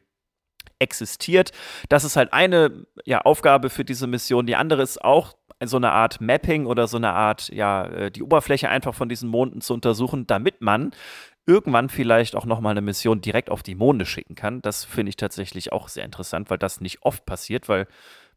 existiert. 0.80 1.52
Das 1.90 2.04
ist 2.04 2.16
halt 2.16 2.34
eine 2.34 2.86
ja, 3.06 3.22
Aufgabe 3.22 3.70
für 3.70 3.86
diese 3.86 4.08
Mission. 4.08 4.46
Die 4.46 4.56
andere 4.56 4.82
ist 4.82 5.04
auch 5.04 5.36
so 5.64 5.78
eine 5.78 5.92
Art 5.92 6.22
Mapping 6.22 6.66
oder 6.66 6.88
so 6.88 6.98
eine 6.98 7.12
Art, 7.12 7.50
ja, 7.50 7.86
äh, 7.86 8.12
die 8.12 8.24
Oberfläche 8.24 8.70
einfach 8.70 8.96
von 8.96 9.10
diesen 9.10 9.30
Monden 9.30 9.62
zu 9.62 9.74
untersuchen, 9.74 10.26
damit 10.26 10.62
man 10.62 10.92
irgendwann 11.46 11.90
vielleicht 11.90 12.36
auch 12.36 12.46
nochmal 12.46 12.72
eine 12.72 12.82
Mission 12.82 13.22
direkt 13.22 13.50
auf 13.50 13.64
die 13.64 13.76
Monde 13.76 14.06
schicken 14.06 14.36
kann. 14.36 14.62
Das 14.62 14.86
finde 14.86 15.10
ich 15.10 15.18
tatsächlich 15.18 15.72
auch 15.72 15.90
sehr 15.90 16.06
interessant, 16.06 16.50
weil 16.50 16.60
das 16.60 16.80
nicht 16.80 17.02
oft 17.02 17.26
passiert, 17.26 17.68
weil 17.68 17.88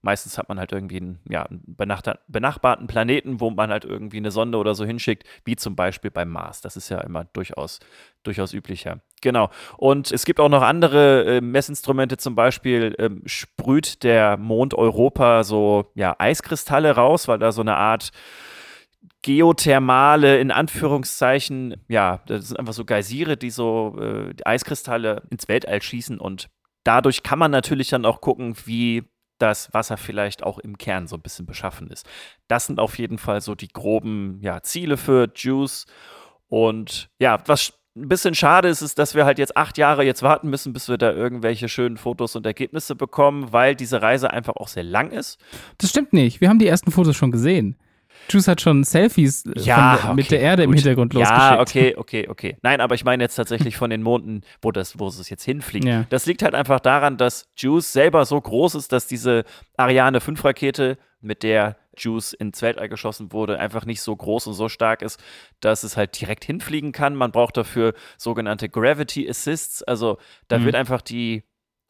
meistens 0.02 0.36
hat 0.36 0.48
man 0.48 0.58
halt 0.58 0.72
irgendwie 0.72 0.98
einen, 0.98 1.20
ja, 1.28 1.44
einen 1.44 1.62
benachbar- 1.66 2.18
benachbarten 2.28 2.86
Planeten, 2.86 3.40
wo 3.40 3.50
man 3.50 3.70
halt 3.70 3.84
irgendwie 3.84 4.18
eine 4.18 4.30
Sonde 4.30 4.58
oder 4.58 4.74
so 4.74 4.84
hinschickt, 4.84 5.24
wie 5.44 5.56
zum 5.56 5.76
Beispiel 5.76 6.10
beim 6.10 6.28
Mars. 6.28 6.60
Das 6.60 6.76
ist 6.76 6.88
ja 6.88 7.00
immer 7.00 7.24
durchaus, 7.24 7.78
durchaus 8.24 8.52
üblicher. 8.52 9.00
Genau. 9.22 9.50
Und 9.78 10.10
es 10.10 10.24
gibt 10.24 10.40
auch 10.40 10.48
noch 10.48 10.62
andere 10.62 11.36
äh, 11.36 11.40
Messinstrumente, 11.40 12.16
zum 12.16 12.34
Beispiel 12.34 12.94
ähm, 12.98 13.22
sprüht 13.26 14.02
der 14.02 14.36
Mond 14.36 14.74
Europa 14.74 15.44
so 15.44 15.92
ja, 15.94 16.16
Eiskristalle 16.18 16.92
raus, 16.92 17.28
weil 17.28 17.38
da 17.38 17.52
so 17.52 17.62
eine 17.62 17.76
Art 17.76 18.10
geothermale, 19.22 20.40
in 20.40 20.50
Anführungszeichen, 20.50 21.76
ja, 21.88 22.20
das 22.26 22.48
sind 22.48 22.58
einfach 22.58 22.72
so 22.72 22.84
Geysire, 22.84 23.36
die 23.36 23.50
so 23.50 23.96
äh, 24.00 24.34
die 24.34 24.44
Eiskristalle 24.44 25.22
ins 25.30 25.46
Weltall 25.46 25.80
schießen 25.80 26.18
und 26.18 26.50
dadurch 26.84 27.22
kann 27.22 27.38
man 27.38 27.52
natürlich 27.52 27.88
dann 27.88 28.04
auch 28.04 28.20
gucken, 28.20 28.56
wie 28.64 29.04
das 29.42 29.74
Wasser 29.74 29.96
vielleicht 29.96 30.44
auch 30.44 30.58
im 30.58 30.78
Kern 30.78 31.08
so 31.08 31.16
ein 31.16 31.22
bisschen 31.22 31.46
beschaffen 31.46 31.90
ist. 31.90 32.08
Das 32.48 32.66
sind 32.66 32.78
auf 32.78 32.98
jeden 32.98 33.18
Fall 33.18 33.40
so 33.40 33.54
die 33.54 33.68
groben 33.68 34.38
ja, 34.40 34.62
Ziele 34.62 34.96
für 34.96 35.28
Juice. 35.34 35.86
Und 36.48 37.10
ja, 37.18 37.42
was 37.46 37.72
ein 37.96 38.08
bisschen 38.08 38.34
schade 38.34 38.68
ist, 38.68 38.80
ist, 38.80 38.98
dass 38.98 39.14
wir 39.14 39.24
halt 39.24 39.38
jetzt 39.38 39.56
acht 39.56 39.76
Jahre 39.76 40.04
jetzt 40.04 40.22
warten 40.22 40.48
müssen, 40.48 40.72
bis 40.72 40.88
wir 40.88 40.96
da 40.96 41.12
irgendwelche 41.12 41.68
schönen 41.68 41.96
Fotos 41.96 42.36
und 42.36 42.46
Ergebnisse 42.46 42.94
bekommen, 42.94 43.52
weil 43.52 43.74
diese 43.74 44.00
Reise 44.00 44.30
einfach 44.30 44.56
auch 44.56 44.68
sehr 44.68 44.84
lang 44.84 45.10
ist. 45.10 45.38
Das 45.78 45.90
stimmt 45.90 46.12
nicht. 46.12 46.40
Wir 46.40 46.48
haben 46.48 46.58
die 46.58 46.68
ersten 46.68 46.90
Fotos 46.90 47.16
schon 47.16 47.32
gesehen. 47.32 47.76
Juice 48.30 48.48
hat 48.48 48.60
schon 48.60 48.84
Selfies 48.84 49.44
äh, 49.46 49.52
Ja, 49.60 49.96
der, 49.96 50.04
okay, 50.04 50.14
mit 50.14 50.30
der 50.30 50.40
Erde 50.40 50.62
im 50.62 50.70
gut. 50.70 50.78
Hintergrund 50.78 51.12
losgeschickt. 51.14 51.38
Ja, 51.40 51.60
okay, 51.60 51.94
okay, 51.96 52.28
okay. 52.28 52.56
Nein, 52.62 52.80
aber 52.80 52.94
ich 52.94 53.04
meine 53.04 53.22
jetzt 53.24 53.36
tatsächlich 53.36 53.76
von 53.76 53.90
den 53.90 54.02
Monden, 54.02 54.42
wo, 54.60 54.70
das, 54.72 54.98
wo 54.98 55.08
es 55.08 55.28
jetzt 55.28 55.44
hinfliegt. 55.44 55.84
Ja. 55.86 56.04
Das 56.10 56.26
liegt 56.26 56.42
halt 56.42 56.54
einfach 56.54 56.80
daran, 56.80 57.16
dass 57.16 57.48
Juice 57.56 57.92
selber 57.92 58.24
so 58.24 58.40
groß 58.40 58.74
ist, 58.76 58.92
dass 58.92 59.06
diese 59.06 59.44
Ariane 59.76 60.20
5 60.20 60.44
Rakete, 60.44 60.98
mit 61.24 61.44
der 61.44 61.76
Juice 61.96 62.32
ins 62.32 62.60
Weltall 62.62 62.88
geschossen 62.88 63.32
wurde, 63.32 63.58
einfach 63.60 63.84
nicht 63.84 64.00
so 64.02 64.16
groß 64.16 64.48
und 64.48 64.54
so 64.54 64.68
stark 64.68 65.02
ist, 65.02 65.22
dass 65.60 65.84
es 65.84 65.96
halt 65.96 66.20
direkt 66.20 66.44
hinfliegen 66.44 66.90
kann. 66.90 67.14
Man 67.14 67.30
braucht 67.30 67.56
dafür 67.56 67.94
sogenannte 68.18 68.68
Gravity 68.68 69.28
Assists. 69.30 69.84
Also 69.84 70.18
da 70.48 70.58
Mhm. 70.58 70.64
wird 70.64 70.74
einfach 70.74 71.00
die 71.00 71.44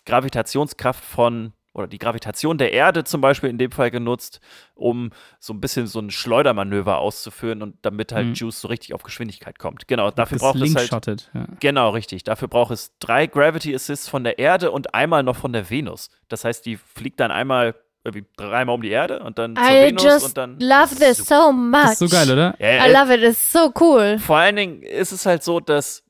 Gravitationskraft 0.04 1.02
von 1.02 1.52
oder 1.74 1.86
die 1.86 1.98
Gravitation 1.98 2.58
der 2.58 2.72
Erde 2.72 3.04
zum 3.04 3.20
Beispiel 3.20 3.48
in 3.48 3.58
dem 3.58 3.70
Fall 3.72 3.90
genutzt, 3.90 4.40
um 4.74 5.10
so 5.38 5.52
ein 5.54 5.60
bisschen 5.60 5.86
so 5.86 6.00
ein 6.00 6.10
Schleudermanöver 6.10 6.98
auszuführen 6.98 7.62
und 7.62 7.76
damit 7.82 8.12
halt 8.12 8.26
Mhm. 8.28 8.34
Juice 8.34 8.60
so 8.60 8.68
richtig 8.68 8.92
auf 8.94 9.02
Geschwindigkeit 9.02 9.58
kommt. 9.58 9.88
Genau, 9.88 10.10
dafür 10.10 10.38
braucht 10.38 10.60
es 10.60 10.74
halt 10.92 11.28
ja. 11.34 11.46
Genau, 11.60 11.90
richtig. 11.90 12.24
Dafür 12.24 12.48
braucht 12.48 12.72
es 12.72 12.92
drei 12.98 13.26
Gravity 13.26 13.74
Assists 13.74 14.08
von 14.08 14.24
der 14.24 14.38
Erde 14.38 14.70
und 14.70 14.94
einmal 14.94 15.22
noch 15.22 15.36
von 15.36 15.52
der 15.52 15.70
Venus. 15.70 16.10
Das 16.28 16.44
heißt, 16.44 16.66
die 16.66 16.76
fliegt 16.76 17.20
dann 17.20 17.30
einmal 17.30 17.74
irgendwie 18.04 18.26
dreimal 18.36 18.74
um 18.74 18.82
die 18.82 18.90
Erde 18.90 19.20
und 19.20 19.38
dann 19.38 19.54
zur 19.54 19.64
I 19.64 19.86
Venus 19.86 20.02
just 20.04 20.24
und 20.26 20.36
dann. 20.36 20.58
love 20.58 20.94
this 20.96 21.18
so 21.18 21.52
much. 21.52 21.82
Das 21.82 21.92
ist 21.92 21.98
so 22.00 22.08
geil, 22.08 22.30
oder? 22.32 22.54
Ja, 22.58 22.86
I 22.86 22.92
love 22.92 23.14
it, 23.14 23.22
it's 23.22 23.52
so 23.52 23.72
cool. 23.80 24.18
vor 24.18 24.36
allen 24.38 24.56
Dingen 24.56 24.82
ist 24.82 25.12
es 25.12 25.24
halt 25.24 25.42
so, 25.44 25.60
dass 25.60 26.02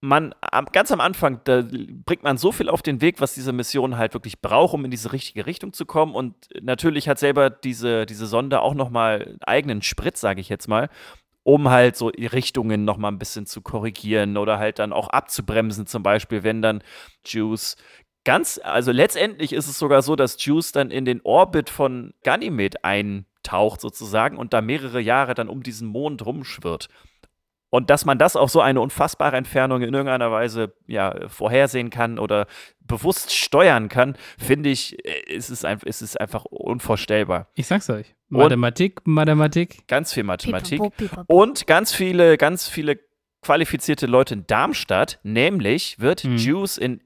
man 0.00 0.34
ganz 0.72 0.90
am 0.92 1.00
Anfang, 1.00 1.40
da 1.44 1.62
bringt 1.62 2.22
man 2.22 2.38
so 2.38 2.52
viel 2.52 2.68
auf 2.68 2.82
den 2.82 3.00
Weg, 3.00 3.20
was 3.20 3.34
diese 3.34 3.52
Mission 3.52 3.98
halt 3.98 4.14
wirklich 4.14 4.40
braucht, 4.40 4.74
um 4.74 4.84
in 4.84 4.90
diese 4.90 5.12
richtige 5.12 5.46
Richtung 5.46 5.72
zu 5.72 5.84
kommen. 5.84 6.14
Und 6.14 6.34
natürlich 6.60 7.08
hat 7.08 7.18
selber 7.18 7.50
diese, 7.50 8.06
diese 8.06 8.26
Sonde 8.26 8.60
auch 8.60 8.74
nochmal 8.74 9.22
einen 9.22 9.42
eigenen 9.42 9.82
Sprit, 9.82 10.16
sage 10.16 10.40
ich 10.40 10.48
jetzt 10.48 10.68
mal, 10.68 10.88
um 11.42 11.68
halt 11.68 11.96
so 11.96 12.08
Richtungen 12.08 12.84
nochmal 12.84 13.12
ein 13.12 13.18
bisschen 13.18 13.44
zu 13.44 13.60
korrigieren 13.60 14.36
oder 14.36 14.58
halt 14.58 14.78
dann 14.78 14.92
auch 14.92 15.08
abzubremsen, 15.08 15.86
zum 15.86 16.02
Beispiel, 16.02 16.42
wenn 16.42 16.62
dann 16.62 16.82
Juice 17.26 17.76
ganz, 18.24 18.60
also 18.62 18.92
letztendlich 18.92 19.52
ist 19.52 19.68
es 19.68 19.78
sogar 19.78 20.02
so, 20.02 20.16
dass 20.16 20.42
Juice 20.42 20.72
dann 20.72 20.90
in 20.90 21.04
den 21.04 21.20
Orbit 21.22 21.68
von 21.70 22.14
Ganymed 22.22 22.84
eintaucht 22.84 23.80
sozusagen 23.80 24.38
und 24.38 24.52
da 24.52 24.60
mehrere 24.60 25.00
Jahre 25.00 25.34
dann 25.34 25.48
um 25.48 25.62
diesen 25.62 25.88
Mond 25.88 26.24
rumschwirrt. 26.24 26.88
Und 27.70 27.88
dass 27.88 28.04
man 28.04 28.18
das 28.18 28.34
auf 28.36 28.50
so 28.50 28.60
eine 28.60 28.80
unfassbare 28.80 29.36
Entfernung 29.36 29.82
in 29.82 29.94
irgendeiner 29.94 30.32
Weise 30.32 30.74
ja, 30.88 31.28
vorhersehen 31.28 31.90
kann 31.90 32.18
oder 32.18 32.46
bewusst 32.80 33.32
steuern 33.32 33.88
kann, 33.88 34.16
finde 34.38 34.70
ich, 34.70 34.96
äh, 35.06 35.32
ist 35.32 35.50
es, 35.50 35.64
ein, 35.64 35.78
ist 35.84 36.02
es 36.02 36.16
einfach 36.16 36.44
unvorstellbar. 36.46 37.48
Ich 37.54 37.66
sag's 37.68 37.88
euch. 37.90 38.14
Und- 38.30 38.38
Mathematik, 38.38 39.00
Mathematik. 39.06 39.86
Ganz 39.88 40.12
viel 40.12 40.24
Mathematik. 40.24 40.80
Pipapo, 40.80 40.90
pipapo. 40.96 41.32
Und 41.42 41.66
ganz 41.66 41.92
viele, 41.92 42.36
ganz 42.38 42.68
viele 42.68 42.98
qualifizierte 43.42 44.06
Leute 44.06 44.34
in 44.34 44.46
Darmstadt, 44.46 45.18
nämlich 45.22 45.98
wird 46.00 46.24
Mhm. 46.24 46.36
Juice 46.36 46.76
in, 46.76 47.00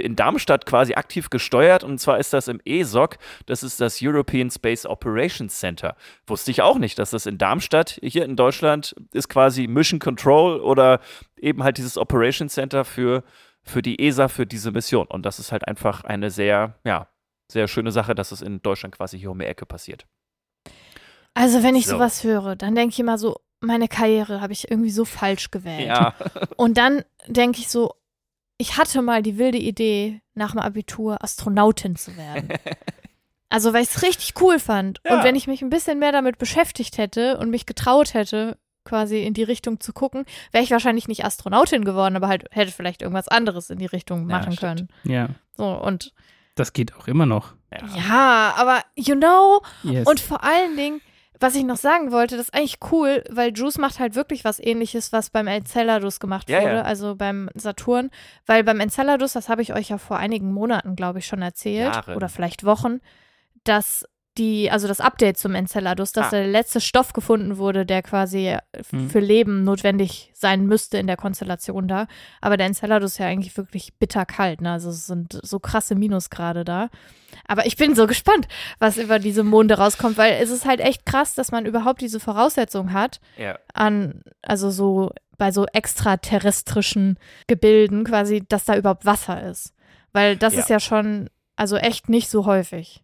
in 0.00 0.16
Darmstadt 0.16 0.66
quasi 0.66 0.94
aktiv 0.94 1.30
gesteuert 1.30 1.84
und 1.84 1.98
zwar 1.98 2.18
ist 2.18 2.32
das 2.32 2.48
im 2.48 2.60
ESOC, 2.64 3.18
das 3.46 3.62
ist 3.62 3.80
das 3.80 3.98
European 4.02 4.50
Space 4.50 4.86
Operations 4.86 5.58
Center. 5.58 5.96
Wusste 6.26 6.50
ich 6.50 6.62
auch 6.62 6.78
nicht, 6.78 6.98
dass 6.98 7.10
das 7.10 7.26
in 7.26 7.38
Darmstadt, 7.38 7.98
hier 8.02 8.24
in 8.24 8.36
Deutschland, 8.36 8.94
ist 9.12 9.28
quasi 9.28 9.66
Mission 9.66 9.98
Control 9.98 10.60
oder 10.60 11.00
eben 11.36 11.62
halt 11.62 11.78
dieses 11.78 11.98
Operations 11.98 12.54
Center 12.54 12.84
für, 12.84 13.22
für 13.62 13.82
die 13.82 14.00
ESA, 14.00 14.28
für 14.28 14.46
diese 14.46 14.70
Mission. 14.70 15.06
Und 15.06 15.26
das 15.26 15.38
ist 15.38 15.52
halt 15.52 15.66
einfach 15.66 16.04
eine 16.04 16.30
sehr, 16.30 16.78
ja, 16.84 17.08
sehr 17.50 17.68
schöne 17.68 17.92
Sache, 17.92 18.14
dass 18.14 18.32
es 18.32 18.42
in 18.42 18.62
Deutschland 18.62 18.96
quasi 18.96 19.18
hier 19.18 19.30
um 19.30 19.38
die 19.38 19.44
Ecke 19.46 19.66
passiert. 19.66 20.06
Also, 21.34 21.62
wenn 21.62 21.74
ich 21.76 21.86
So. 21.86 21.92
sowas 21.92 22.24
höre, 22.24 22.56
dann 22.56 22.74
denke 22.74 22.92
ich 22.92 23.00
immer 23.00 23.18
so, 23.18 23.40
meine 23.60 23.88
Karriere 23.88 24.40
habe 24.40 24.52
ich 24.52 24.70
irgendwie 24.70 24.90
so 24.90 25.04
falsch 25.04 25.50
gewählt. 25.50 25.86
Ja. 25.86 26.14
Und 26.56 26.76
dann 26.76 27.04
denke 27.26 27.60
ich 27.60 27.68
so, 27.68 27.94
ich 28.62 28.76
hatte 28.78 29.02
mal 29.02 29.22
die 29.22 29.36
wilde 29.38 29.58
Idee, 29.58 30.20
nach 30.34 30.52
dem 30.52 30.60
Abitur 30.60 31.22
Astronautin 31.22 31.96
zu 31.96 32.16
werden. 32.16 32.48
Also, 33.54 33.74
weil 33.74 33.82
ich 33.82 33.90
es 33.90 34.00
richtig 34.02 34.32
cool 34.40 34.58
fand. 34.58 35.02
Ja. 35.04 35.14
Und 35.18 35.24
wenn 35.24 35.36
ich 35.36 35.46
mich 35.46 35.60
ein 35.60 35.68
bisschen 35.68 35.98
mehr 35.98 36.10
damit 36.10 36.38
beschäftigt 36.38 36.96
hätte 36.96 37.36
und 37.36 37.50
mich 37.50 37.66
getraut 37.66 38.14
hätte, 38.14 38.56
quasi 38.86 39.24
in 39.24 39.34
die 39.34 39.42
Richtung 39.42 39.78
zu 39.78 39.92
gucken, 39.92 40.24
wäre 40.52 40.64
ich 40.64 40.70
wahrscheinlich 40.70 41.06
nicht 41.06 41.22
Astronautin 41.26 41.84
geworden, 41.84 42.16
aber 42.16 42.28
halt 42.28 42.46
hätte 42.50 42.72
vielleicht 42.72 43.02
irgendwas 43.02 43.28
anderes 43.28 43.68
in 43.68 43.78
die 43.78 43.84
Richtung 43.84 44.20
Ja, 44.20 44.38
machen 44.38 44.52
stimmt. 44.54 44.88
können. 44.88 44.88
Ja, 45.04 45.28
So, 45.54 45.66
und 45.68 46.14
das 46.54 46.72
geht 46.72 46.94
auch 46.96 47.06
immer 47.08 47.26
noch. 47.26 47.52
ja. 47.70 47.96
ja, 48.08 48.54
aber 48.56 48.80
you 48.96 49.16
know, 49.16 49.60
Yes. 49.82 50.06
und 50.08 50.18
vor 50.18 50.42
allen 50.42 50.74
Dingen, 50.74 51.02
was 51.42 51.54
ich 51.54 51.64
noch 51.64 51.76
sagen 51.76 52.12
wollte, 52.12 52.36
das 52.36 52.46
ist 52.46 52.54
eigentlich 52.54 52.78
cool, 52.90 53.24
weil 53.28 53.52
Juice 53.54 53.78
macht 53.78 53.98
halt 53.98 54.14
wirklich 54.14 54.44
was 54.44 54.58
ähnliches, 54.60 55.12
was 55.12 55.30
beim 55.30 55.46
Enceladus 55.46 56.20
gemacht 56.20 56.48
Ja, 56.48 56.60
wurde, 56.62 56.74
ja. 56.76 56.82
also 56.82 57.16
beim 57.16 57.50
Saturn. 57.54 58.10
Weil 58.46 58.64
beim 58.64 58.80
Enceladus, 58.80 59.32
das 59.32 59.48
habe 59.48 59.62
ich 59.62 59.74
euch 59.74 59.88
ja 59.90 59.98
vor 59.98 60.18
einigen 60.18 60.52
Monaten, 60.52 60.96
glaube 60.96 61.18
ich, 61.18 61.26
schon 61.26 61.42
erzählt, 61.42 61.94
Jahren. 61.94 62.16
oder 62.16 62.28
vielleicht 62.28 62.64
Wochen, 62.64 63.00
dass 63.64 64.06
die, 64.38 64.70
also 64.70 64.88
das 64.88 65.00
Update 65.00 65.36
zum 65.36 65.54
Enceladus, 65.54 66.12
dass 66.12 66.28
Ah. 66.28 66.30
der 66.30 66.46
letzte 66.46 66.80
Stoff 66.80 67.12
gefunden 67.12 67.58
wurde, 67.58 67.84
der 67.84 68.02
quasi 68.02 68.56
Mhm. 68.90 69.10
für 69.10 69.20
Leben 69.20 69.62
notwendig 69.64 70.30
sein 70.34 70.64
müsste 70.66 70.96
in 70.98 71.06
der 71.06 71.18
Konstellation 71.18 71.86
da. 71.86 72.06
Aber 72.40 72.56
der 72.56 72.66
Enceladus 72.66 73.12
ist 73.12 73.18
ja 73.18 73.26
eigentlich 73.26 73.56
wirklich 73.58 73.92
bitterkalt, 73.98 74.62
ne? 74.62 74.72
Also 74.72 74.88
es 74.90 75.06
sind 75.06 75.38
so 75.42 75.58
krasse 75.58 75.94
Minusgrade 75.94 76.64
da. 76.64 76.88
Aber 77.46 77.66
ich 77.66 77.76
bin 77.76 77.94
so 77.94 78.06
gespannt, 78.06 78.48
was 78.78 78.96
über 78.96 79.18
diese 79.18 79.42
Monde 79.44 79.76
rauskommt, 79.76 80.16
weil 80.16 80.34
es 80.42 80.48
ist 80.50 80.64
halt 80.64 80.80
echt 80.80 81.04
krass, 81.04 81.34
dass 81.34 81.50
man 81.52 81.66
überhaupt 81.66 82.00
diese 82.00 82.20
Voraussetzung 82.20 82.92
hat, 82.94 83.20
ja. 83.36 83.58
an, 83.74 84.22
also 84.42 84.70
so 84.70 85.10
bei 85.36 85.50
so 85.52 85.66
extraterrestrischen 85.66 87.18
Gebilden 87.46 88.04
quasi, 88.04 88.44
dass 88.48 88.64
da 88.64 88.76
überhaupt 88.76 89.04
Wasser 89.06 89.42
ist. 89.50 89.74
Weil 90.12 90.36
das 90.36 90.54
Ja. 90.54 90.60
ist 90.60 90.70
ja 90.70 90.80
schon, 90.80 91.28
also 91.56 91.76
echt 91.76 92.08
nicht 92.08 92.28
so 92.30 92.46
häufig. 92.46 93.01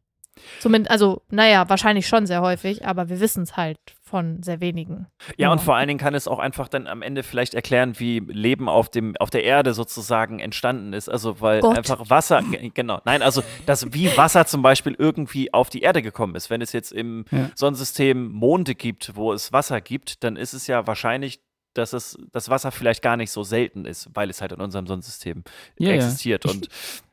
Zumindest, 0.61 0.90
also, 0.90 1.22
naja, 1.31 1.68
wahrscheinlich 1.68 2.07
schon 2.07 2.27
sehr 2.27 2.40
häufig, 2.40 2.87
aber 2.87 3.09
wir 3.09 3.20
wissen 3.20 3.42
es 3.42 3.57
halt 3.57 3.79
von 4.03 4.42
sehr 4.42 4.61
wenigen. 4.61 5.07
Ja, 5.37 5.53
und 5.53 5.59
Ja. 5.59 5.64
vor 5.64 5.77
allen 5.77 5.88
Dingen 5.88 6.01
kann 6.01 6.14
es 6.14 6.27
auch 6.27 6.38
einfach 6.38 6.68
dann 6.68 6.87
am 6.87 7.03
Ende 7.03 7.22
vielleicht 7.22 7.53
erklären, 7.53 7.98
wie 8.01 8.20
Leben 8.20 8.68
auf 8.68 8.88
dem 8.88 9.14
auf 9.18 9.29
der 9.29 9.44
Erde 9.44 9.74
sozusagen 9.74 10.38
entstanden 10.38 10.94
ist. 10.94 11.11
Also 11.11 11.40
weil 11.42 11.61
Gott. 11.61 11.77
einfach 11.77 12.09
Wasser, 12.09 12.42
ge- 12.42 12.70
genau, 12.72 13.01
nein, 13.05 13.20
also 13.20 13.42
dass 13.66 13.92
wie 13.92 14.16
Wasser 14.16 14.46
zum 14.46 14.62
Beispiel 14.62 14.94
irgendwie 14.98 15.53
auf 15.53 15.68
die 15.68 15.83
Erde 15.83 16.01
gekommen 16.01 16.35
ist. 16.37 16.48
Wenn 16.48 16.62
es 16.62 16.72
jetzt 16.72 16.90
im 16.92 17.27
Ja. 17.31 17.51
Sonnensystem 17.55 18.33
Monde 18.33 18.74
gibt, 18.74 19.14
wo 19.14 19.33
es 19.35 19.53
Wasser 19.53 19.81
gibt, 19.83 20.24
dann 20.24 20.37
ist 20.37 20.55
es 20.55 20.66
ja 20.66 20.87
wahrscheinlich, 20.87 21.40
dass 21.74 21.92
es 21.92 22.16
das 22.33 22.48
Wasser 22.48 22.70
vielleicht 22.72 23.03
gar 23.03 23.18
nicht 23.18 23.31
so 23.31 23.42
selten 23.42 23.85
ist, 23.85 24.09
weil 24.14 24.31
es 24.31 24.40
halt 24.40 24.53
in 24.53 24.61
unserem 24.61 24.87
Sonnensystem 24.87 25.44
Ja, 25.79 25.90
existiert. 25.90 26.46
Und 26.46 26.68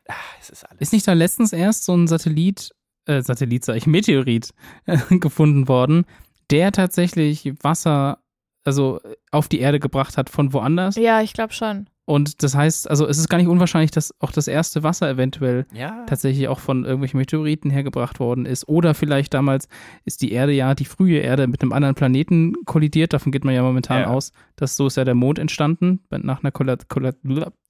ah, 0.07 0.13
es 0.39 0.49
ist 0.49 0.63
alles. 0.63 0.79
Ist 0.79 0.93
nicht 0.93 1.05
da 1.09 1.11
letztens 1.13 1.51
erst 1.51 1.83
so 1.83 1.93
ein 1.93 2.07
Satellit, 2.07 2.71
äh, 3.05 3.21
Satellit 3.21 3.65
sag 3.65 3.75
ich, 3.77 3.87
Meteorit 3.87 4.51
äh, 4.85 4.97
gefunden 5.19 5.67
worden, 5.67 6.05
der 6.51 6.71
tatsächlich 6.71 7.53
Wasser, 7.61 8.19
also 8.63 8.99
äh, 9.03 9.15
auf 9.31 9.47
die 9.47 9.59
Erde 9.59 9.79
gebracht 9.79 10.17
hat 10.17 10.29
von 10.29 10.53
woanders? 10.53 10.95
Ja, 10.95 11.21
ich 11.21 11.33
glaube 11.33 11.53
schon. 11.53 11.87
Und 12.07 12.43
das 12.43 12.53
heißt, 12.53 12.87
also 12.87 13.07
es 13.07 13.17
ist 13.17 13.29
gar 13.29 13.39
nicht 13.39 13.47
unwahrscheinlich, 13.47 13.89
dass 13.89 14.13
auch 14.21 14.31
das 14.31 14.47
erste 14.47 14.83
Wasser 14.83 15.09
eventuell 15.09 15.65
ja. 15.73 16.03
tatsächlich 16.05 16.47
auch 16.47 16.59
von 16.59 16.83
irgendwelchen 16.85 17.17
Meteoriten 17.17 17.71
hergebracht 17.71 18.19
worden 18.19 18.45
ist. 18.45 18.67
Oder 18.67 18.93
vielleicht 18.93 19.33
damals 19.33 19.67
ist 20.03 20.21
die 20.21 20.31
Erde 20.31 20.51
ja, 20.51 20.75
die 20.75 20.85
frühe 20.85 21.17
Erde, 21.17 21.47
mit 21.47 21.63
einem 21.63 21.73
anderen 21.73 21.95
Planeten 21.95 22.53
kollidiert. 22.65 23.13
Davon 23.13 23.31
geht 23.31 23.43
man 23.43 23.55
ja 23.55 23.63
momentan 23.63 24.01
Ja. 24.01 24.07
aus. 24.07 24.33
dass 24.55 24.77
so 24.77 24.85
ist 24.85 24.97
ja 24.97 25.03
der 25.03 25.15
Mond 25.15 25.39
entstanden, 25.39 25.99
nach 26.11 26.43
einer 26.43 26.51
Kollat 26.51 26.89
Kollat 26.89 27.17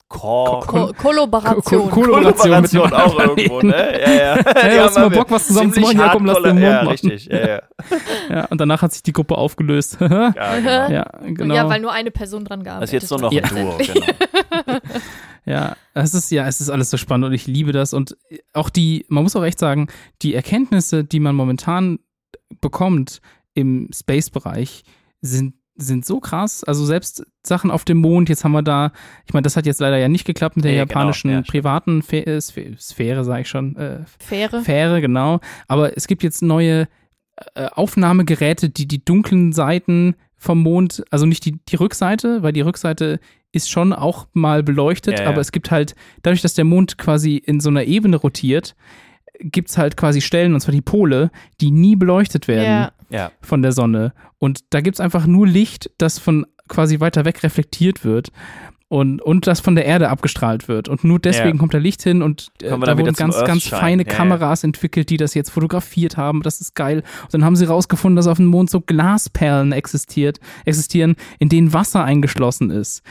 Kor 0.07 0.61
Ko 0.67 0.91
Kollaboration. 0.97 1.63
Ko- 1.63 1.87
Kollaboration 1.89 2.63
Kollaboration 2.63 2.93
auch 2.93 3.19
irgendwo, 3.19 3.61
ne? 3.61 3.99
Ja, 4.01 4.13
ja. 4.13 4.43
Hey, 4.55 4.77
hast 4.77 4.95
du 4.95 5.01
mal 5.01 5.09
Bock, 5.09 5.31
was 5.31 5.47
zusammen 5.47 5.73
zu 5.73 5.79
machen? 5.79 5.97
Ja, 5.97 6.09
komm, 6.09 6.25
lass 6.25 6.41
den 6.43 6.51
Mond 6.53 6.59
Ja, 6.61 6.75
machen. 6.83 6.87
richtig, 6.89 7.25
ja, 7.25 7.47
ja. 7.47 7.61
Ja, 8.29 8.45
und 8.45 8.61
danach 8.61 8.81
hat 8.83 8.93
sich 8.93 9.01
die 9.03 9.13
Gruppe 9.13 9.35
aufgelöst. 9.35 9.97
ja, 10.01 10.33
ja 10.35 11.03
genau. 11.23 11.33
genau. 11.33 11.55
Ja, 11.55 11.67
weil 11.69 11.81
nur 11.81 11.91
eine 11.91 12.11
Person 12.11 12.45
dran 12.45 12.63
gearbeitet 12.63 12.83
Das 12.83 13.03
ist 13.03 13.09
jetzt 13.09 13.19
nur 13.19 13.21
noch 13.21 13.31
Ja. 13.31 13.43
ein 13.43 13.55
Duo, 13.55 13.77
genau. 13.77 14.79
Ja, 15.45 15.75
es 15.93 16.13
ist 16.13 16.31
ja, 16.31 16.47
es 16.47 16.59
ist 16.61 16.69
alles 16.69 16.89
so 16.89 16.97
spannend 16.97 17.25
und 17.27 17.33
ich 17.33 17.45
liebe 17.45 17.71
das 17.71 17.93
und 17.93 18.17
auch 18.53 18.69
die, 18.69 19.05
man 19.09 19.23
muss 19.23 19.35
auch 19.35 19.43
echt 19.43 19.59
sagen, 19.59 19.87
die 20.21 20.33
Erkenntnisse, 20.33 21.03
die 21.03 21.19
man 21.19 21.35
momentan 21.35 21.99
bekommt, 22.61 23.21
im 23.53 23.89
Space-Bereich 23.93 24.83
sind 25.21 25.53
sind 25.77 26.05
so 26.05 26.19
krass. 26.19 26.63
Also 26.63 26.85
selbst 26.85 27.25
Sachen 27.43 27.69
auf 27.71 27.83
dem 27.85 27.97
Mond, 27.97 28.29
jetzt 28.29 28.43
haben 28.43 28.53
wir 28.53 28.61
da, 28.63 28.91
ich 29.25 29.33
meine, 29.33 29.43
das 29.43 29.57
hat 29.57 29.65
jetzt 29.65 29.79
leider 29.81 29.97
ja 29.97 30.07
nicht 30.07 30.25
geklappt 30.25 30.55
mit 30.55 30.65
der 30.65 30.71
Nee, 30.71 30.77
japanischen 30.77 31.29
genau, 31.29 31.41
ja, 31.41 31.45
privaten 31.49 32.01
Fä 32.01 32.21
äh, 32.23 32.37
Sphä- 32.37 32.79
Sphäre, 32.79 33.23
sage 33.25 33.41
ich 33.41 33.49
schon. 33.49 33.75
Äh, 33.75 33.99
Fähre. 34.19 34.61
Fähre, 34.61 35.01
genau. 35.01 35.39
Aber 35.67 35.95
es 35.97 36.07
gibt 36.07 36.23
jetzt 36.23 36.41
neue 36.41 36.87
äh, 37.55 37.65
Aufnahmegeräte, 37.73 38.69
die 38.69 38.87
die 38.87 39.03
dunklen 39.03 39.51
Seiten 39.53 40.15
vom 40.37 40.59
Mond, 40.61 41.03
also 41.11 41.25
nicht 41.25 41.43
die, 41.45 41.59
die 41.67 41.75
Rückseite, 41.75 42.43
weil 42.43 42.53
die 42.53 42.61
Rückseite 42.61 43.19
ist 43.51 43.69
schon 43.69 43.93
auch 43.93 44.27
mal 44.33 44.63
beleuchtet, 44.63 45.17
Ja, 45.19 45.25
ja. 45.25 45.29
aber 45.31 45.41
es 45.41 45.51
gibt 45.51 45.71
halt, 45.71 45.95
dadurch, 46.23 46.41
dass 46.41 46.53
der 46.55 46.65
Mond 46.65 46.97
quasi 46.97 47.37
in 47.37 47.59
so 47.61 47.69
einer 47.69 47.83
Ebene 47.85 48.17
rotiert, 48.17 48.75
gibt 49.39 49.69
es 49.69 49.77
halt 49.77 49.97
quasi 49.97 50.21
Stellen, 50.21 50.53
und 50.53 50.59
zwar 50.61 50.73
die 50.73 50.81
Pole, 50.81 51.31
die 51.61 51.71
nie 51.71 51.95
beleuchtet 51.95 52.47
werden 52.47 52.63
Ja. 53.09 53.31
Von 53.41 53.61
der 53.61 53.71
Sonne. 53.71 54.13
Und 54.39 54.61
da 54.71 54.81
gibt 54.81 54.95
es 54.95 54.99
einfach 54.99 55.25
nur 55.25 55.47
Licht, 55.47 55.91
das 55.97 56.19
von 56.19 56.45
quasi 56.67 56.99
weiter 56.99 57.25
weg 57.25 57.43
reflektiert 57.43 58.03
wird. 58.03 58.31
Und, 58.87 59.19
und 59.19 59.47
das 59.47 59.61
von 59.61 59.73
der 59.73 59.85
Erde 59.85 60.09
abgestrahlt 60.09 60.67
wird. 60.67 60.87
Und 60.89 61.03
nur 61.03 61.17
deswegen 61.17 61.55
Ja. 61.55 61.57
kommt 61.57 61.73
da 61.73 61.79
Licht 61.79 62.03
hin 62.03 62.21
und 62.21 62.49
äh, 62.61 62.69
da 62.69 62.97
wurden 62.97 63.13
ganz, 63.15 63.35
ganz 63.43 63.63
feine 63.67 64.03
Ja, 64.03 64.09
ja. 64.09 64.15
Kameras 64.15 64.63
entwickelt, 64.63 65.09
die 65.09 65.17
das 65.17 65.33
jetzt 65.33 65.49
fotografiert 65.49 66.17
haben. 66.17 66.43
Das 66.43 66.61
ist 66.61 66.75
geil. 66.75 67.01
Und 67.23 67.33
dann 67.33 67.43
haben 67.43 67.55
sie 67.55 67.65
rausgefunden, 67.65 68.15
dass 68.15 68.27
auf 68.27 68.37
dem 68.37 68.45
Mond 68.45 68.69
so 68.69 68.81
Glasperlen 68.81 69.71
existiert, 69.71 70.39
existieren, 70.65 71.15
in 71.39 71.49
denen 71.49 71.73
Wasser 71.73 72.03
eingeschlossen 72.03 72.69
ist. 72.69 73.01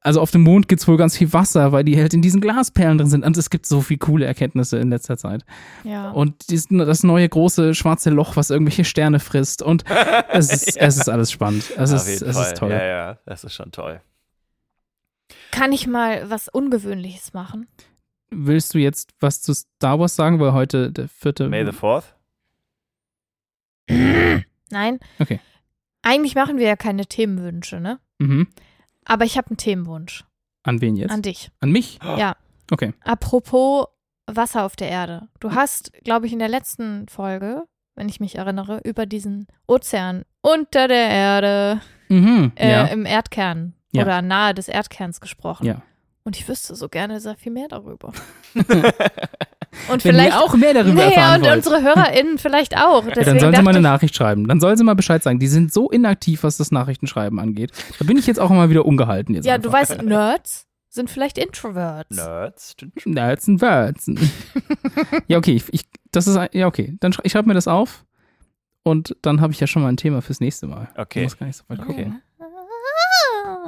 Also 0.00 0.20
auf 0.20 0.32
dem 0.32 0.40
Mond 0.40 0.66
gibt's 0.66 0.88
wohl 0.88 0.96
ganz 0.96 1.16
viel 1.16 1.32
Wasser, 1.32 1.70
weil 1.70 1.84
die 1.84 1.96
halt 1.96 2.12
in 2.14 2.20
diesen 2.22 2.40
Glasperlen 2.40 2.98
drin 2.98 3.06
sind. 3.08 3.24
Und 3.24 3.36
es 3.36 3.48
gibt 3.48 3.66
so 3.66 3.80
viele 3.80 3.98
coole 3.98 4.26
Erkenntnisse 4.26 4.78
in 4.78 4.90
letzter 4.90 5.16
Zeit. 5.16 5.44
ja. 5.84 6.10
Und 6.10 6.50
dies- 6.50 6.66
das 6.68 7.04
neue 7.04 7.28
große 7.28 7.74
schwarze 7.76 8.10
Loch, 8.10 8.34
was 8.34 8.50
irgendwelche 8.50 8.84
Sterne 8.84 9.20
frisst. 9.20 9.62
Und 9.62 9.84
es 10.32 10.52
ist, 10.52 10.76
es 10.76 10.96
ist 10.96 11.08
alles 11.08 11.30
spannend. 11.30 11.62
Es 11.76 11.92
ist, 11.92 12.08
es 12.22 12.36
Fall. 12.36 12.46
ist 12.46 12.56
toll. 12.56 12.70
Ja, 12.72 12.84
ja, 12.84 13.18
das 13.24 13.44
ist 13.44 13.54
schon 13.54 13.70
toll. 13.70 14.00
Kann 15.52 15.70
ich 15.72 15.86
mal 15.86 16.28
was 16.28 16.48
Ungewöhnliches 16.48 17.32
machen? 17.32 17.68
Willst 18.30 18.74
du 18.74 18.78
jetzt 18.78 19.12
was 19.20 19.40
zu 19.42 19.54
Star 19.54 20.00
Wars 20.00 20.16
sagen, 20.16 20.40
weil 20.40 20.52
heute 20.52 20.90
der 20.90 21.08
vierte. 21.08 21.48
May 21.48 21.64
the 21.64 21.70
Fourth? 21.72 22.16
Nein. 23.88 24.98
Okay. 25.18 25.38
Eigentlich 26.02 26.34
machen 26.34 26.56
wir 26.58 26.66
ja 26.66 26.76
keine 26.76 27.06
Themenwünsche, 27.06 27.78
ne? 27.80 28.00
Mhm. 28.18 28.48
Aber 29.04 29.24
ich 29.24 29.36
habe 29.36 29.48
einen 29.50 29.56
Themenwunsch 29.56 30.24
An 30.62 30.80
wen 30.80 30.96
jetzt? 30.96 31.10
an 31.12 31.22
dich. 31.22 31.50
An 31.60 31.70
mich? 31.70 31.98
Ja. 32.04 32.36
Okay. 32.70 32.94
Apropos 33.04 33.86
Wasser 34.26 34.64
auf 34.64 34.76
der 34.76 34.88
Erde. 34.88 35.28
Du 35.40 35.52
hast, 35.52 35.92
glaube 36.04 36.26
ich, 36.26 36.32
in 36.32 36.38
der 36.38 36.48
letzten 36.48 37.06
Folge, 37.08 37.64
wenn 37.96 38.08
ich 38.08 38.18
mich 38.20 38.36
erinnere, 38.36 38.80
über 38.84 39.04
diesen 39.04 39.46
Ozean 39.66 40.24
unter 40.40 40.88
der 40.88 41.08
Erde 41.10 41.80
Mhm. 42.08 42.52
äh, 42.56 42.70
ja. 42.70 42.84
im 42.86 43.04
Erdkern 43.06 43.74
Ja. 43.92 44.02
oder 44.02 44.22
nahe 44.22 44.54
des 44.54 44.68
Erdkerns 44.68 45.20
gesprochen. 45.20 45.66
Ja. 45.66 45.82
Und 46.24 46.36
ich 46.36 46.48
wüsste 46.48 46.74
so 46.74 46.88
gerne 46.88 47.20
sehr 47.20 47.36
viel 47.36 47.52
mehr 47.52 47.68
darüber. 47.68 48.12
Und 49.88 50.04
Wenn 50.04 50.14
vielleicht 50.14 50.36
auch 50.36 50.54
mehr 50.54 50.74
darüber 50.74 50.92
naja, 50.94 51.10
erfahren 51.10 51.40
und 51.40 51.46
wollt, 51.46 51.56
unsere 51.56 51.82
HörerInnen 51.82 52.36
vielleicht 52.38 52.76
auch. 52.76 53.06
ja, 53.06 53.10
dann 53.24 53.40
soll 53.40 53.54
sie 53.56 53.62
mal 53.62 53.70
eine 53.70 53.78
ich, 53.78 53.82
Nachricht 53.82 54.14
schreiben. 54.14 54.46
Dann 54.46 54.60
soll 54.60 54.76
sie 54.76 54.84
mal 54.84 54.94
Bescheid 54.94 55.22
sagen. 55.22 55.38
Die 55.38 55.46
sind 55.46 55.72
so 55.72 55.90
inaktiv, 55.90 56.42
was 56.42 56.58
das 56.58 56.70
Nachrichtenschreiben 56.72 57.38
angeht. 57.38 57.72
Da 57.98 58.04
bin 58.04 58.18
ich 58.18 58.26
jetzt 58.26 58.38
auch 58.38 58.50
mal 58.50 58.68
wieder 58.68 58.84
ungehalten. 58.84 59.34
Jetzt 59.34 59.46
Ja, 59.46 59.54
einfach. 59.54 59.70
du 59.70 59.72
weißt, 59.72 60.02
Nerds 60.02 60.66
sind 60.90 61.08
vielleicht 61.08 61.38
Introverts. 61.38 62.14
Nerds? 62.14 62.76
Nerds 63.06 63.48
and 63.48 63.62
Words. 63.62 64.10
ja, 65.26 65.38
okay. 65.38 65.54
Ich, 65.54 65.64
ich, 65.72 65.84
das 66.10 66.26
ist, 66.26 66.38
ja, 66.52 66.66
okay. 66.66 66.94
Dann 67.00 67.14
ich 67.22 67.32
schreibe 67.32 67.48
mir 67.48 67.54
das 67.54 67.66
auf. 67.66 68.04
Und 68.84 69.16
dann 69.22 69.40
habe 69.40 69.52
ich 69.54 69.60
ja 69.60 69.66
schon 69.66 69.82
mal 69.82 69.88
ein 69.88 69.96
Thema 69.96 70.20
fürs 70.20 70.40
nächste 70.40 70.66
Mal. 70.66 70.88
Okay. 70.96 71.20
Ich 71.20 71.24
muss 71.26 71.38
gar 71.38 71.46
nicht 71.46 71.56
so 71.56 71.64
weit 71.68 71.80
gucken. 71.80 72.16
Ah. 72.18 72.31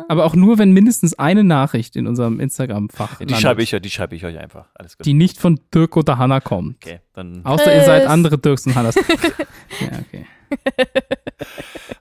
Aber 0.08 0.24
auch 0.24 0.34
nur, 0.34 0.58
wenn 0.58 0.72
mindestens 0.72 1.18
eine 1.18 1.44
Nachricht 1.44 1.96
in 1.96 2.06
unserem 2.06 2.40
Instagram-Fach 2.40 3.18
Die 3.18 3.24
landet, 3.24 3.40
schreibe 3.40 3.62
ich, 3.62 3.74
euch- 3.74 3.82
die 3.82 3.90
schreibe 3.90 4.14
ich 4.16 4.24
euch 4.24 4.38
einfach. 4.38 4.66
Alles 4.74 4.96
gut. 4.98 5.06
die 5.06 5.14
nicht 5.14 5.38
von 5.38 5.60
Dirk 5.74 5.96
oder 5.96 6.18
Hanna 6.18 6.40
kommt. 6.40 6.76
okay, 6.84 7.00
dann. 7.14 7.44
Außer 7.44 7.74
ihr 7.74 7.84
seid 7.84 8.06
andere 8.06 8.38
Dirks 8.38 8.66
und 8.66 8.74
Hannas. 8.74 8.94
ja, 8.96 9.02
okay. 10.06 10.26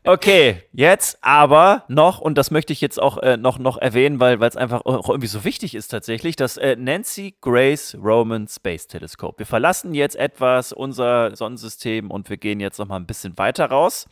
Okay, 0.05 0.61
jetzt 0.73 1.17
aber 1.21 1.85
noch, 1.87 2.19
und 2.19 2.37
das 2.37 2.51
möchte 2.51 2.73
ich 2.73 2.81
jetzt 2.81 3.01
auch 3.01 3.19
äh, 3.19 3.37
noch, 3.37 3.57
noch 3.57 3.77
erwähnen, 3.77 4.19
weil 4.19 4.41
es 4.43 4.57
einfach 4.57 4.81
auch 4.83 5.07
irgendwie 5.07 5.27
so 5.27 5.45
wichtig 5.45 5.75
ist 5.75 5.87
tatsächlich, 5.87 6.35
das 6.35 6.57
äh, 6.57 6.75
Nancy 6.75 7.35
Grace 7.39 7.95
Roman 8.01 8.49
Space 8.49 8.87
Telescope. 8.87 9.39
Wir 9.39 9.45
verlassen 9.45 9.93
jetzt 9.93 10.17
etwas 10.17 10.73
unser 10.73 11.33
Sonnensystem 11.37 12.11
und 12.11 12.29
wir 12.29 12.35
gehen 12.35 12.59
jetzt 12.59 12.79
noch 12.79 12.87
mal 12.89 12.97
ein 12.97 13.05
bisschen 13.05 13.37
weiter 13.37 13.67
raus, 13.67 14.05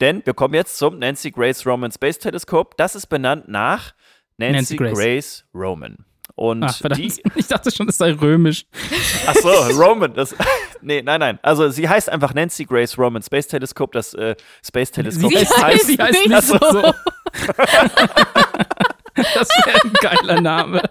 denn 0.00 0.24
wir 0.24 0.32
kommen 0.32 0.54
jetzt 0.54 0.78
zum 0.78 0.98
Nancy 0.98 1.30
Grace 1.30 1.66
Roman 1.66 1.92
Space 1.92 2.18
Telescope. 2.18 2.74
Das 2.78 2.94
ist 2.94 3.08
benannt 3.08 3.46
nach 3.46 3.92
Nancy, 4.38 4.54
Nancy 4.54 4.76
Grace. 4.76 4.94
Grace. 4.94 5.44
Roman. 5.54 6.06
Und 6.36 6.64
Ach, 6.64 6.74
verdammt. 6.74 7.02
die, 7.02 7.22
Ich 7.36 7.46
dachte 7.48 7.70
schon, 7.70 7.88
es 7.88 7.98
sei 7.98 8.12
römisch. 8.12 8.66
Ach 9.26 9.34
so, 9.34 9.50
Roman. 9.78 10.14
Das, 10.14 10.34
nee, 10.84 11.02
nein, 11.02 11.20
nein. 11.20 11.38
Also 11.42 11.68
sie 11.70 11.88
heißt 11.88 12.08
einfach 12.10 12.34
Nancy 12.34 12.64
Grace 12.64 12.96
Roman 12.98 13.22
Space 13.22 13.48
Telescope. 13.48 13.90
Das 13.92 14.14
äh, 14.14 14.36
Space 14.64 14.90
Telescope 14.90 15.34
Sie 15.36 15.42
ist 15.42 15.62
heißt, 15.62 15.86
sie 15.86 15.96
heißt 15.96 16.26
nicht 16.28 16.42
so. 16.42 16.58
so. 16.58 16.94
Das 19.16 19.48
wäre 19.64 19.80
ein 19.84 19.92
geiler 20.00 20.40
Name. 20.40 20.82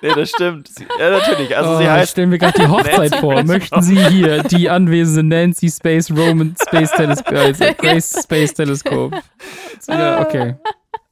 Nee, 0.00 0.12
das 0.14 0.30
stimmt. 0.30 0.68
Sie, 0.68 0.86
ja, 0.98 1.10
natürlich. 1.10 1.56
Also 1.56 1.70
oh, 1.72 1.76
sie 1.76 1.84
ich 1.84 1.88
heißt. 1.90 2.12
stelle 2.12 2.26
mir 2.28 2.38
gerade 2.38 2.58
die 2.58 2.66
Hochzeit 2.66 3.10
Nancy 3.10 3.18
vor. 3.18 3.42
Möchten 3.44 3.82
Sie 3.82 4.02
hier 4.08 4.42
die 4.42 4.68
anwesende 4.70 5.22
Nancy 5.22 5.70
Space 5.70 6.10
Roman 6.10 6.54
Space 6.66 6.90
Telescope, 6.92 7.38
also 7.38 7.64
Grace 7.78 8.20
Space 8.22 8.54
Telescope? 8.54 9.18
Ja, 9.88 10.20
okay. 10.20 10.56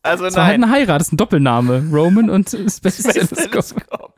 Also 0.03 0.25
Das 0.25 0.37
war 0.37 0.47
halt 0.47 0.55
eine 0.55 0.71
Heirat, 0.71 1.01
das 1.01 1.09
ist 1.09 1.13
ein 1.13 1.17
Doppelname. 1.19 1.85
Roman 1.93 2.31
und 2.31 2.49
Space, 2.49 2.77
Space 2.77 3.03
Telescope. 3.03 3.51
Telescope. 3.51 4.15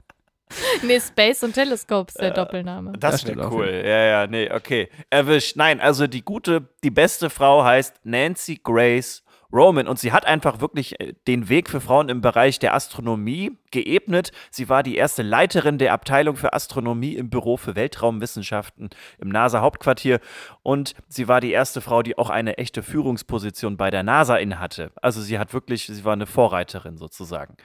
Nee, 0.83 1.01
Space 1.01 1.43
und 1.43 1.55
Telescope 1.55 2.09
ist 2.09 2.21
der 2.21 2.31
Doppelname. 2.31 2.93
Das 2.99 3.13
Das 3.13 3.21
stimmt 3.23 3.39
wäre 3.39 3.53
cool. 3.53 3.83
Ja, 3.85 4.05
ja, 4.05 4.27
nee, 4.27 4.51
okay. 4.51 4.89
Erwischt. 5.11 5.57
Nein, 5.57 5.81
also 5.81 6.07
die 6.07 6.23
gute, 6.25 6.69
die 6.83 6.91
beste 6.91 7.31
Frau 7.31 7.65
heißt 7.65 8.01
Nancy 8.05 8.61
Grace 8.63 9.23
Roman 9.53 9.87
und 9.87 9.99
sie 9.99 10.13
hat 10.13 10.25
einfach 10.25 10.61
wirklich 10.61 10.99
äh, 10.99 11.13
den 11.27 11.49
Weg 11.49 11.69
für 11.69 11.81
Frauen 11.81 12.09
im 12.09 12.21
Bereich 12.23 12.59
der 12.59 12.75
Astronomie 12.75 13.53
geebnet. 13.71 14.33
Sie 14.51 14.69
war 14.69 14.83
die 14.83 14.97
erste 14.97 15.23
Leiterin 15.23 15.79
der 15.79 15.93
Abteilung 15.93 16.37
für 16.37 16.55
Astronomie 16.55 17.15
im 17.15 17.29
Büro 17.29 17.57
für 17.57 17.77
Weltraumwissenschaften 17.77 18.91
im 19.19 19.29
NASA-Hauptquartier 19.29 20.21
und 20.63 20.95
sie 21.09 21.29
war 21.29 21.41
die 21.41 21.53
erste 21.53 21.81
Frau, 21.81 22.03
die 22.03 22.17
auch 22.17 22.31
eine 22.31 22.57
echte 22.57 22.83
Führungsposition 22.83 23.77
bei 23.77 23.91
der 23.91 24.03
NASA 24.03 24.37
innehatte. 24.37 24.91
Also 25.01 25.21
sie 25.21 25.39
hat 25.39 25.53
wirklich, 25.53 25.87
sie 25.87 26.05
war 26.05 26.15
eine 26.15 26.27
Vorreiterin 26.27 26.97
sozusagen. 26.97 27.57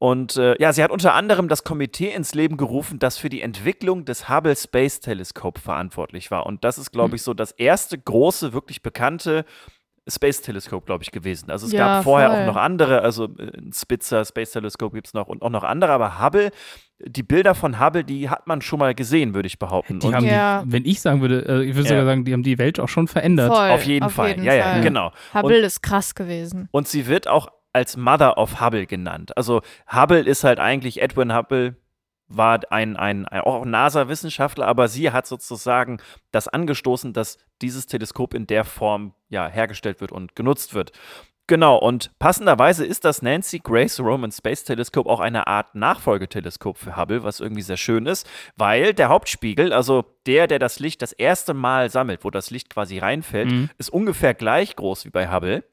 Und 0.00 0.36
äh, 0.36 0.54
ja, 0.60 0.72
sie 0.72 0.82
hat 0.84 0.92
unter 0.92 1.14
anderem 1.14 1.48
das 1.48 1.64
Komitee 1.64 2.12
ins 2.12 2.32
Leben 2.34 2.56
gerufen, 2.56 2.98
das 3.00 3.18
für 3.18 3.28
die 3.28 3.42
Entwicklung 3.42 4.04
des 4.04 4.28
Hubble 4.28 4.54
Space 4.54 5.00
Telescope 5.00 5.60
verantwortlich 5.60 6.30
war. 6.30 6.46
Und 6.46 6.62
das 6.64 6.78
ist, 6.78 6.92
glaube 6.92 7.16
ich, 7.16 7.22
so 7.22 7.34
das 7.34 7.50
erste 7.50 7.98
große, 7.98 8.52
wirklich 8.52 8.82
bekannte 8.82 9.44
Space 10.10 10.40
Telescope, 10.40 10.86
glaube 10.86 11.02
ich, 11.02 11.10
gewesen. 11.10 11.50
Also 11.50 11.66
es 11.66 11.72
Ja, 11.72 11.78
gab 11.96 12.04
vorher 12.04 12.30
voll. 12.30 12.38
auch 12.40 12.46
noch 12.46 12.56
andere, 12.56 13.02
also 13.02 13.24
äh, 13.38 13.50
ein 13.58 13.72
Spitzer 13.74 14.24
Space 14.24 14.52
Telescope 14.52 14.94
gibt 14.94 15.08
es 15.08 15.14
noch 15.14 15.26
und 15.26 15.42
auch 15.42 15.50
noch 15.50 15.64
andere, 15.64 15.92
aber 15.92 16.22
Hubble, 16.22 16.50
die 17.00 17.22
Bilder 17.22 17.54
von 17.54 17.78
Hubble, 17.78 18.04
die 18.04 18.30
hat 18.30 18.46
man 18.46 18.62
schon 18.62 18.78
mal 18.78 18.94
gesehen, 18.94 19.34
würde 19.34 19.48
ich 19.48 19.58
behaupten. 19.58 19.98
Die 20.00 20.06
Und 20.06 20.14
haben 20.14 20.24
Ja. 20.26 20.62
die, 20.62 20.72
wenn 20.72 20.84
ich 20.86 21.00
sagen 21.00 21.20
würde, 21.20 21.40
äh, 21.46 21.62
ich 21.64 21.74
würde 21.74 21.88
Ja. 21.88 21.96
sogar 21.96 22.04
sagen, 22.06 22.24
die 22.24 22.32
haben 22.32 22.42
die 22.42 22.56
Welt 22.56 22.80
auch 22.80 22.88
schon 22.88 23.06
verändert. 23.08 23.54
Voll, 23.54 23.68
auf 23.70 23.84
jeden 23.84 24.08
Fall, 24.08 24.42
ja, 24.42 24.54
ja, 24.54 24.70
Fall. 24.70 24.80
genau. 24.80 25.12
Hubble 25.34 25.58
ist 25.58 25.82
krass 25.82 26.14
gewesen. 26.14 26.68
Und 26.70 26.88
sie 26.88 27.06
wird 27.06 27.28
auch 27.28 27.48
als 27.72 27.96
Mother 27.96 28.38
of 28.38 28.60
Hubble 28.60 28.86
genannt. 28.86 29.36
Also 29.36 29.62
Hubble 29.92 30.20
ist 30.20 30.44
halt 30.44 30.58
eigentlich, 30.60 31.00
Edwin 31.02 31.34
Hubble 31.34 31.76
war 32.30 32.60
ein, 32.70 32.96
ein, 32.96 33.26
ein 33.26 33.40
auch 33.40 33.64
NASA-Wissenschaftler, 33.64 34.66
aber 34.66 34.88
sie 34.88 35.10
hat 35.12 35.26
sozusagen 35.26 35.98
das 36.30 36.46
angestoßen, 36.48 37.12
dass 37.12 37.38
dieses 37.62 37.86
Teleskop 37.86 38.34
in 38.34 38.46
der 38.46 38.64
Form 38.64 39.14
ja 39.28 39.48
hergestellt 39.48 40.00
wird 40.00 40.12
und 40.12 40.36
genutzt 40.36 40.74
wird. 40.74 40.92
Genau, 41.46 41.78
und 41.78 42.10
passenderweise 42.18 42.84
ist 42.84 43.06
das 43.06 43.22
Nancy 43.22 43.60
Grace 43.60 44.00
Roman 44.00 44.30
Space 44.30 44.64
Telescope 44.64 45.08
auch 45.08 45.20
eine 45.20 45.46
Art 45.46 45.74
Nachfolgeteleskop 45.74 46.76
für 46.76 46.98
Hubble, 46.98 47.22
was 47.24 47.40
irgendwie 47.40 47.62
sehr 47.62 47.78
schön 47.78 48.04
ist, 48.04 48.28
weil 48.56 48.92
der 48.92 49.08
Hauptspiegel, 49.08 49.72
also 49.72 50.04
der, 50.26 50.46
der 50.46 50.58
das 50.58 50.78
Licht 50.78 51.00
das 51.00 51.12
erste 51.12 51.54
Mal 51.54 51.88
sammelt, 51.88 52.22
wo 52.24 52.30
das 52.30 52.50
Licht 52.50 52.68
quasi 52.68 52.98
reinfällt, 52.98 53.50
Mhm. 53.50 53.70
ist 53.78 53.88
ungefähr 53.88 54.34
gleich 54.34 54.76
groß 54.76 55.06
wie 55.06 55.10
bei 55.10 55.32
Hubble. 55.32 55.64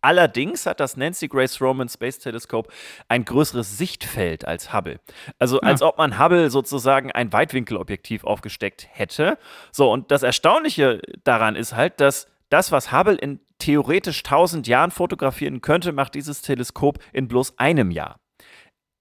Allerdings 0.00 0.66
hat 0.66 0.80
das 0.80 0.96
Nancy 0.96 1.28
Grace 1.28 1.60
Roman 1.60 1.88
Space 1.88 2.18
Telescope 2.18 2.70
ein 3.08 3.24
größeres 3.24 3.76
Sichtfeld 3.78 4.46
als 4.46 4.72
Hubble. 4.72 5.00
Also 5.38 5.60
Ah. 5.60 5.66
als 5.66 5.82
ob 5.82 5.98
man 5.98 6.18
Hubble 6.18 6.50
sozusagen 6.50 7.10
ein 7.12 7.32
Weitwinkelobjektiv 7.32 8.24
aufgesteckt 8.24 8.86
hätte. 8.90 9.38
So, 9.72 9.90
und 9.90 10.10
das 10.10 10.22
Erstaunliche 10.22 11.00
daran 11.24 11.56
ist 11.56 11.74
halt, 11.74 12.00
dass 12.00 12.26
das, 12.50 12.70
was 12.72 12.92
Hubble 12.92 13.16
in 13.16 13.40
theoretisch 13.58 14.22
1000 14.22 14.66
Jahren 14.68 14.90
fotografieren 14.90 15.60
könnte, 15.62 15.92
macht 15.92 16.14
dieses 16.14 16.42
Teleskop 16.42 16.98
in 17.12 17.26
bloß 17.26 17.58
einem 17.58 17.90
Jahr. 17.90 18.20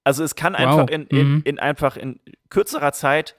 Also 0.03 0.23
es 0.23 0.35
kann 0.35 0.53
Wow. 0.53 0.59
einfach 0.59 0.87
in, 0.87 1.07
in, 1.07 1.27
Mhm. 1.35 1.41
in 1.45 1.59
einfach 1.59 1.97
in 1.97 2.19
kürzerer 2.49 2.91
Zeit 2.93 3.35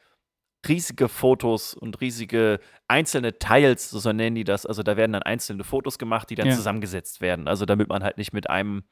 riesige 0.69 1.09
Fotos 1.09 1.75
und 1.75 2.01
riesige 2.01 2.61
einzelne 2.89 3.39
Tiles, 3.39 3.91
so 3.91 4.12
nennen 4.12 4.37
die 4.37 4.45
das. 4.45 4.67
Also 4.67 4.83
da 4.83 4.97
werden 4.97 5.12
dann 5.12 5.23
einzelne 5.23 5.64
Fotos 5.64 5.99
gemacht, 5.99 6.31
die 6.31 6.35
dann 6.35 6.49
Ja. 6.49 6.55
zusammengesetzt 6.55 7.21
werden. 7.21 7.49
Also 7.49 7.64
damit 7.67 7.89
man 7.89 8.03
halt 8.05 8.19
nicht 8.19 8.33
mit 8.33 8.49
einem 8.51 8.85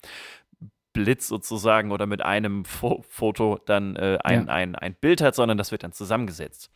Blitz 0.92 1.26
sozusagen 1.26 1.90
oder 1.90 2.06
mit 2.06 2.22
einem 2.24 2.64
Fo 2.64 3.04
Foto 3.08 3.58
dann 3.66 3.96
äh, 3.96 4.16
ein, 4.22 4.46
Ja. 4.46 4.52
ein, 4.52 4.76
ein 4.76 4.94
Bild 4.94 5.20
hat, 5.22 5.34
sondern 5.34 5.58
das 5.58 5.72
wird 5.72 5.82
dann 5.82 5.90
zusammengesetzt. 5.90 6.70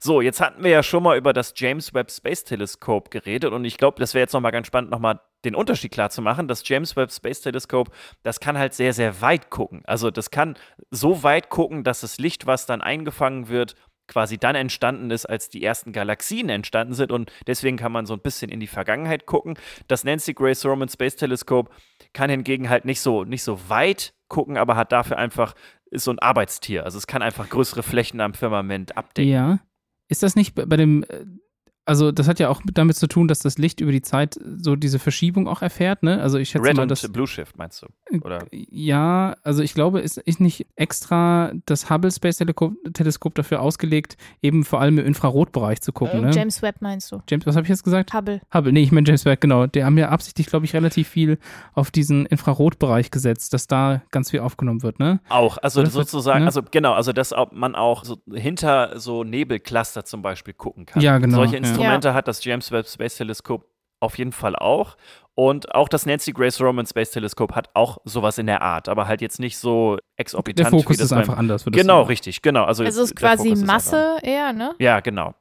So, 0.00 0.20
jetzt 0.20 0.40
hatten 0.40 0.64
wir 0.64 0.72
ja 0.72 0.82
schon 0.82 1.04
mal 1.04 1.16
über 1.16 1.32
das 1.32 1.54
James 1.56 1.94
Webb 1.94 2.10
Space 2.10 2.42
Telescope 2.42 3.10
geredet 3.10 3.52
und 3.52 3.64
ich 3.64 3.78
glaube, 3.78 4.00
das 4.00 4.12
wäre 4.12 4.22
jetzt 4.24 4.32
nochmal 4.32 4.50
ganz 4.50 4.66
spannend, 4.66 4.90
nochmal 4.90 5.20
den 5.44 5.54
Unterschied 5.54 5.92
klar 5.92 6.10
zu 6.10 6.20
machen. 6.20 6.48
Das 6.48 6.66
James 6.68 6.96
Webb 6.96 7.12
Space 7.12 7.42
Telescope, 7.42 7.92
das 8.24 8.40
kann 8.40 8.58
halt 8.58 8.74
sehr, 8.74 8.92
sehr 8.92 9.20
weit 9.20 9.50
gucken. 9.50 9.82
Also 9.86 10.10
das 10.10 10.32
kann 10.32 10.56
so 10.90 11.22
weit 11.22 11.48
gucken, 11.48 11.84
dass 11.84 12.00
das 12.00 12.18
Licht, 12.18 12.46
was 12.48 12.66
dann 12.66 12.80
eingefangen 12.80 13.48
wird, 13.48 13.76
quasi 14.10 14.36
dann 14.36 14.56
entstanden 14.56 15.10
ist, 15.10 15.24
als 15.24 15.48
die 15.48 15.64
ersten 15.64 15.92
Galaxien 15.92 16.48
entstanden 16.48 16.94
sind 16.94 17.12
und 17.12 17.32
deswegen 17.46 17.76
kann 17.76 17.92
man 17.92 18.04
so 18.04 18.14
ein 18.14 18.20
bisschen 18.20 18.50
in 18.50 18.60
die 18.60 18.66
Vergangenheit 18.66 19.24
gucken. 19.24 19.54
Das 19.88 20.04
Nancy 20.04 20.34
Grace 20.34 20.66
Roman 20.66 20.88
Space 20.88 21.16
Telescope 21.16 21.70
kann 22.12 22.28
hingegen 22.28 22.68
halt 22.68 22.84
nicht 22.84 23.00
so, 23.00 23.24
nicht 23.24 23.44
so 23.44 23.58
weit 23.68 24.12
gucken, 24.28 24.58
aber 24.58 24.76
hat 24.76 24.92
dafür 24.92 25.16
einfach, 25.16 25.54
ist 25.90 26.04
so 26.04 26.10
ein 26.10 26.18
Arbeitstier. 26.18 26.84
Also 26.84 26.98
es 26.98 27.06
kann 27.06 27.22
einfach 27.22 27.48
größere 27.48 27.82
Flächen 27.82 28.20
am 28.20 28.34
Firmament 28.34 28.96
abdecken. 28.96 29.30
Ja. 29.30 29.60
Ist 30.08 30.24
das 30.24 30.34
nicht 30.34 30.54
bei 30.56 30.76
dem, 30.76 31.04
äh, 31.04 31.24
also 31.84 32.12
das 32.12 32.28
hat 32.28 32.38
ja 32.38 32.48
auch 32.48 32.60
damit 32.74 32.96
zu 32.96 33.06
tun, 33.06 33.26
dass 33.28 33.40
das 33.40 33.58
Licht 33.58 33.80
über 33.80 33.92
die 33.92 34.02
Zeit 34.02 34.38
so 34.58 34.76
diese 34.76 34.98
Verschiebung 34.98 35.48
auch 35.48 35.62
erfährt, 35.62 36.02
ne? 36.02 36.20
Also 36.20 36.38
ich 36.38 36.50
schätze 36.50 36.64
Red 36.66 36.76
mal, 36.76 36.82
und 36.82 36.90
dass 36.90 37.10
Blue 37.10 37.26
Shift 37.26 37.58
meinst 37.58 37.82
du? 37.82 38.18
Oder? 38.20 38.46
Ja, 38.50 39.34
also 39.42 39.62
ich 39.62 39.74
glaube, 39.74 40.00
ist, 40.00 40.18
ist 40.18 40.40
nicht 40.40 40.66
extra 40.76 41.52
das 41.66 41.90
Hubble 41.90 42.10
Space 42.10 42.36
Teleskop 42.36 43.34
dafür 43.34 43.60
ausgelegt, 43.60 44.16
eben 44.42 44.64
vor 44.64 44.80
allem 44.80 44.98
im 44.98 45.06
Infrarotbereich 45.06 45.80
zu 45.80 45.92
gucken, 45.92 46.20
ne? 46.22 46.30
James 46.30 46.62
Webb 46.62 46.76
meinst 46.80 47.12
du? 47.12 47.22
James, 47.28 47.46
was 47.46 47.56
habe 47.56 47.64
ich 47.64 47.70
jetzt 47.70 47.84
gesagt? 47.84 48.12
Hubble. 48.14 48.40
Hubble, 48.52 48.72
nee, 48.72 48.82
ich 48.82 48.92
meine 48.92 49.06
James 49.06 49.24
Webb, 49.24 49.40
genau. 49.40 49.66
Die 49.66 49.84
haben 49.84 49.98
ja 49.98 50.10
absichtlich, 50.10 50.46
glaube 50.46 50.66
ich, 50.66 50.74
relativ 50.74 51.08
viel 51.08 51.38
auf 51.74 51.90
diesen 51.90 52.26
Infrarotbereich 52.26 53.10
gesetzt, 53.10 53.52
dass 53.52 53.66
da 53.66 54.02
ganz 54.10 54.30
viel 54.30 54.40
aufgenommen 54.40 54.82
wird, 54.82 54.98
ne? 54.98 55.20
Auch, 55.28 55.58
also 55.58 55.80
Oder? 55.80 55.90
sozusagen, 55.90 56.40
Ne? 56.40 56.46
also 56.46 56.62
genau, 56.70 56.92
also 56.92 57.12
dass 57.12 57.34
man 57.52 57.74
auch 57.74 58.04
so 58.04 58.18
hinter 58.32 58.98
so 59.00 59.24
Nebelcluster 59.24 60.04
zum 60.04 60.22
Beispiel 60.22 60.54
gucken 60.54 60.86
kann. 60.86 61.02
Ja, 61.02 61.18
genau, 61.18 61.38
Solche 61.38 61.56
ja. 61.70 61.74
Instrumente 61.76 62.14
hat 62.14 62.28
das 62.28 62.44
James 62.44 62.70
Webb 62.72 62.86
Space 62.86 63.16
Telescope 63.16 63.64
auf 64.00 64.16
jeden 64.18 64.32
Fall 64.32 64.56
auch. 64.56 64.96
Und 65.34 65.74
auch 65.74 65.88
das 65.88 66.04
Nancy 66.04 66.32
Grace 66.32 66.60
Roman 66.60 66.84
Space 66.86 67.12
Telescope 67.12 67.54
hat 67.54 67.70
auch 67.72 67.98
sowas 68.04 68.36
in 68.36 68.46
der 68.46 68.60
Art, 68.60 68.88
aber 68.88 69.06
halt 69.06 69.22
jetzt 69.22 69.38
nicht 69.40 69.56
so 69.56 69.96
exorbitant. 70.16 70.58
Der 70.66 70.70
Fokus 70.78 70.96
wie 70.96 70.98
das 70.98 71.06
ist 71.06 71.12
einfach 71.12 71.38
anders. 71.38 71.64
Genau, 71.64 71.98
sagen. 72.00 72.08
richtig, 72.08 72.42
genau. 72.42 72.64
Also, 72.64 72.84
Also 72.84 73.02
es 73.02 73.10
ist 73.10 73.16
quasi 73.16 73.44
Fokus 73.48 73.60
ist 73.60 73.66
Masse 73.66 74.18
eher, 74.22 74.52
ne? 74.52 74.74
Ja, 74.78 75.00
genau. 75.00 75.34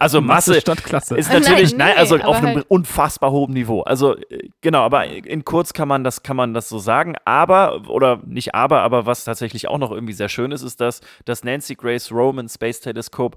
Also 0.00 0.20
Masse, 0.22 0.60
statt 0.60 0.82
Klasse. 0.82 1.16
ist 1.16 1.30
Nein, 1.30 1.42
natürlich, 1.42 1.76
nein, 1.76 1.92
nee, 1.94 2.00
also 2.00 2.16
aber 2.16 2.26
auf 2.26 2.36
einem 2.38 2.56
halt- 2.56 2.66
unfassbar 2.68 3.30
hohen 3.30 3.52
Niveau. 3.52 3.82
Also 3.82 4.16
äh, 4.16 4.48
genau, 4.60 4.80
aber 4.82 5.06
in 5.06 5.44
kurz 5.44 5.72
kann 5.72 5.86
man 5.86 6.02
das, 6.02 6.24
kann 6.24 6.36
man 6.36 6.52
das 6.52 6.68
so 6.68 6.78
sagen. 6.80 7.14
Aber, 7.24 7.88
oder 7.88 8.20
nicht 8.26 8.56
aber, 8.56 8.80
aber 8.80 9.06
was 9.06 9.22
tatsächlich 9.22 9.68
auch 9.68 9.78
noch 9.78 9.92
irgendwie 9.92 10.14
sehr 10.14 10.28
schön 10.28 10.50
ist, 10.50 10.62
ist, 10.62 10.80
dass 10.80 11.00
das 11.26 11.44
Nancy 11.44 11.76
Grace 11.76 12.10
Roman 12.10 12.48
Space 12.48 12.80
Telescope 12.80 13.36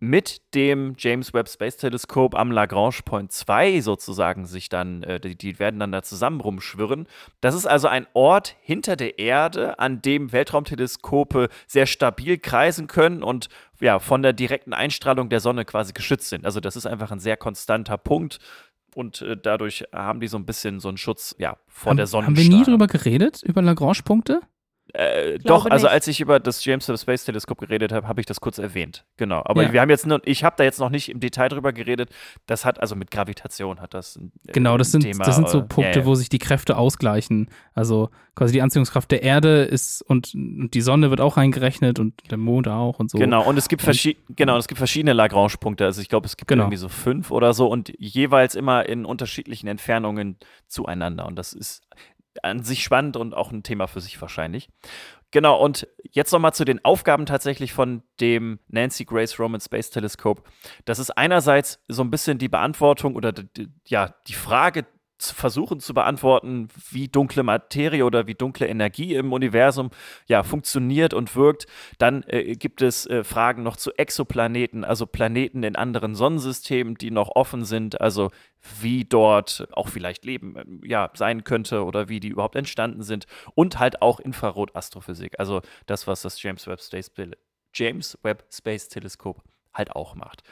mit 0.00 0.54
dem 0.54 0.94
James 0.96 1.34
Webb 1.34 1.48
Space 1.48 1.76
Telescope 1.76 2.38
am 2.38 2.52
Lagrange 2.52 3.00
Point 3.04 3.32
2 3.32 3.80
sozusagen 3.80 4.46
sich 4.46 4.68
dann, 4.68 5.02
äh, 5.02 5.18
die, 5.18 5.36
die 5.36 5.58
werden 5.58 5.80
dann 5.80 5.92
da 5.92 6.02
zusammen 6.02 6.40
rumschwirren. 6.40 7.08
Das 7.40 7.54
ist 7.54 7.66
also 7.66 7.88
ein 7.88 8.06
Ort 8.14 8.54
hinter 8.60 8.96
der 8.96 9.18
Erde, 9.18 9.78
an 9.78 10.00
dem 10.00 10.32
Weltraumteleskope 10.32 11.48
sehr 11.66 11.86
stabil 11.86 12.38
kreisen 12.38 12.86
können 12.86 13.22
und 13.22 13.48
ja, 13.80 13.98
von 13.98 14.22
der 14.22 14.32
direkten 14.32 14.72
Einstrahlung 14.72 15.28
der 15.28 15.40
Sonne 15.40 15.64
quasi 15.64 15.92
geschützt 15.92 16.28
sind. 16.28 16.44
Also 16.44 16.60
das 16.60 16.76
ist 16.76 16.86
einfach 16.86 17.10
ein 17.10 17.20
sehr 17.20 17.36
konstanter 17.36 17.98
Punkt 17.98 18.38
und 18.94 19.22
äh, 19.22 19.36
dadurch 19.36 19.84
haben 19.92 20.20
die 20.20 20.28
so 20.28 20.36
ein 20.36 20.46
bisschen 20.46 20.80
so 20.80 20.88
einen 20.88 20.96
Schutz 20.96 21.34
ja, 21.38 21.56
vor 21.66 21.90
haben, 21.90 21.96
der 21.96 22.06
Sonne. 22.06 22.26
haben 22.26 22.36
wir 22.36 22.48
nie 22.48 22.64
drüber 22.64 22.86
geredet, 22.86 23.42
über 23.42 23.62
Lagrange-Punkte? 23.62 24.40
Äh, 24.94 25.38
doch, 25.40 25.66
also 25.66 25.86
nicht. 25.86 25.92
als 25.92 26.06
ich 26.06 26.20
über 26.20 26.40
das 26.40 26.64
James 26.64 26.88
Webb 26.88 26.98
Space 26.98 27.24
Teleskop 27.24 27.58
geredet 27.58 27.92
habe, 27.92 28.08
habe 28.08 28.20
ich 28.20 28.26
das 28.26 28.40
kurz 28.40 28.58
erwähnt. 28.58 29.04
Genau. 29.18 29.42
Aber 29.44 29.62
Ja. 29.64 29.72
wir 29.72 29.80
haben 29.82 29.90
jetzt 29.90 30.06
nur, 30.06 30.20
ich 30.24 30.44
habe 30.44 30.54
da 30.56 30.64
jetzt 30.64 30.80
noch 30.80 30.88
nicht 30.88 31.10
im 31.10 31.20
Detail 31.20 31.48
drüber 31.50 31.72
geredet. 31.72 32.10
Das 32.46 32.64
hat 32.64 32.80
also 32.80 32.96
mit 32.96 33.10
Gravitation 33.10 33.80
hat 33.80 33.92
das 33.92 34.16
ein, 34.16 34.32
äh, 34.46 34.52
Genau, 34.52 34.78
das 34.78 34.90
sind, 34.92 35.02
Thema, 35.02 35.24
das 35.24 35.36
sind 35.36 35.48
so 35.48 35.58
äh, 35.58 35.62
Punkte, 35.62 35.92
ja, 35.92 36.00
ja. 36.00 36.06
wo 36.06 36.14
sich 36.14 36.28
die 36.30 36.38
Kräfte 36.38 36.76
ausgleichen. 36.78 37.50
Also 37.74 38.08
quasi 38.34 38.52
die 38.54 38.62
Anziehungskraft 38.62 39.10
der 39.10 39.22
Erde 39.22 39.64
ist 39.64 40.00
und, 40.02 40.32
und 40.34 40.70
die 40.72 40.80
Sonne 40.80 41.10
wird 41.10 41.20
auch 41.20 41.36
reingerechnet 41.36 41.98
und 41.98 42.14
der 42.30 42.38
Mond 42.38 42.68
auch 42.68 42.98
und 42.98 43.10
so. 43.10 43.18
Genau, 43.18 43.44
und 43.46 43.58
es 43.58 43.68
gibt, 43.68 43.82
verschi 43.82 44.16
genau, 44.30 44.56
es 44.56 44.68
gibt 44.68 44.78
verschiedene 44.78 45.12
Lagrange-Punkte. 45.12 45.84
Also 45.84 46.00
ich 46.00 46.08
glaube, 46.08 46.26
es 46.26 46.36
gibt 46.36 46.48
Genau. 46.48 46.62
irgendwie 46.64 46.76
so 46.78 46.88
fünf 46.88 47.30
oder 47.30 47.52
so 47.52 47.66
und 47.68 47.92
jeweils 47.98 48.54
immer 48.54 48.88
in 48.88 49.04
unterschiedlichen 49.04 49.66
Entfernungen 49.68 50.36
zueinander. 50.66 51.26
Und 51.26 51.36
das 51.36 51.52
ist 51.52 51.82
an 52.44 52.62
sich 52.62 52.82
spannend 52.82 53.16
und 53.16 53.34
auch 53.34 53.50
ein 53.50 53.62
Thema 53.62 53.86
für 53.86 54.00
sich 54.00 54.20
wahrscheinlich. 54.20 54.68
Genau, 55.30 55.62
und 55.62 55.86
jetzt 56.10 56.32
nochmal 56.32 56.54
zu 56.54 56.64
den 56.64 56.82
Aufgaben 56.84 57.26
tatsächlich 57.26 57.74
von 57.74 58.02
dem 58.20 58.60
Nancy 58.68 59.04
Grace 59.04 59.38
Roman 59.38 59.60
Space 59.60 59.90
Telescope. 59.90 60.42
Das 60.86 60.98
ist 60.98 61.10
einerseits 61.10 61.80
so 61.88 62.02
ein 62.02 62.10
bisschen 62.10 62.38
die 62.38 62.48
Beantwortung 62.48 63.14
oder 63.14 63.32
die, 63.32 63.68
ja, 63.84 64.14
die 64.26 64.34
Frage 64.34 64.86
zu 65.18 65.34
versuchen 65.34 65.80
zu 65.80 65.94
beantworten, 65.94 66.68
wie 66.90 67.08
dunkle 67.08 67.42
Materie 67.42 68.04
oder 68.04 68.26
wie 68.26 68.34
dunkle 68.34 68.66
Energie 68.66 69.14
im 69.14 69.32
Universum 69.32 69.90
ja 70.26 70.42
funktioniert 70.42 71.12
und 71.14 71.34
wirkt. 71.36 71.66
Dann 71.98 72.22
äh, 72.28 72.54
gibt 72.54 72.82
es 72.82 73.06
äh, 73.06 73.24
Fragen 73.24 73.62
noch 73.62 73.76
zu 73.76 73.92
Exoplaneten, 73.92 74.84
also 74.84 75.06
Planeten 75.06 75.62
in 75.62 75.76
anderen 75.76 76.14
Sonnensystemen, 76.14 76.94
die 76.94 77.10
noch 77.10 77.30
offen 77.34 77.64
sind, 77.64 78.00
also 78.00 78.30
wie 78.80 79.04
dort 79.04 79.68
auch 79.72 79.88
vielleicht 79.88 80.24
Leben 80.24 80.56
äh, 80.56 80.88
ja, 80.88 81.10
sein 81.14 81.44
könnte 81.44 81.84
oder 81.84 82.08
wie 82.08 82.20
die 82.20 82.28
überhaupt 82.28 82.56
entstanden 82.56 83.02
sind 83.02 83.26
und 83.54 83.78
halt 83.78 84.02
auch 84.02 84.20
Infrarot-Astrophysik, 84.20 85.38
also 85.38 85.60
das, 85.86 86.06
was 86.06 86.22
das 86.22 86.40
James 86.42 86.66
Webb 86.66 86.80
Space, 86.80 87.10
James 87.74 88.18
Webb 88.22 88.44
Space 88.52 88.88
Teleskop 88.88 89.42
halt 89.74 89.92
auch 89.92 90.14
macht. 90.14 90.42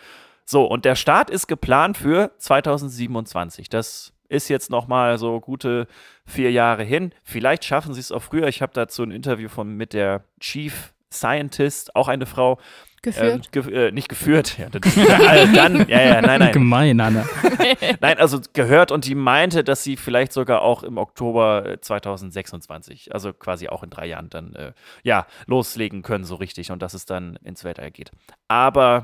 So, 0.45 0.65
und 0.65 0.85
der 0.85 0.95
Start 0.95 1.29
ist 1.29 1.49
geplant 1.49 1.97
für 1.97 2.31
2027. 2.39 3.69
Das 3.69 4.13
ist 4.29 4.49
jetzt 4.49 4.71
noch 4.71 4.87
mal 4.89 5.19
so 5.19 5.41
gute 5.41 5.87
vier 6.25 6.51
Jahre 6.51 6.83
hin. 6.83 7.13
Vielleicht 7.23 7.65
schaffen 7.65 7.95
sie 7.95 8.01
es 8.01 8.13
auch 8.13 8.23
früher. 8.23 8.49
Ich 8.49 8.63
habe 8.63 8.73
dazu 8.75 9.03
ein 9.03 9.11
Interview 9.11 9.49
von 9.49 9.69
mit 9.77 9.93
der 9.93 10.25
Chief 10.41 10.93
Scientist, 11.13 11.95
auch 11.97 12.09
eine 12.09 12.27
Frau, 12.27 12.59
Geführt. 13.03 13.49
ähm, 13.55 13.63
ge 13.65 13.89
äh, 13.89 13.93
nicht 13.93 14.09
geführt. 14.09 14.59
Ja, 14.59 14.69
das, 14.69 14.97
äh, 14.97 15.53
dann, 15.55 15.87
ja, 15.89 16.01
ja, 16.03 16.21
nein, 16.21 16.41
nein. 16.41 16.53
Gemein, 16.53 17.01
Anna. 17.01 17.25
Nein, 18.01 18.19
also 18.19 18.41
gehört 18.53 18.91
und 18.91 19.05
die 19.07 19.15
meinte, 19.15 19.63
dass 19.63 19.85
sie 19.85 19.97
vielleicht 19.97 20.33
sogar 20.33 20.63
auch 20.63 20.83
im 20.83 20.99
Oktober 20.99 21.65
äh, 21.67 21.81
2026, 21.81 23.15
also 23.15 23.33
quasi 23.33 23.69
auch 23.69 23.83
in 23.83 23.91
drei 23.91 24.07
Jahren 24.07 24.29
dann, 24.31 24.55
äh, 24.55 24.73
ja, 25.05 25.27
loslegen 25.47 26.03
können, 26.03 26.25
so 26.25 26.35
richtig 26.37 26.71
und 26.73 26.83
dass 26.83 26.95
es 26.95 27.07
dann 27.07 27.37
ins 27.45 27.63
Weltall 27.65 27.91
geht. 27.93 28.11
Aber 28.49 29.03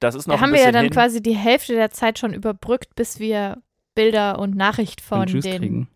das 0.00 0.14
ist 0.14 0.26
noch 0.26 0.36
Da 0.36 0.40
haben 0.40 0.50
ein 0.50 0.52
wir 0.52 0.56
bisschen 0.58 0.66
ja 0.66 0.72
dann 0.72 0.84
hin. 0.84 0.92
quasi 0.92 1.22
die 1.22 1.36
Hälfte 1.36 1.74
der 1.74 1.90
Zeit 1.90 2.18
schon 2.18 2.32
überbrückt, 2.32 2.94
bis 2.96 3.18
wir 3.18 3.58
Bilder 3.94 4.38
und 4.38 4.56
Nachricht 4.56 5.00
von 5.00 5.26
den, 5.26 5.40
kriegen. 5.42 5.88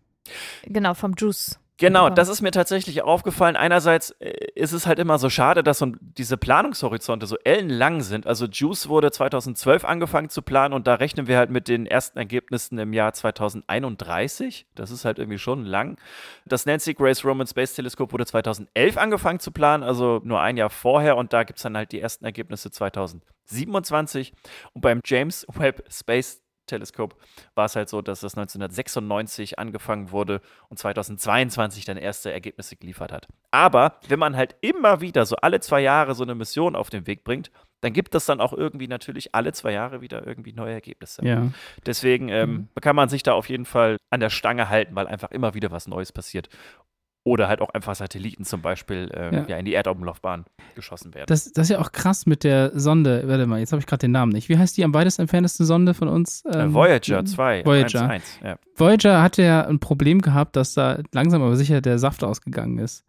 genau, 0.65 0.93
vom 0.93 1.13
Juice. 1.17 1.59
Genau, 1.79 2.09
das 2.09 2.27
ist 2.27 2.41
mir 2.41 2.51
tatsächlich 2.51 3.03
aufgefallen. 3.03 3.55
Einerseits 3.55 4.11
äh, 4.19 4.33
ist 4.53 4.73
es 4.73 4.85
halt 4.85 4.99
immer 4.99 5.17
so 5.17 5.29
schade, 5.29 5.63
dass 5.63 5.77
so 5.77 5.93
diese 6.01 6.35
Planungshorizonte 6.35 7.25
so 7.25 7.37
ellenlang 7.45 8.01
sind. 8.01 8.27
Also 8.27 8.47
Juice 8.47 8.89
wurde 8.89 9.11
2012 9.11 9.85
angefangen 9.85 10.27
zu 10.27 10.41
planen 10.41 10.73
und 10.73 10.87
da 10.87 10.95
rechnen 10.95 11.27
wir 11.27 11.37
halt 11.37 11.49
mit 11.51 11.69
den 11.69 11.85
ersten 11.85 12.17
Ergebnissen 12.17 12.77
im 12.79 12.91
Jahr 12.91 13.13
2031. 13.13 14.67
Das 14.75 14.91
ist 14.91 15.05
halt 15.05 15.19
irgendwie 15.19 15.37
schon 15.37 15.63
lang. 15.63 15.97
Das 16.45 16.65
Nancy 16.65 16.93
Grace 16.93 17.23
Roman 17.23 17.47
Space 17.47 17.75
Teleskop 17.75 18.11
wurde 18.11 18.25
2011 18.25 18.97
angefangen 18.97 19.39
zu 19.39 19.51
planen, 19.51 19.83
also 19.83 20.19
nur 20.25 20.41
ein 20.41 20.57
Jahr 20.57 20.69
vorher 20.69 21.15
und 21.15 21.31
da 21.31 21.45
gibt 21.45 21.59
es 21.59 21.63
dann 21.63 21.77
halt 21.77 21.93
die 21.93 22.01
ersten 22.01 22.25
Ergebnisse 22.25 22.71
2027. 22.71 24.33
Und 24.73 24.81
beim 24.81 24.99
James 25.05 25.47
Webb 25.55 25.85
Space 25.89 26.41
Teleskop 26.69 27.15
war 27.55 27.65
es 27.65 27.75
halt 27.75 27.89
so, 27.89 28.01
dass 28.01 28.21
das 28.21 28.35
1996 28.35 29.59
angefangen 29.59 30.11
wurde 30.11 30.41
und 30.69 30.77
2022 30.77 31.85
dann 31.85 31.97
erste 31.97 32.31
Ergebnisse 32.31 32.75
geliefert 32.75 33.11
hat. 33.11 33.27
Aber 33.51 33.95
wenn 34.07 34.19
man 34.19 34.35
halt 34.35 34.55
immer 34.61 35.01
wieder 35.01 35.25
so 35.25 35.35
alle 35.37 35.59
zwei 35.59 35.81
Jahre 35.81 36.15
so 36.15 36.23
eine 36.23 36.35
Mission 36.35 36.75
auf 36.75 36.89
den 36.89 37.07
Weg 37.07 37.23
bringt, 37.23 37.51
dann 37.81 37.93
gibt 37.93 38.13
es 38.13 38.25
dann 38.25 38.41
auch 38.41 38.53
irgendwie 38.53 38.87
natürlich 38.87 39.33
alle 39.33 39.53
zwei 39.53 39.71
Jahre 39.71 40.01
wieder 40.01 40.25
irgendwie 40.27 40.53
neue 40.53 40.73
Ergebnisse. 40.73 41.25
Ja. 41.25 41.49
Deswegen 41.85 42.29
ähm, 42.29 42.67
kann 42.81 42.95
man 42.95 43.09
sich 43.09 43.23
da 43.23 43.33
auf 43.33 43.47
jeden 43.47 43.65
Fall 43.65 43.97
an 44.09 44.19
der 44.19 44.29
Stange 44.29 44.69
halten, 44.69 44.95
weil 44.95 45.07
einfach 45.07 45.31
immer 45.31 45.53
wieder 45.53 45.71
was 45.71 45.87
Neues 45.87 46.11
passiert. 46.11 46.49
Oder 47.25 47.47
halt 47.49 47.61
auch 47.61 47.69
einfach 47.69 47.95
Satelliten 47.95 48.45
zum 48.45 48.61
Beispiel 48.61 49.11
ähm, 49.13 49.33
Ja. 49.33 49.45
ja. 49.47 49.57
in 49.57 49.65
die 49.65 49.73
Erdumlaufbahn 49.73 50.45
geschossen 50.75 51.13
werden. 51.13 51.25
Das, 51.27 51.51
das 51.51 51.63
ist 51.65 51.69
ja 51.71 51.79
auch 51.79 51.91
krass 51.91 52.25
mit 52.25 52.43
der 52.43 52.71
Sonde. 52.79 53.23
Warte 53.27 53.45
mal, 53.45 53.59
jetzt 53.59 53.71
habe 53.73 53.81
ich 53.81 53.85
gerade 53.87 53.99
den 54.01 54.11
Namen 54.11 54.31
nicht. 54.31 54.47
Wie 54.49 54.57
heißt 54.57 54.77
die 54.77 54.83
am 54.83 54.93
weitest 54.93 55.19
entfernteste 55.19 55.65
Sonde 55.65 55.93
von 55.93 56.07
uns? 56.07 56.43
äh, 56.45 56.57
Ähm, 56.63 56.73
Voyager 56.73 57.25
2. 57.25 57.65
Voyager. 57.65 58.09
1, 58.09 58.39
1, 58.39 58.39
ja. 58.43 58.57
Voyager 58.75 59.21
hatte 59.21 59.43
ja 59.43 59.65
ein 59.67 59.79
Problem 59.79 60.21
gehabt, 60.21 60.55
dass 60.55 60.73
da 60.73 60.99
langsam 61.13 61.41
aber 61.41 61.55
sicher 61.57 61.81
der 61.81 61.99
Saft 61.99 62.23
ausgegangen 62.23 62.77
ist. 62.79 63.03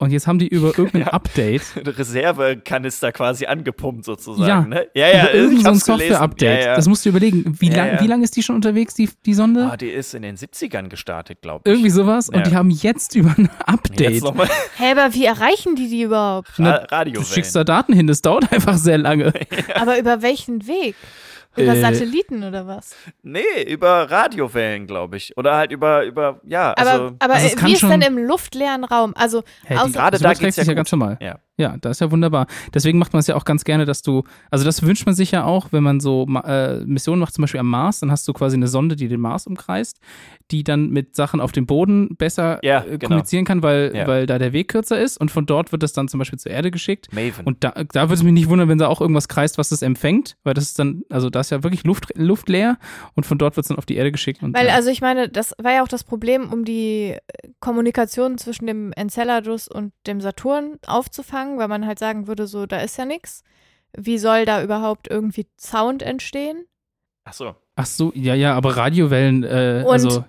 Und 0.00 0.10
jetzt 0.12 0.26
haben 0.26 0.38
die 0.38 0.48
über 0.48 0.68
irgendein 0.78 1.02
Ja. 1.02 1.06
Update, 1.08 1.62
Reservekanister 1.86 3.12
quasi 3.12 3.46
angepumpt 3.46 4.04
sozusagen. 4.04 4.48
Ja. 4.48 4.60
Ne? 4.62 4.86
ja, 4.94 5.08
ja, 5.08 5.22
über 5.24 5.34
irgend 5.34 5.58
ich 5.58 5.62
so 5.62 5.68
ein. 5.70 5.78
Software-Update. 5.78 6.60
Ja, 6.62 6.66
ja. 6.70 6.74
Das 6.76 6.88
musst 6.88 7.04
du 7.04 7.10
überlegen. 7.10 7.56
Wie, 7.60 7.68
Ja, 7.70 7.76
lang, 7.76 7.86
ja. 7.94 8.00
wie 8.00 8.06
lange 8.06 8.24
ist 8.24 8.36
die 8.36 8.42
schon 8.42 8.56
unterwegs, 8.56 8.94
die, 8.94 9.08
die 9.26 9.34
Sonde? 9.34 9.68
Ah, 9.70 9.76
die 9.76 9.88
ist 9.90 10.14
in 10.14 10.22
den 10.22 10.36
70ern 10.36 10.88
gestartet, 10.88 11.42
glaube 11.42 11.62
ich. 11.64 11.70
Irgendwie 11.70 11.90
sowas. 11.90 12.28
Und 12.28 12.46
die 12.46 12.56
haben 12.56 12.70
jetzt 12.70 13.14
über 13.14 13.30
ein 13.36 13.44
Jetzt 13.50 13.68
Update. 13.68 14.22
nochmal 14.22 14.48
Hä, 14.76 14.92
aber 14.92 15.14
wie 15.14 15.24
erreichen 15.26 15.76
die 15.76 15.88
die 15.88 16.02
überhaupt? 16.02 16.48
Na, 16.58 16.76
Radio. 16.90 17.20
Du 17.20 17.26
schickst 17.26 17.54
da 17.54 17.64
Daten 17.64 17.92
hin, 17.92 18.06
das 18.06 18.22
dauert 18.22 18.50
einfach 18.52 18.76
sehr 18.78 18.98
lange. 18.98 19.32
Aber 19.74 19.98
über 19.98 20.22
welchen 20.22 20.66
Weg? 20.66 20.94
Über 21.56 21.74
Äh, 21.74 21.80
Satelliten 21.80 22.44
oder 22.44 22.66
was? 22.66 22.94
Nee, 23.22 23.40
über 23.66 24.08
Radiowellen, 24.10 24.86
glaube 24.86 25.16
ich. 25.16 25.36
Oder 25.36 25.56
halt 25.56 25.72
über, 25.72 26.04
über 26.04 26.40
ja, 26.44 26.72
Aber, 26.76 26.90
also. 26.90 27.16
aber 27.18 27.34
also 27.34 27.46
es 27.46 27.54
äh, 27.54 27.66
wie 27.66 27.72
ist 27.72 27.82
denn 27.82 28.02
im 28.02 28.18
luftleeren 28.18 28.84
Raum? 28.84 29.12
Also, 29.16 29.42
Hey, 29.64 29.76
Außer- 29.76 29.86
die, 29.86 29.92
Gerade 29.92 30.10
das 30.12 30.20
da 30.22 30.28
überträgt 30.30 30.40
geht's 30.40 30.56
ja 30.58 30.62
ja 30.62 30.68
gut. 30.72 30.76
ganz 30.76 30.92
normal. 30.92 31.18
Ja. 31.20 31.38
Ja, 31.60 31.76
das 31.80 31.92
ist 31.98 32.00
ja 32.00 32.10
wunderbar. 32.10 32.46
Deswegen 32.72 32.98
macht 32.98 33.12
man 33.12 33.20
es 33.20 33.26
ja 33.26 33.36
auch 33.36 33.44
ganz 33.44 33.64
gerne, 33.64 33.84
dass 33.84 34.00
du, 34.02 34.24
also 34.50 34.64
das 34.64 34.82
wünscht 34.82 35.04
man 35.06 35.14
sich 35.14 35.30
ja 35.30 35.44
auch, 35.44 35.68
wenn 35.72 35.82
man 35.82 36.00
so 36.00 36.26
äh, 36.44 36.80
Missionen 36.86 37.20
macht, 37.20 37.34
zum 37.34 37.42
Beispiel 37.42 37.60
am 37.60 37.68
Mars, 37.68 38.00
dann 38.00 38.10
hast 38.10 38.26
du 38.26 38.32
quasi 38.32 38.56
eine 38.56 38.66
Sonde, 38.66 38.96
die 38.96 39.08
den 39.08 39.20
Mars 39.20 39.46
umkreist, 39.46 39.98
die 40.50 40.64
dann 40.64 40.90
mit 40.90 41.14
Sachen 41.14 41.40
auf 41.40 41.52
dem 41.52 41.66
Boden 41.66 42.16
besser 42.16 42.58
Ja, 42.62 42.80
äh, 42.80 42.84
genau. 42.96 43.08
kommunizieren 43.08 43.44
kann, 43.44 43.62
weil, 43.62 43.92
Ja. 43.94 44.06
weil 44.06 44.26
da 44.26 44.38
der 44.38 44.52
Weg 44.52 44.68
kürzer 44.68 44.98
ist 44.98 45.20
und 45.20 45.30
von 45.30 45.46
dort 45.46 45.70
wird 45.72 45.82
das 45.82 45.92
dann 45.92 46.08
zum 46.08 46.18
Beispiel 46.18 46.38
zur 46.38 46.50
Erde 46.50 46.70
geschickt. 46.70 47.08
Maven. 47.12 47.44
Und 47.44 47.62
da, 47.62 47.74
da 47.92 48.04
würde 48.04 48.14
es 48.14 48.22
mich 48.22 48.32
nicht 48.32 48.48
wundern, 48.48 48.68
wenn 48.68 48.78
da 48.78 48.88
auch 48.88 49.00
irgendwas 49.02 49.28
kreist, 49.28 49.58
was 49.58 49.68
das 49.68 49.82
empfängt, 49.82 50.36
weil 50.44 50.54
das 50.54 50.64
ist 50.64 50.78
dann, 50.78 51.02
also 51.10 51.28
da 51.30 51.40
ist 51.40 51.50
ja 51.50 51.62
wirklich 51.62 51.84
Luft, 51.84 52.06
Luft 52.16 52.48
leer 52.48 52.78
und 53.14 53.26
von 53.26 53.36
dort 53.38 53.56
wird 53.56 53.64
es 53.64 53.68
dann 53.68 53.76
auf 53.78 53.86
die 53.86 53.96
Erde 53.96 54.10
geschickt. 54.12 54.42
Und, 54.42 54.56
weil, 54.56 54.66
ja. 54.68 54.74
also 54.74 54.90
ich 54.90 55.00
meine, 55.02 55.28
das 55.28 55.54
war 55.62 55.72
ja 55.72 55.82
auch 55.82 55.88
das 55.88 56.04
Problem, 56.04 56.50
um 56.52 56.64
die 56.64 57.10
äh, 57.12 57.18
Kommunikation 57.60 58.38
zwischen 58.38 58.66
dem 58.66 58.92
Enceladus 58.92 59.68
und 59.68 59.92
dem 60.06 60.20
Saturn 60.20 60.78
aufzufangen, 60.86 61.49
weil 61.58 61.68
man 61.68 61.86
halt 61.86 61.98
sagen 61.98 62.26
würde, 62.26 62.46
so, 62.46 62.66
da 62.66 62.78
ist 62.80 62.98
ja 62.98 63.04
nichts. 63.04 63.42
Wie 63.96 64.18
soll 64.18 64.44
da 64.44 64.62
überhaupt 64.62 65.08
irgendwie 65.08 65.46
Sound 65.58 66.02
entstehen? 66.02 66.64
Ach 67.24 67.32
so. 67.32 67.54
Ach 67.76 67.86
so, 67.86 68.12
ja, 68.14 68.34
ja, 68.34 68.54
aber 68.54 68.76
Radiowellen, 68.76 69.42
äh, 69.42 69.84
Und 69.86 69.92
also 69.92 70.24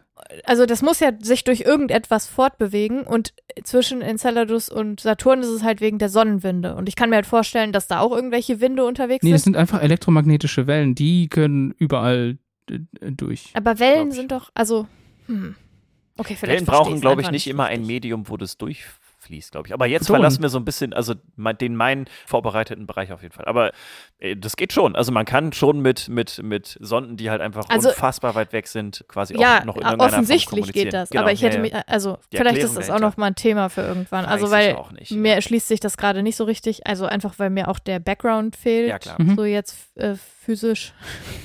also 0.45 0.65
das 0.65 0.81
muss 0.81 0.99
ja 0.99 1.11
sich 1.19 1.43
durch 1.43 1.61
irgendetwas 1.61 2.27
fortbewegen 2.27 3.03
und 3.03 3.33
zwischen 3.63 4.01
Enceladus 4.01 4.69
und 4.69 4.99
Saturn 4.99 5.41
ist 5.41 5.47
es 5.49 5.63
halt 5.63 5.81
wegen 5.81 5.97
der 5.99 6.09
Sonnenwinde. 6.09 6.75
Und 6.75 6.87
ich 6.89 6.95
kann 6.95 7.09
mir 7.09 7.15
halt 7.17 7.25
vorstellen, 7.25 7.71
dass 7.71 7.87
da 7.87 7.99
auch 7.99 8.11
irgendwelche 8.11 8.61
Winde 8.61 8.85
unterwegs 8.85 9.23
Nee, 9.23 9.31
das 9.31 9.43
sind. 9.43 9.53
sind 9.53 9.59
einfach 9.59 9.81
elektromagnetische 9.81 10.67
Wellen, 10.67 10.95
die 10.95 11.27
können 11.27 11.71
überall 11.77 12.37
äh, 12.69 12.79
durch. 13.11 13.51
Aber 13.53 13.79
Wellen 13.79 14.11
sind 14.11 14.31
doch, 14.31 14.51
also, 14.53 14.87
hm. 15.27 15.55
Okay, 16.17 16.35
vielleicht 16.35 16.51
Wellen 16.51 16.65
brauchen, 16.65 17.01
glaube 17.01 17.21
ich, 17.21 17.31
nicht 17.31 17.47
immer 17.47 17.65
ein. 17.65 17.85
Medium, 17.85 18.29
wo 18.29 18.37
das 18.37 18.57
durchfließt, 19.31 19.51
glaube 19.51 19.67
ich. 19.67 19.73
Aber 19.73 19.85
jetzt 19.85 20.07
Schon. 20.07 20.15
verlassen 20.17 20.41
wir 20.41 20.49
so 20.49 20.57
ein 20.59 20.65
bisschen, 20.65 20.93
also 20.93 21.15
mein- 21.35 21.57
den 21.57 21.75
meinen 21.75 22.05
vorbereiteten 22.25 22.85
Bereich 22.87 23.11
auf 23.11 23.21
jeden 23.21 23.33
Fall. 23.33 23.45
Aber 23.45 23.71
äh, 24.19 24.35
das 24.35 24.55
geht 24.55 24.73
schon. 24.73 24.95
Also 24.95 25.11
man 25.11 25.25
kann 25.25 25.53
schon 25.53 25.81
mit, 25.81 26.09
mit, 26.09 26.41
mit 26.43 26.77
Sonden, 26.81 27.17
die 27.17 27.29
halt 27.29 27.41
einfach 27.41 27.65
Also- 27.69 27.89
unfassbar 27.89 28.35
weit 28.35 28.53
weg 28.53 28.67
sind, 28.67 29.05
quasi 29.07 29.35
Ja, 29.39 29.59
auch 29.59 29.65
noch 29.65 29.75
in 29.75 29.81
irgendeiner 29.81 29.97
Form 29.97 30.13
offensichtlich 30.13 30.49
kommunizieren. 30.49 30.85
geht 30.85 30.93
das. 30.93 31.09
Genau, 31.09 31.23
aber 31.23 31.31
ich 31.31 31.41
hätte 31.41 31.57
ja, 31.57 31.61
mich, 31.61 31.73
also 31.87 32.17
vielleicht 32.29 32.57
ist 32.57 32.63
Erklärung 32.63 32.75
das 32.75 32.89
auch 32.89 32.99
noch 32.99 33.17
mal 33.17 33.27
ein 33.27 33.35
Thema 33.35 33.69
für 33.69 33.81
irgendwann. 33.81 34.25
Weiß 34.25 34.31
also 34.31 34.45
ich 34.47 34.51
weil 34.51 34.75
auch 34.75 34.91
nicht. 34.91 35.11
mir 35.11 35.35
erschließt 35.35 35.67
sich 35.67 35.79
das 35.79 35.97
gerade 35.97 36.23
nicht 36.23 36.35
so 36.35 36.43
richtig. 36.43 36.85
Also 36.87 37.05
einfach, 37.05 37.35
weil 37.37 37.49
mir 37.49 37.67
auch 37.67 37.79
der 37.79 37.99
Background 37.99 38.55
fehlt. 38.55 38.89
Ja, 38.89 38.99
klar. 38.99 39.15
Mhm. 39.21 39.35
So 39.35 39.45
jetzt 39.45 39.77
äh, 39.97 40.15
physisch. 40.43 40.91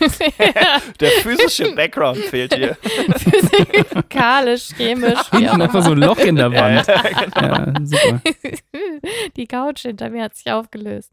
Der 1.01 1.11
physische 1.23 1.75
Background 1.75 2.17
fehlt 2.19 2.55
hier. 2.55 2.75
Physikalisch, 3.19 4.69
chemisch. 4.75 5.29
Hinten 5.31 5.61
einfach 5.61 5.83
so 5.83 5.93
ein 5.93 5.99
Loch 5.99 6.19
in 6.19 6.37
der 6.37 6.49
Ja, 6.51 6.63
Wand. 6.63 6.87
ja, 6.87 7.67
Ja, 7.67 7.75
super. 7.85 8.21
Die 9.37 9.47
Couch 9.47 9.83
hinter 9.83 10.09
mir 10.11 10.25
hat 10.25 10.35
sich 10.35 10.51
aufgelöst. 10.51 11.13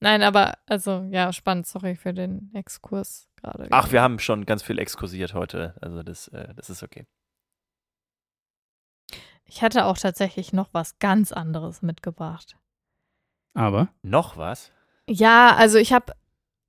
Nein, 0.00 0.22
aber 0.22 0.54
also 0.66 1.06
ja, 1.10 1.32
spannend. 1.32 1.66
Sorry 1.66 1.96
für 1.96 2.14
den 2.14 2.50
Exkurs 2.54 3.28
gerade. 3.36 3.66
Ach, 3.70 3.90
wir 3.90 4.00
haben 4.00 4.20
schon 4.20 4.46
ganz 4.46 4.62
viel 4.62 4.78
exkursiert 4.78 5.34
heute. 5.34 5.74
Also 5.80 6.04
das, 6.04 6.28
äh, 6.28 6.54
das 6.54 6.70
ist 6.70 6.84
okay. 6.84 7.04
Ich 9.44 9.62
hatte 9.62 9.86
auch 9.86 9.98
tatsächlich 9.98 10.52
noch 10.52 10.68
was 10.72 10.98
ganz 11.00 11.32
anderes 11.32 11.82
mitgebracht. 11.82 12.56
Aber 13.54 13.88
Noch 14.02 14.36
was? 14.36 14.70
Ja, 15.08 15.56
also 15.56 15.78
ich 15.78 15.92
habe, 15.92 16.12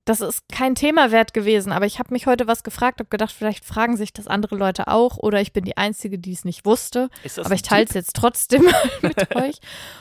das 0.06 0.22
ist 0.22 0.50
kein 0.50 0.76
Thema 0.76 1.12
wert 1.12 1.34
gewesen, 1.34 1.72
aber 1.72 1.86
ich 1.86 2.00
habe 2.00 2.14
mich 2.14 2.26
heute 2.26 2.48
was 2.48 2.64
gefragt, 2.64 3.00
habe 3.00 3.10
gedacht, 3.10 3.32
vielleicht 3.32 3.64
fragen 3.64 3.96
sich 3.96 4.12
das 4.12 4.28
andere 4.28 4.56
Leute 4.56 4.88
auch 4.88 5.18
oder 5.18 5.40
ich 5.40 5.54
bin 5.54 5.66
die 5.66 5.78
Einzige, 5.78 6.18
die 6.18 6.32
es 6.32 6.46
nicht 6.46 6.66
wusste. 6.66 7.10
Aber 7.38 7.54
ich 7.54 7.62
teile 7.62 7.86
es 7.86 7.94
jetzt 7.94 8.16
trotzdem 8.16 8.64
mal 8.66 8.90
mit 9.02 9.36
euch. 9.36 9.60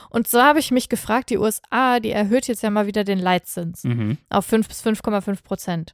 Und 0.09 0.27
so 0.27 0.41
habe 0.41 0.59
ich 0.59 0.71
mich 0.71 0.89
gefragt, 0.89 1.29
die 1.29 1.37
USA, 1.37 1.99
die 1.99 2.11
erhöht 2.11 2.47
jetzt 2.47 2.63
ja 2.63 2.69
mal 2.69 2.87
wieder 2.87 3.03
den 3.03 3.19
Leitzins 3.19 3.83
mhm. 3.83 4.17
auf 4.29 4.45
5 4.45 4.67
bis 4.67 4.83
5,5 4.83 5.43
Prozent. 5.43 5.93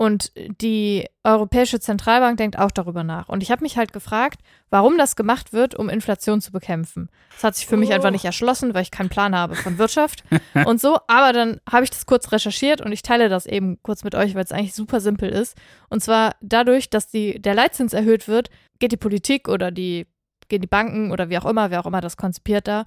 Und 0.00 0.32
die 0.62 1.06
Europäische 1.24 1.78
Zentralbank 1.78 2.38
denkt 2.38 2.58
auch 2.58 2.70
darüber 2.70 3.04
nach. 3.04 3.28
Und 3.28 3.42
ich 3.42 3.50
habe 3.50 3.60
mich 3.62 3.76
halt 3.76 3.92
gefragt, 3.92 4.40
warum 4.70 4.96
das 4.96 5.14
gemacht 5.14 5.52
wird, 5.52 5.74
um 5.74 5.90
Inflation 5.90 6.40
zu 6.40 6.52
bekämpfen. 6.52 7.10
Das 7.34 7.44
hat 7.44 7.56
sich 7.56 7.66
für 7.66 7.76
mich 7.76 7.90
Oh. 7.90 7.92
einfach 7.92 8.10
nicht 8.10 8.24
erschlossen, 8.24 8.72
weil 8.72 8.80
ich 8.80 8.90
keinen 8.90 9.10
Plan 9.10 9.36
habe 9.36 9.56
von 9.56 9.76
Wirtschaft 9.76 10.24
und 10.64 10.80
so. 10.80 11.00
Aber 11.06 11.34
dann 11.34 11.60
habe 11.70 11.84
ich 11.84 11.90
das 11.90 12.06
kurz 12.06 12.32
recherchiert 12.32 12.80
und 12.80 12.92
ich 12.92 13.02
teile 13.02 13.28
das 13.28 13.44
eben 13.44 13.78
kurz 13.82 14.02
mit 14.02 14.14
euch, 14.14 14.34
weil 14.34 14.42
es 14.44 14.52
eigentlich 14.52 14.72
super 14.72 15.00
simpel 15.02 15.28
ist. 15.28 15.54
Und 15.90 16.02
zwar 16.02 16.34
dadurch, 16.40 16.88
dass 16.88 17.10
die, 17.10 17.38
der 17.38 17.52
Leitzins 17.52 17.92
erhöht 17.92 18.26
wird, 18.26 18.48
geht 18.78 18.92
die 18.92 18.96
Politik 18.96 19.48
oder 19.50 19.70
die, 19.70 20.06
gehen 20.48 20.62
die 20.62 20.66
Banken 20.66 21.12
oder 21.12 21.28
wie 21.28 21.36
auch 21.36 21.44
immer, 21.44 21.70
wer 21.70 21.78
auch 21.80 21.86
immer 21.86 22.00
das 22.00 22.16
konzipiert 22.16 22.66
da, 22.66 22.86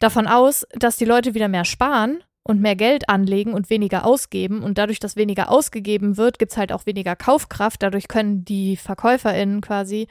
davon 0.00 0.26
aus, 0.26 0.66
dass 0.74 0.98
die 0.98 1.06
Leute 1.06 1.32
wieder 1.32 1.48
mehr 1.48 1.64
sparen 1.64 2.22
und 2.42 2.60
mehr 2.60 2.74
Geld 2.76 3.08
anlegen 3.08 3.52
und 3.52 3.68
weniger 3.70 4.04
ausgeben. 4.06 4.62
Und 4.62 4.78
dadurch, 4.78 4.98
dass 4.98 5.14
weniger 5.16 5.50
ausgegeben 5.50 6.16
wird, 6.16 6.38
gibt 6.38 6.52
es 6.52 6.58
halt 6.58 6.72
auch 6.72 6.86
weniger 6.86 7.14
Kaufkraft. 7.16 7.82
Dadurch 7.82 8.08
können 8.08 8.44
die 8.44 8.76
VerkäuferInnen 8.76 9.60
quasi 9.60 10.08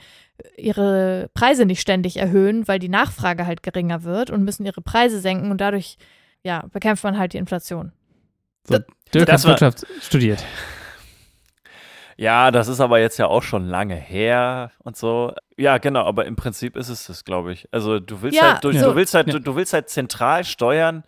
ihre 0.58 1.30
Preise 1.34 1.66
nicht 1.66 1.82
ständig 1.82 2.18
erhöhen, 2.18 2.68
weil 2.68 2.80
die 2.80 2.88
Nachfrage 2.90 3.46
halt 3.46 3.64
geringer 3.64 4.04
wird 4.04 4.30
und 4.30 4.44
müssen 4.44 4.66
ihre 4.66 4.82
Preise 4.82 5.20
senken 5.20 5.52
und 5.52 5.60
dadurch 5.60 5.98
ja, 6.44 6.66
bekämpft 6.72 7.04
man 7.04 7.18
halt 7.18 7.34
die 7.34 7.38
Inflation. 7.38 7.92
Dirk 8.70 8.86
Das 9.26 9.44
hat 9.44 9.50
Wirtschaft 9.62 9.86
studiert. 10.02 10.46
Ja, 12.18 12.52
das 12.52 12.68
ist 12.68 12.82
aber 12.82 13.00
jetzt 13.00 13.18
ja 13.18 13.28
auch 13.28 13.44
schon 13.44 13.66
lange 13.66 13.96
her 13.96 14.72
und 14.80 14.98
so. 14.98 15.34
Ja, 15.58 15.78
genau, 15.78 16.04
aber 16.04 16.26
im 16.26 16.36
Prinzip 16.36 16.76
ist 16.76 16.90
es 16.90 17.08
das, 17.08 17.24
glaube 17.24 17.54
ich. 17.54 17.70
Also 17.72 18.00
du 18.02 18.22
willst 18.22 18.38
Ja, 18.38 18.54
halt, 18.54 18.64
du, 18.66 18.74
so- 18.74 18.90
du 18.90 18.96
willst 18.96 19.14
halt, 19.14 19.28
Ja. 19.28 19.34
du, 19.34 19.40
du 19.40 19.56
willst 19.56 19.72
halt 19.72 19.88
zentral 19.90 20.44
steuern, 20.44 21.04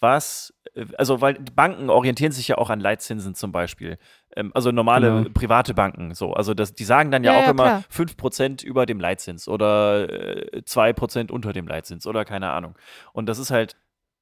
was, 0.00 0.52
äh, 0.74 0.84
also 0.98 1.20
weil 1.20 1.34
die 1.34 1.52
Banken 1.52 1.90
orientieren 1.90 2.32
sich 2.32 2.48
ja 2.48 2.58
auch 2.58 2.70
an 2.70 2.80
Leitzinsen 2.80 3.34
zum 3.34 3.52
Beispiel. 3.52 3.98
Ähm, 4.36 4.50
Also 4.54 4.70
normale 4.72 5.08
Genau. 5.24 5.28
private 5.34 5.74
Banken 5.74 6.14
so. 6.14 6.32
Also 6.34 6.54
das, 6.54 6.74
die 6.74 6.84
sagen 6.84 7.10
dann 7.10 7.24
ja, 7.24 7.32
Ja, 7.32 7.38
auch 7.38 7.44
ja, 7.44 7.50
immer 7.50 7.64
klar. 7.64 7.84
5% 7.88 8.62
über 8.64 8.86
dem 8.86 9.00
Leitzins 9.00 9.48
oder 9.48 10.08
äh, 10.10 10.62
2% 10.64 11.30
unter 11.30 11.52
dem 11.52 11.66
Leitzins 11.66 12.06
oder 12.06 12.24
keine 12.24 12.50
Ahnung. 12.50 12.76
Und 13.12 13.26
das 13.26 13.38
ist 13.38 13.50
halt 13.50 13.76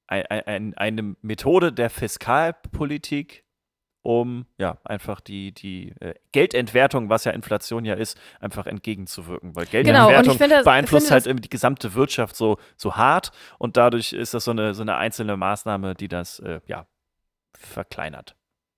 ein, 0.06 0.26
ein, 0.28 0.74
eine 0.74 1.16
Methode 1.22 1.72
der 1.72 1.88
Fiskalpolitik, 1.90 3.43
um 4.04 4.46
ja 4.58 4.78
einfach 4.84 5.20
die, 5.20 5.50
die 5.52 5.88
äh, 6.00 6.14
Geldentwertung, 6.30 7.08
was 7.08 7.24
ja 7.24 7.32
Inflation 7.32 7.84
ja 7.84 7.94
ist, 7.94 8.20
einfach 8.38 8.66
entgegenzuwirken. 8.66 9.56
Weil 9.56 9.64
Genau, 9.66 10.08
Geldentwertung 10.08 10.32
ich 10.32 10.38
finde, 10.38 10.62
beeinflusst 10.62 11.10
halt 11.10 11.22
das- 11.22 11.26
irgendwie 11.26 11.42
die 11.42 11.48
gesamte 11.50 11.94
Wirtschaft 11.94 12.36
so, 12.36 12.58
so 12.76 12.96
hart 12.96 13.32
und 13.58 13.76
dadurch 13.76 14.12
ist 14.12 14.34
das 14.34 14.44
so 14.44 14.50
eine, 14.52 14.74
so 14.74 14.82
eine 14.82 14.96
einzelne 14.96 15.36
Maßnahme, 15.36 15.94
die 15.94 16.08
das 16.08 16.38
äh, 16.38 16.60
ja 16.66 16.86
verkleinert. 17.58 18.36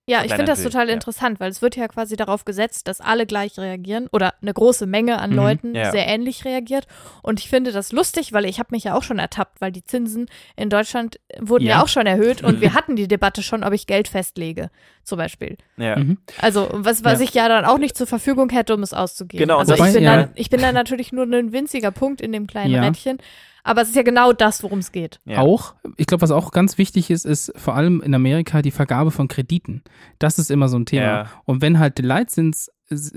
Ja, 0.09 0.25
ich 0.25 0.31
finde 0.33 0.45
das 0.47 0.63
total 0.63 0.87
ja. 0.89 0.95
interessant, 0.95 1.41
weil 1.41 1.51
es 1.51 1.63
wird 1.63 1.75
ja 1.75 1.89
quasi 1.89 2.15
darauf 2.17 2.45
gesetzt, 2.45 2.87
dass 2.87 3.01
alle 3.01 3.27
gleich 3.27 3.59
reagieren 3.59 4.07
oder 4.13 4.35
eine 4.41 4.55
große 4.55 4.87
Menge 4.87 5.19
an 5.19 5.31
Mhm, 5.31 5.37
Leuten 5.37 5.75
ja. 5.75 5.91
sehr 5.91 6.07
ähnlich 6.07 6.45
reagiert. 6.45 6.87
Und 7.23 7.41
ich 7.41 7.49
finde 7.49 7.73
das 7.73 7.91
lustig, 7.91 8.33
weil 8.33 8.45
ich 8.45 8.61
habe 8.61 8.69
mich 8.71 8.85
ja 8.85 8.95
auch 8.95 9.03
schon 9.03 9.19
ertappt, 9.19 9.61
weil 9.61 9.73
die 9.73 9.83
Zinsen 9.83 10.27
in 10.55 10.71
Deutschland 10.71 11.19
wurden 11.41 11.65
ja, 11.65 11.79
Ja. 11.79 11.83
auch 11.83 11.89
schon 11.89 12.07
erhöht 12.07 12.45
und 12.45 12.61
wir 12.61 12.75
hatten 12.75 12.95
die 12.95 13.09
Debatte 13.09 13.43
schon, 13.43 13.65
ob 13.65 13.73
ich 13.73 13.89
Geld 13.89 14.07
festlege, 14.07 14.71
zum 15.03 15.19
Beispiel. 15.19 15.57
Ja. 15.77 15.97
Mhm. 15.97 16.19
Also 16.41 16.69
was, 16.73 17.03
was 17.03 17.19
Ja. 17.19 17.25
ich 17.25 17.35
ja 17.35 17.49
dann 17.49 17.65
auch 17.65 17.79
nicht 17.79 17.97
zur 17.97 18.07
Verfügung 18.07 18.49
hätte, 18.51 18.75
um 18.75 18.85
es 18.85 18.93
auszugeben. 18.93 19.41
Genau, 19.43 19.59
also 19.59 19.75
Wobei, 19.75 19.89
ich, 19.89 19.95
bin 19.95 20.05
ja. 20.05 20.17
dann, 20.17 20.31
ich 20.37 20.51
bin 20.51 20.61
dann 20.61 20.75
natürlich 20.75 21.11
nur 21.11 21.25
ein 21.25 21.53
winziger 21.53 21.91
Punkt 21.91 22.21
in 22.21 22.31
dem 22.31 22.47
kleinen 22.47 22.71
Ja. 22.73 22.83
Rädchen. 22.85 23.19
Aber 23.67 23.83
es 23.83 23.89
ist 23.89 23.97
ja 23.97 24.03
genau 24.03 24.33
das, 24.33 24.63
worum 24.63 24.79
es 24.79 24.93
geht. 24.93 25.19
Ja. 25.25 25.41
Auch, 25.41 25.75
ich 25.97 26.07
glaube, 26.07 26.23
was 26.23 26.31
auch 26.31 26.53
ganz 26.53 26.79
wichtig 26.79 27.11
ist, 27.11 27.27
ist 27.27 27.53
vor 27.57 27.75
allem 27.75 28.01
in 28.01 28.15
Amerika 28.15 28.63
die 28.63 28.71
Vergabe 28.71 29.11
von 29.11 29.27
Krediten. 29.27 29.83
Das 30.21 30.39
ist 30.39 30.53
immer 30.53 30.69
so 30.69 30.79
ein 30.79 30.87
Thema. 30.87 31.03
Ja. 31.05 31.31
Und 31.45 31.63
wenn 31.63 31.81
halt 31.81 31.99
der 31.99 32.05
Leitzins 32.05 32.71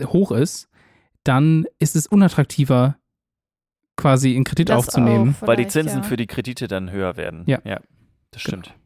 hoch 0.06 0.32
ist, 0.32 0.68
dann 1.24 1.68
ist 1.78 1.96
es 1.96 2.08
unattraktiver, 2.08 2.98
quasi 3.96 4.36
einen 4.36 4.44
Kredit 4.44 4.70
Das 4.70 4.78
aufzunehmen. 4.88 5.36
Weil 5.42 5.58
die 5.58 5.68
Zinsen 5.68 6.00
ja. 6.00 6.04
für 6.04 6.18
die 6.18 6.26
Kredite 6.26 6.68
dann 6.68 6.90
höher 6.90 7.16
werden. 7.16 7.44
Ja. 7.46 7.60
ja 7.64 7.80
das 8.32 8.44
Genau. 8.44 8.64
stimmt. 8.64 8.79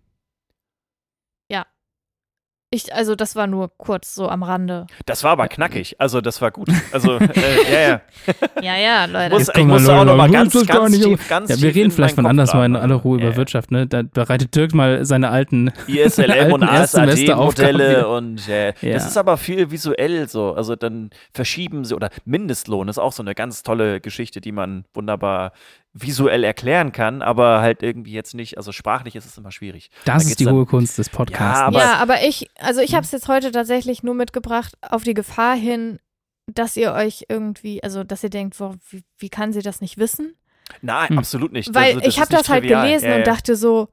Ich, 2.73 2.91
also 2.91 3.13
das 3.15 3.35
war 3.35 3.45
nur 3.45 3.69
kurz 3.77 4.15
so 4.15 4.27
am 4.27 4.41
Rande. 4.41 4.87
Das 5.05 5.23
war 5.23 5.31
aber 5.33 5.47
knackig. 5.47 5.95
Also 5.99 6.21
das 6.21 6.41
war 6.41 6.49
gut. 6.49 6.69
Also 6.91 7.17
äh, 7.19 7.71
ja, 7.71 7.79
ja. 7.89 8.01
Ja, 8.63 8.77
ja, 8.77 9.05
Leute. 9.05 9.35
Muss, 9.35 9.49
ich 9.53 9.63
musste 9.63 9.91
auch 9.91 9.97
Leute, 9.97 10.05
noch 10.07 10.15
mal 10.17 10.23
Leute, 10.25 10.33
ganz, 10.33 10.65
ganz 10.65 10.91
nicht- 10.91 11.03
tief, 11.03 11.29
ganz 11.29 11.49
Ja, 11.51 11.61
wir 11.61 11.75
reden 11.75 11.91
vielleicht 11.91 12.15
von 12.15 12.23
Kopf 12.23 12.29
andersmal 12.31 12.65
in 12.65 12.75
aller 12.75 12.95
Ruhe 12.95 13.19
Ja, 13.19 13.27
über. 13.27 13.35
Wirtschaft, 13.35 13.69
ne? 13.69 13.85
Da 13.85 14.01
bereitet 14.01 14.55
Dirk 14.55 14.73
mal 14.73 15.05
seine 15.05 15.29
alten 15.29 15.71
ISLM 15.87 16.51
und 16.53 16.63
alten 16.63 16.75
Erstsemesteraufgaben 16.75 17.75
ASAD-Modelle 17.75 18.07
und 18.07 18.49
äh, 18.49 18.73
Ja. 18.81 18.93
das 18.93 19.05
ist 19.05 19.17
aber 19.17 19.37
viel 19.37 19.69
visuell 19.69 20.27
so. 20.27 20.53
Also 20.55 20.75
dann 20.75 21.11
verschieben 21.31 21.85
sie 21.85 21.93
oder 21.93 22.09
Mindestlohn 22.25 22.87
ist 22.87 22.97
auch 22.97 23.11
so 23.13 23.21
eine 23.21 23.35
ganz 23.35 23.61
tolle 23.61 24.01
Geschichte, 24.01 24.41
die 24.41 24.51
man 24.51 24.85
wunderbar 24.95 25.51
visuell 25.93 26.43
erklären 26.43 26.91
kann, 26.91 27.21
aber 27.21 27.61
halt 27.61 27.83
irgendwie 27.83 28.13
jetzt 28.13 28.33
nicht, 28.33 28.57
also 28.57 28.71
sprachlich 28.71 29.15
ist 29.15 29.25
es 29.25 29.37
immer 29.37 29.51
schwierig. 29.51 29.91
Da 30.05 30.15
Das 30.15 30.25
ist 30.25 30.39
die 30.39 30.45
dann- 30.45 30.55
hohe 30.55 30.65
Kunst 30.65 30.97
des 30.97 31.09
Podcasts. 31.09 31.59
Ja, 31.59 31.65
aber- 31.67 31.79
ja, 31.79 31.93
aber 31.95 32.23
ich, 32.23 32.49
also 32.59 32.81
ich 32.81 32.95
habe 32.95 33.05
es 33.05 33.11
jetzt 33.11 33.27
heute 33.27 33.51
tatsächlich 33.51 34.01
nur 34.03 34.15
mitgebracht 34.15 34.73
auf 34.81 35.03
die 35.03 35.13
Gefahr 35.13 35.55
hin, 35.55 35.99
dass 36.47 36.75
ihr 36.77 36.93
euch 36.93 37.25
irgendwie, 37.29 37.83
also 37.83 38.03
dass 38.03 38.23
ihr 38.23 38.29
denkt, 38.31 38.57
boah, 38.57 38.75
wie, 38.89 39.03
wie 39.19 39.29
kann 39.29 39.53
sie 39.53 39.61
das 39.61 39.81
nicht 39.81 39.97
wissen? 39.97 40.35
Nein, 40.81 41.09
Hm. 41.09 41.19
absolut 41.19 41.51
nicht. 41.51 41.73
Weil 41.75 41.89
Also, 41.95 41.99
das 41.99 42.07
ich 42.07 42.19
habe 42.19 42.31
das 42.31 42.49
halt 42.49 42.63
trivial. 42.63 42.85
gelesen 42.87 43.05
ja, 43.09 43.13
und 43.15 43.19
ja. 43.19 43.25
dachte 43.25 43.55
so, 43.55 43.89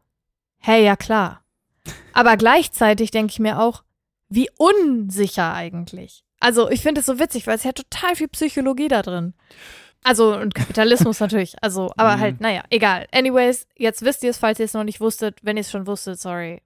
hey, 0.58 0.84
ja 0.84 0.96
klar. 0.96 1.44
Aber 2.12 2.36
gleichzeitig 2.36 3.10
denke 3.10 3.30
ich 3.32 3.38
mir 3.40 3.60
auch, 3.60 3.82
wie 4.28 4.48
unsicher 4.56 5.52
eigentlich. 5.52 6.24
Also 6.38 6.70
ich 6.70 6.80
finde 6.80 7.00
es 7.00 7.06
so 7.06 7.18
witzig, 7.18 7.46
weil 7.46 7.56
es 7.56 7.64
ja 7.64 7.72
total 7.72 8.16
viel 8.16 8.28
Psychologie 8.28 8.88
da 8.88 9.02
drin. 9.02 9.34
Also 10.04 10.34
und 10.36 10.54
Kapitalismus 10.54 11.20
natürlich. 11.20 11.56
Also, 11.62 11.90
aber 11.96 12.16
Mhm. 12.16 12.20
halt, 12.20 12.40
naja, 12.40 12.62
egal. 12.70 13.06
Anyways, 13.12 13.66
jetzt 13.76 14.02
wisst 14.02 14.22
ihr 14.24 14.30
es, 14.30 14.38
falls 14.38 14.58
ihr 14.58 14.64
es 14.64 14.74
noch 14.74 14.84
nicht 14.84 15.00
wusstet. 15.00 15.38
Wenn 15.42 15.56
ihr 15.56 15.60
es 15.62 15.70
schon 15.70 15.86
wusstet, 15.86 16.18
sorry. 16.20 16.62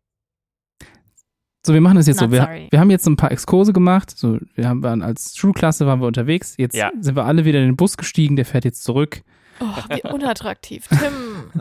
So, 1.66 1.72
wir 1.72 1.80
machen 1.80 1.96
das 1.96 2.06
jetzt 2.06 2.20
Not 2.20 2.30
so. 2.30 2.36
Wir, 2.36 2.66
wir 2.70 2.78
haben 2.78 2.90
jetzt 2.90 3.06
ein 3.06 3.16
paar 3.16 3.32
Exkurse 3.32 3.72
gemacht. 3.72 4.10
So, 4.16 4.38
wir 4.54 4.68
haben 4.68 4.82
waren 4.82 5.02
als 5.02 5.34
Schulklasse 5.36 5.86
waren 5.86 6.00
wir 6.00 6.06
unterwegs. 6.06 6.54
Jetzt 6.58 6.76
Ja. 6.76 6.90
sind 7.00 7.16
wir 7.16 7.24
alle 7.24 7.44
wieder 7.46 7.58
in 7.60 7.66
den 7.66 7.76
Bus 7.76 7.96
gestiegen. 7.96 8.36
Der 8.36 8.44
fährt 8.44 8.64
jetzt 8.66 8.84
zurück. 8.84 9.22
Oh, 9.60 9.64
wie 9.88 10.02
unattraktiv. 10.12 10.86
Tim, 10.88 10.98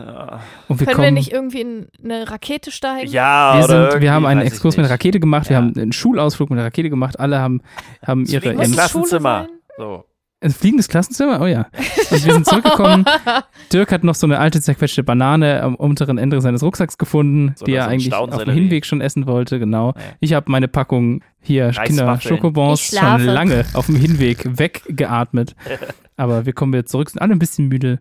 Und 0.68 0.80
wir 0.80 0.86
können 0.86 0.94
kommen. 0.96 1.04
wir 1.04 1.10
nicht 1.12 1.32
irgendwie 1.32 1.60
in 1.62 1.88
eine 2.04 2.30
Rakete 2.30 2.70
steigen? 2.70 3.10
ja 3.10 3.56
wir, 3.58 3.64
oder 3.64 3.92
sind, 3.92 4.02
wir 4.02 4.12
haben 4.12 4.26
einen 4.26 4.42
Exkurs 4.42 4.76
mit 4.76 4.84
einer 4.84 4.92
Rakete 4.92 5.20
gemacht. 5.20 5.48
Wir 5.48 5.56
Ja. 5.56 5.62
haben 5.62 5.72
einen 5.74 5.92
Schulausflug 5.92 6.50
mit 6.50 6.58
einer 6.58 6.66
Rakete 6.66 6.90
gemacht. 6.90 7.18
Alle 7.18 7.38
haben, 7.38 7.62
haben 8.06 8.26
ihre 8.26 8.52
Muss 8.52 8.72
Klassenzimmer. 8.72 9.48
So. 9.78 10.04
Ein 10.44 10.50
fliegendes 10.52 10.88
Klassenzimmer. 10.88 11.40
Oh 11.40 11.46
ja. 11.46 11.66
Und 12.10 12.24
wir 12.24 12.32
sind 12.32 12.46
zurückgekommen. 12.46 13.04
Dirk 13.72 13.90
hat 13.90 14.04
noch 14.04 14.14
so 14.14 14.26
eine 14.26 14.38
alte 14.38 14.60
zerquetschte 14.60 15.02
Banane 15.02 15.62
am 15.62 15.74
unteren 15.74 16.18
Ende 16.18 16.40
seines 16.40 16.62
Rucksacks 16.62 16.98
gefunden, 16.98 17.54
So 17.56 17.64
die 17.64 17.72
er 17.72 17.88
eigentlich 17.88 18.12
auf 18.12 18.44
dem. 18.44 18.52
Hinweg 18.52 18.84
schon 18.84 19.00
essen 19.00 19.26
wollte. 19.26 19.58
Genau. 19.58 19.94
Ja. 19.96 20.02
Ich 20.20 20.32
habe 20.34 20.50
meine 20.50 20.68
Packung 20.68 21.22
hier. 21.40 21.70
Kinder 21.70 22.20
Schokobons 22.20 22.94
schon 22.96 23.24
lange 23.24 23.64
auf 23.72 23.86
dem 23.86 23.96
Hinweg 23.96 24.58
weggeatmet. 24.58 25.56
Aber 26.16 26.46
wir 26.46 26.52
kommen 26.52 26.72
wieder 26.72 26.86
zurück, 26.86 27.10
sind 27.10 27.20
alle 27.20 27.32
ein 27.32 27.40
bisschen 27.40 27.66
müde, 27.66 27.98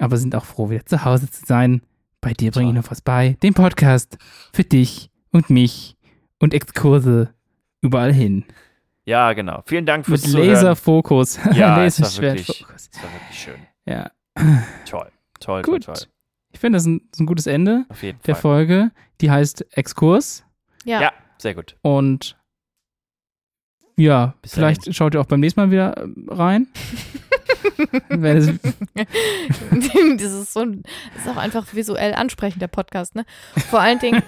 aber 0.00 0.16
sind 0.16 0.34
auch 0.34 0.44
froh, 0.44 0.68
wieder 0.68 0.84
zu 0.84 1.04
Hause 1.04 1.30
zu 1.30 1.46
sein. 1.46 1.80
Bei 2.20 2.32
dir 2.32 2.50
bringe 2.50 2.70
ich 2.70 2.74
noch 2.74 2.90
was 2.90 3.02
bei. 3.02 3.36
Den 3.40 3.54
Podcast 3.54 4.18
für 4.52 4.64
dich 4.64 5.10
und 5.30 5.48
mich 5.48 5.96
und 6.40 6.52
Exkurse 6.54 7.30
überall 7.82 8.12
hin. 8.12 8.44
Ja, 9.06 9.32
genau. 9.32 9.62
Vielen 9.66 9.86
Dank 9.86 10.04
fürs 10.04 10.22
Mit 10.22 10.32
Zuhören. 10.32 10.48
Laserfokus. 10.50 11.38
Ja, 11.54 11.84
es 11.84 12.00
war 12.00 12.22
wirklich, 12.22 12.48
Laserschwertfokus. 12.48 12.90
es 12.92 13.02
war 13.02 13.12
wirklich 13.12 13.38
schön. 13.38 13.66
Ja, 13.86 14.10
Toll. 14.84 15.10
Toll, 15.40 15.62
gut. 15.62 15.84
toll, 15.84 15.94
toll. 15.94 16.06
Ich 16.52 16.60
finde, 16.60 16.76
das 16.76 16.82
ist 16.82 16.88
ein, 16.88 16.98
das 17.10 17.16
ist 17.16 17.20
ein 17.20 17.26
gutes 17.26 17.46
Ende 17.46 17.84
Auf 17.88 18.02
jeden 18.02 18.18
der 18.26 18.34
Fall. 18.34 18.42
Folge. 18.42 18.90
Die 19.20 19.30
heißt 19.30 19.64
Exkurs. 19.76 20.44
Ja. 20.84 21.00
Ja, 21.00 21.12
sehr 21.38 21.54
gut. 21.54 21.76
Und 21.82 22.35
ja, 23.96 24.34
Bis 24.42 24.54
vielleicht 24.54 24.82
dahin. 24.82 24.92
schaut 24.94 25.14
ihr 25.14 25.20
auch 25.20 25.26
beim 25.26 25.40
nächsten 25.40 25.60
Mal 25.60 25.70
wieder 25.70 25.96
äh, 25.96 26.06
rein. 26.28 26.66
Das 30.18 30.32
ist 30.32 30.52
so 30.52 30.60
ein, 30.60 30.82
das 31.14 31.24
ist 31.26 31.30
auch 31.30 31.36
einfach 31.36 31.74
visuell 31.74 32.14
ansprechend, 32.14 32.62
der 32.62 32.68
Podcast, 32.68 33.14
ne? 33.14 33.24
Vor 33.70 33.80
allen 33.80 33.98
Dingen, 33.98 34.22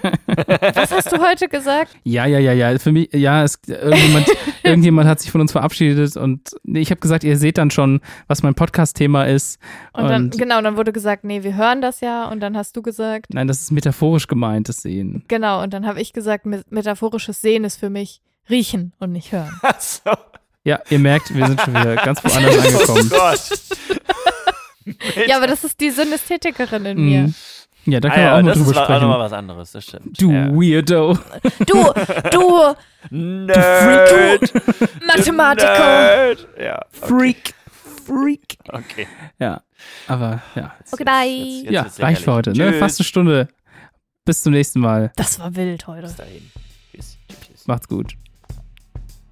was 0.75 0.91
hast 0.91 1.11
du 1.11 1.17
heute 1.19 1.47
gesagt? 1.47 1.95
ja, 2.03 2.25
ja, 2.25 2.39
ja, 2.39 2.53
ja. 2.53 2.77
Für 2.77 2.91
mich, 2.91 3.09
ja, 3.13 3.43
es, 3.43 3.59
irgendjemand, 3.67 4.27
irgendjemand 4.63 5.09
hat 5.09 5.19
sich 5.19 5.31
von 5.31 5.41
uns 5.41 5.51
verabschiedet 5.51 6.15
und 6.17 6.51
nee, 6.63 6.79
ich 6.79 6.91
habe 6.91 7.01
gesagt, 7.01 7.23
ihr 7.23 7.37
seht 7.37 7.57
dann 7.57 7.71
schon, 7.71 8.01
was 8.27 8.43
mein 8.43 8.55
Podcast-Thema 8.55 9.25
ist. 9.25 9.59
Und 9.93 10.03
dann, 10.09 10.23
Und- 10.25 10.37
genau, 10.37 10.61
dann 10.61 10.77
wurde 10.77 10.93
gesagt, 10.93 11.23
nee, 11.23 11.43
wir 11.43 11.55
hören 11.55 11.81
das 11.81 12.01
ja. 12.01 12.29
Und 12.29 12.39
dann 12.41 12.55
hast 12.55 12.75
du 12.77 12.81
gesagt, 12.81 13.33
Nein, 13.33 13.47
das 13.47 13.61
ist 13.61 13.71
metaphorisch 13.71 14.27
gemeint, 14.27 14.69
das 14.69 14.81
Sehen. 14.81 15.23
genau. 15.27 15.61
Und 15.63 15.73
dann 15.73 15.85
habe 15.85 15.99
ich 16.01 16.13
gesagt, 16.13 16.45
me- 16.45 16.63
metaphorisches 16.69 17.41
Sehen 17.41 17.63
ist 17.63 17.77
für 17.77 17.89
mich 17.89 18.21
riechen 18.49 18.93
und 18.99 19.11
nicht 19.11 19.31
hören. 19.31 19.57
Achso. 19.61 20.11
Ja, 20.63 20.79
ihr 20.89 20.99
merkt, 20.99 21.33
wir 21.33 21.47
sind 21.47 21.61
schon 21.61 21.73
wieder 21.73 21.95
ganz 21.95 22.23
woanders 22.23 22.55
Oh 22.89 22.93
angekommen. 22.93 23.09
Gott. 23.09 23.49
ja, 25.27 25.37
aber 25.37 25.47
das 25.47 25.63
ist 25.63 25.79
die 25.79 25.89
Synästhetikerin 25.89 26.85
in 26.85 26.97
mir. 27.05 27.21
Mhm. 27.21 27.35
Ja, 27.85 27.99
da 28.01 28.09
Ah 28.09 28.11
kann 28.11 28.23
man 28.23 28.27
ja, 28.27 28.37
auch 28.37 28.41
mal 28.43 28.49
das 28.49 28.57
drüber 28.57 28.69
ist 28.71 28.75
wa- 28.75 28.81
auch 28.81 28.85
sprechen. 28.85 29.01
nochmal 29.01 29.19
was 29.19 29.33
anderes, 29.33 29.71
das 29.71 29.83
stimmt. 29.85 30.21
Du 30.21 30.31
ja. 30.31 30.47
Weirdo. 30.49 31.17
Du, 31.65 31.93
du, 32.31 32.75
Nerd. 33.09 34.53
Mathematiker. 35.07 35.79
Nerd. 35.79 36.47
Ja, 36.61 36.75
okay. 36.75 37.07
Freak. 37.07 37.53
Freak. 38.05 38.57
okay. 38.67 39.07
Ja, 39.39 39.61
aber 40.07 40.41
ja. 40.55 40.73
Jetzt- 40.79 40.93
Okay, 40.93 41.03
bye. 41.05 41.25
jetzt- 41.27 41.71
jetzt 41.71 41.99
ja, 41.99 42.05
reicht 42.05 42.21
für 42.23 42.33
heute, 42.33 42.51
ne? 42.51 42.73
Fast 42.73 42.99
eine 42.99 43.05
Stunde. 43.05 43.47
Bis 44.25 44.41
zum 44.43 44.51
nächsten 44.53 44.79
Mal. 44.81 45.11
Das 45.15 45.39
war 45.39 45.55
wild 45.55 45.87
heute. 45.87 46.01
Bis 46.07 46.15
dahin. 46.17 46.51
Tschüss. 46.91 47.17
Tschüss. 47.47 47.65
Macht's 47.67 47.87
gut. 47.87 48.13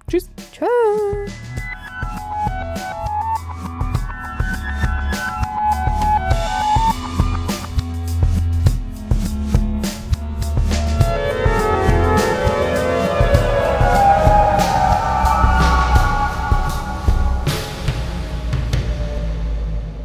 Tschüss. 0.08 0.30
Tschüss. 0.52 0.68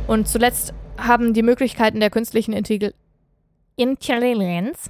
Und 0.07 0.27
zuletzt 0.27 0.73
haben 0.97 1.33
die 1.33 1.41
Möglichkeiten 1.41 1.99
der 1.99 2.09
künstlichen 2.11 2.53
Intelli- 2.53 2.93
Intelligenz 3.77 4.89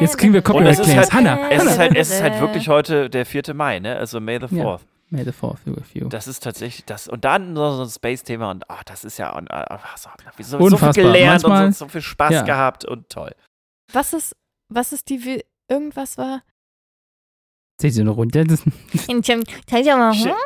Jetzt 0.00 0.18
kriegen 0.18 0.32
wir 0.32 0.38
ist 0.40 0.44
Copyright-Claims. 0.44 0.96
halt, 0.96 1.12
Hannah, 1.12 1.50
es 1.50 1.62
ist 1.64 1.70
Hannah. 1.70 1.78
halt, 1.78 1.96
es 1.96 2.10
ist 2.10 2.22
halt 2.22 2.40
wirklich 2.40 2.68
heute 2.68 3.10
der 3.10 3.26
4. 3.26 3.54
Mai, 3.54 3.78
ne? 3.78 3.96
Also 3.96 4.20
May 4.20 4.38
the 4.40 4.54
Ja. 4.54 4.64
4th. 4.64 4.80
May 5.10 5.24
the 5.24 5.32
fourth 5.32 5.64
be 5.64 5.74
with 5.74 5.94
you. 5.94 6.06
Das 6.08 6.28
ist 6.28 6.42
tatsächlich 6.42 6.84
das. 6.84 7.08
Und 7.08 7.24
dann 7.24 7.54
noch 7.54 7.76
so 7.76 7.82
ein 7.84 7.88
Space-Thema 7.88 8.50
und 8.50 8.68
ach, 8.68 8.84
das 8.84 9.04
ist 9.04 9.16
ja 9.18 9.30
und, 9.34 9.50
ach, 9.50 9.96
so, 9.96 10.10
so, 10.38 10.44
so 10.58 10.58
Unfassbar. 10.58 10.92
viel 10.92 11.02
gelernt 11.04 11.42
Manchmal- 11.44 11.64
und 11.66 11.72
so, 11.76 11.86
so 11.86 11.88
viel 11.88 12.02
Spaß 12.02 12.30
ja. 12.32 12.42
gehabt 12.42 12.84
und 12.84 13.08
toll. 13.08 13.32
Was 13.94 14.12
ist, 14.12 14.36
was 14.68 14.92
ist 14.92 15.08
die, 15.08 15.42
irgendwas 15.66 16.18
war? 16.18 16.42
Seht 17.80 17.96
ihr 17.96 18.04
noch 18.04 18.16
runter? 18.18 18.44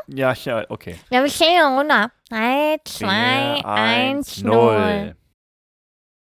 Ja, 0.06 0.32
ja, 0.32 0.64
okay. 0.68 0.96
Ja, 1.10 1.22
wir 1.24 1.30
zählen 1.30 1.76
runter. 1.76 2.12
3, 2.30 2.76
2, 2.84 3.06
Vier, 3.06 3.08
1, 3.08 3.64
eins, 3.64 4.42
0. 4.42 4.54
null. 4.54 5.16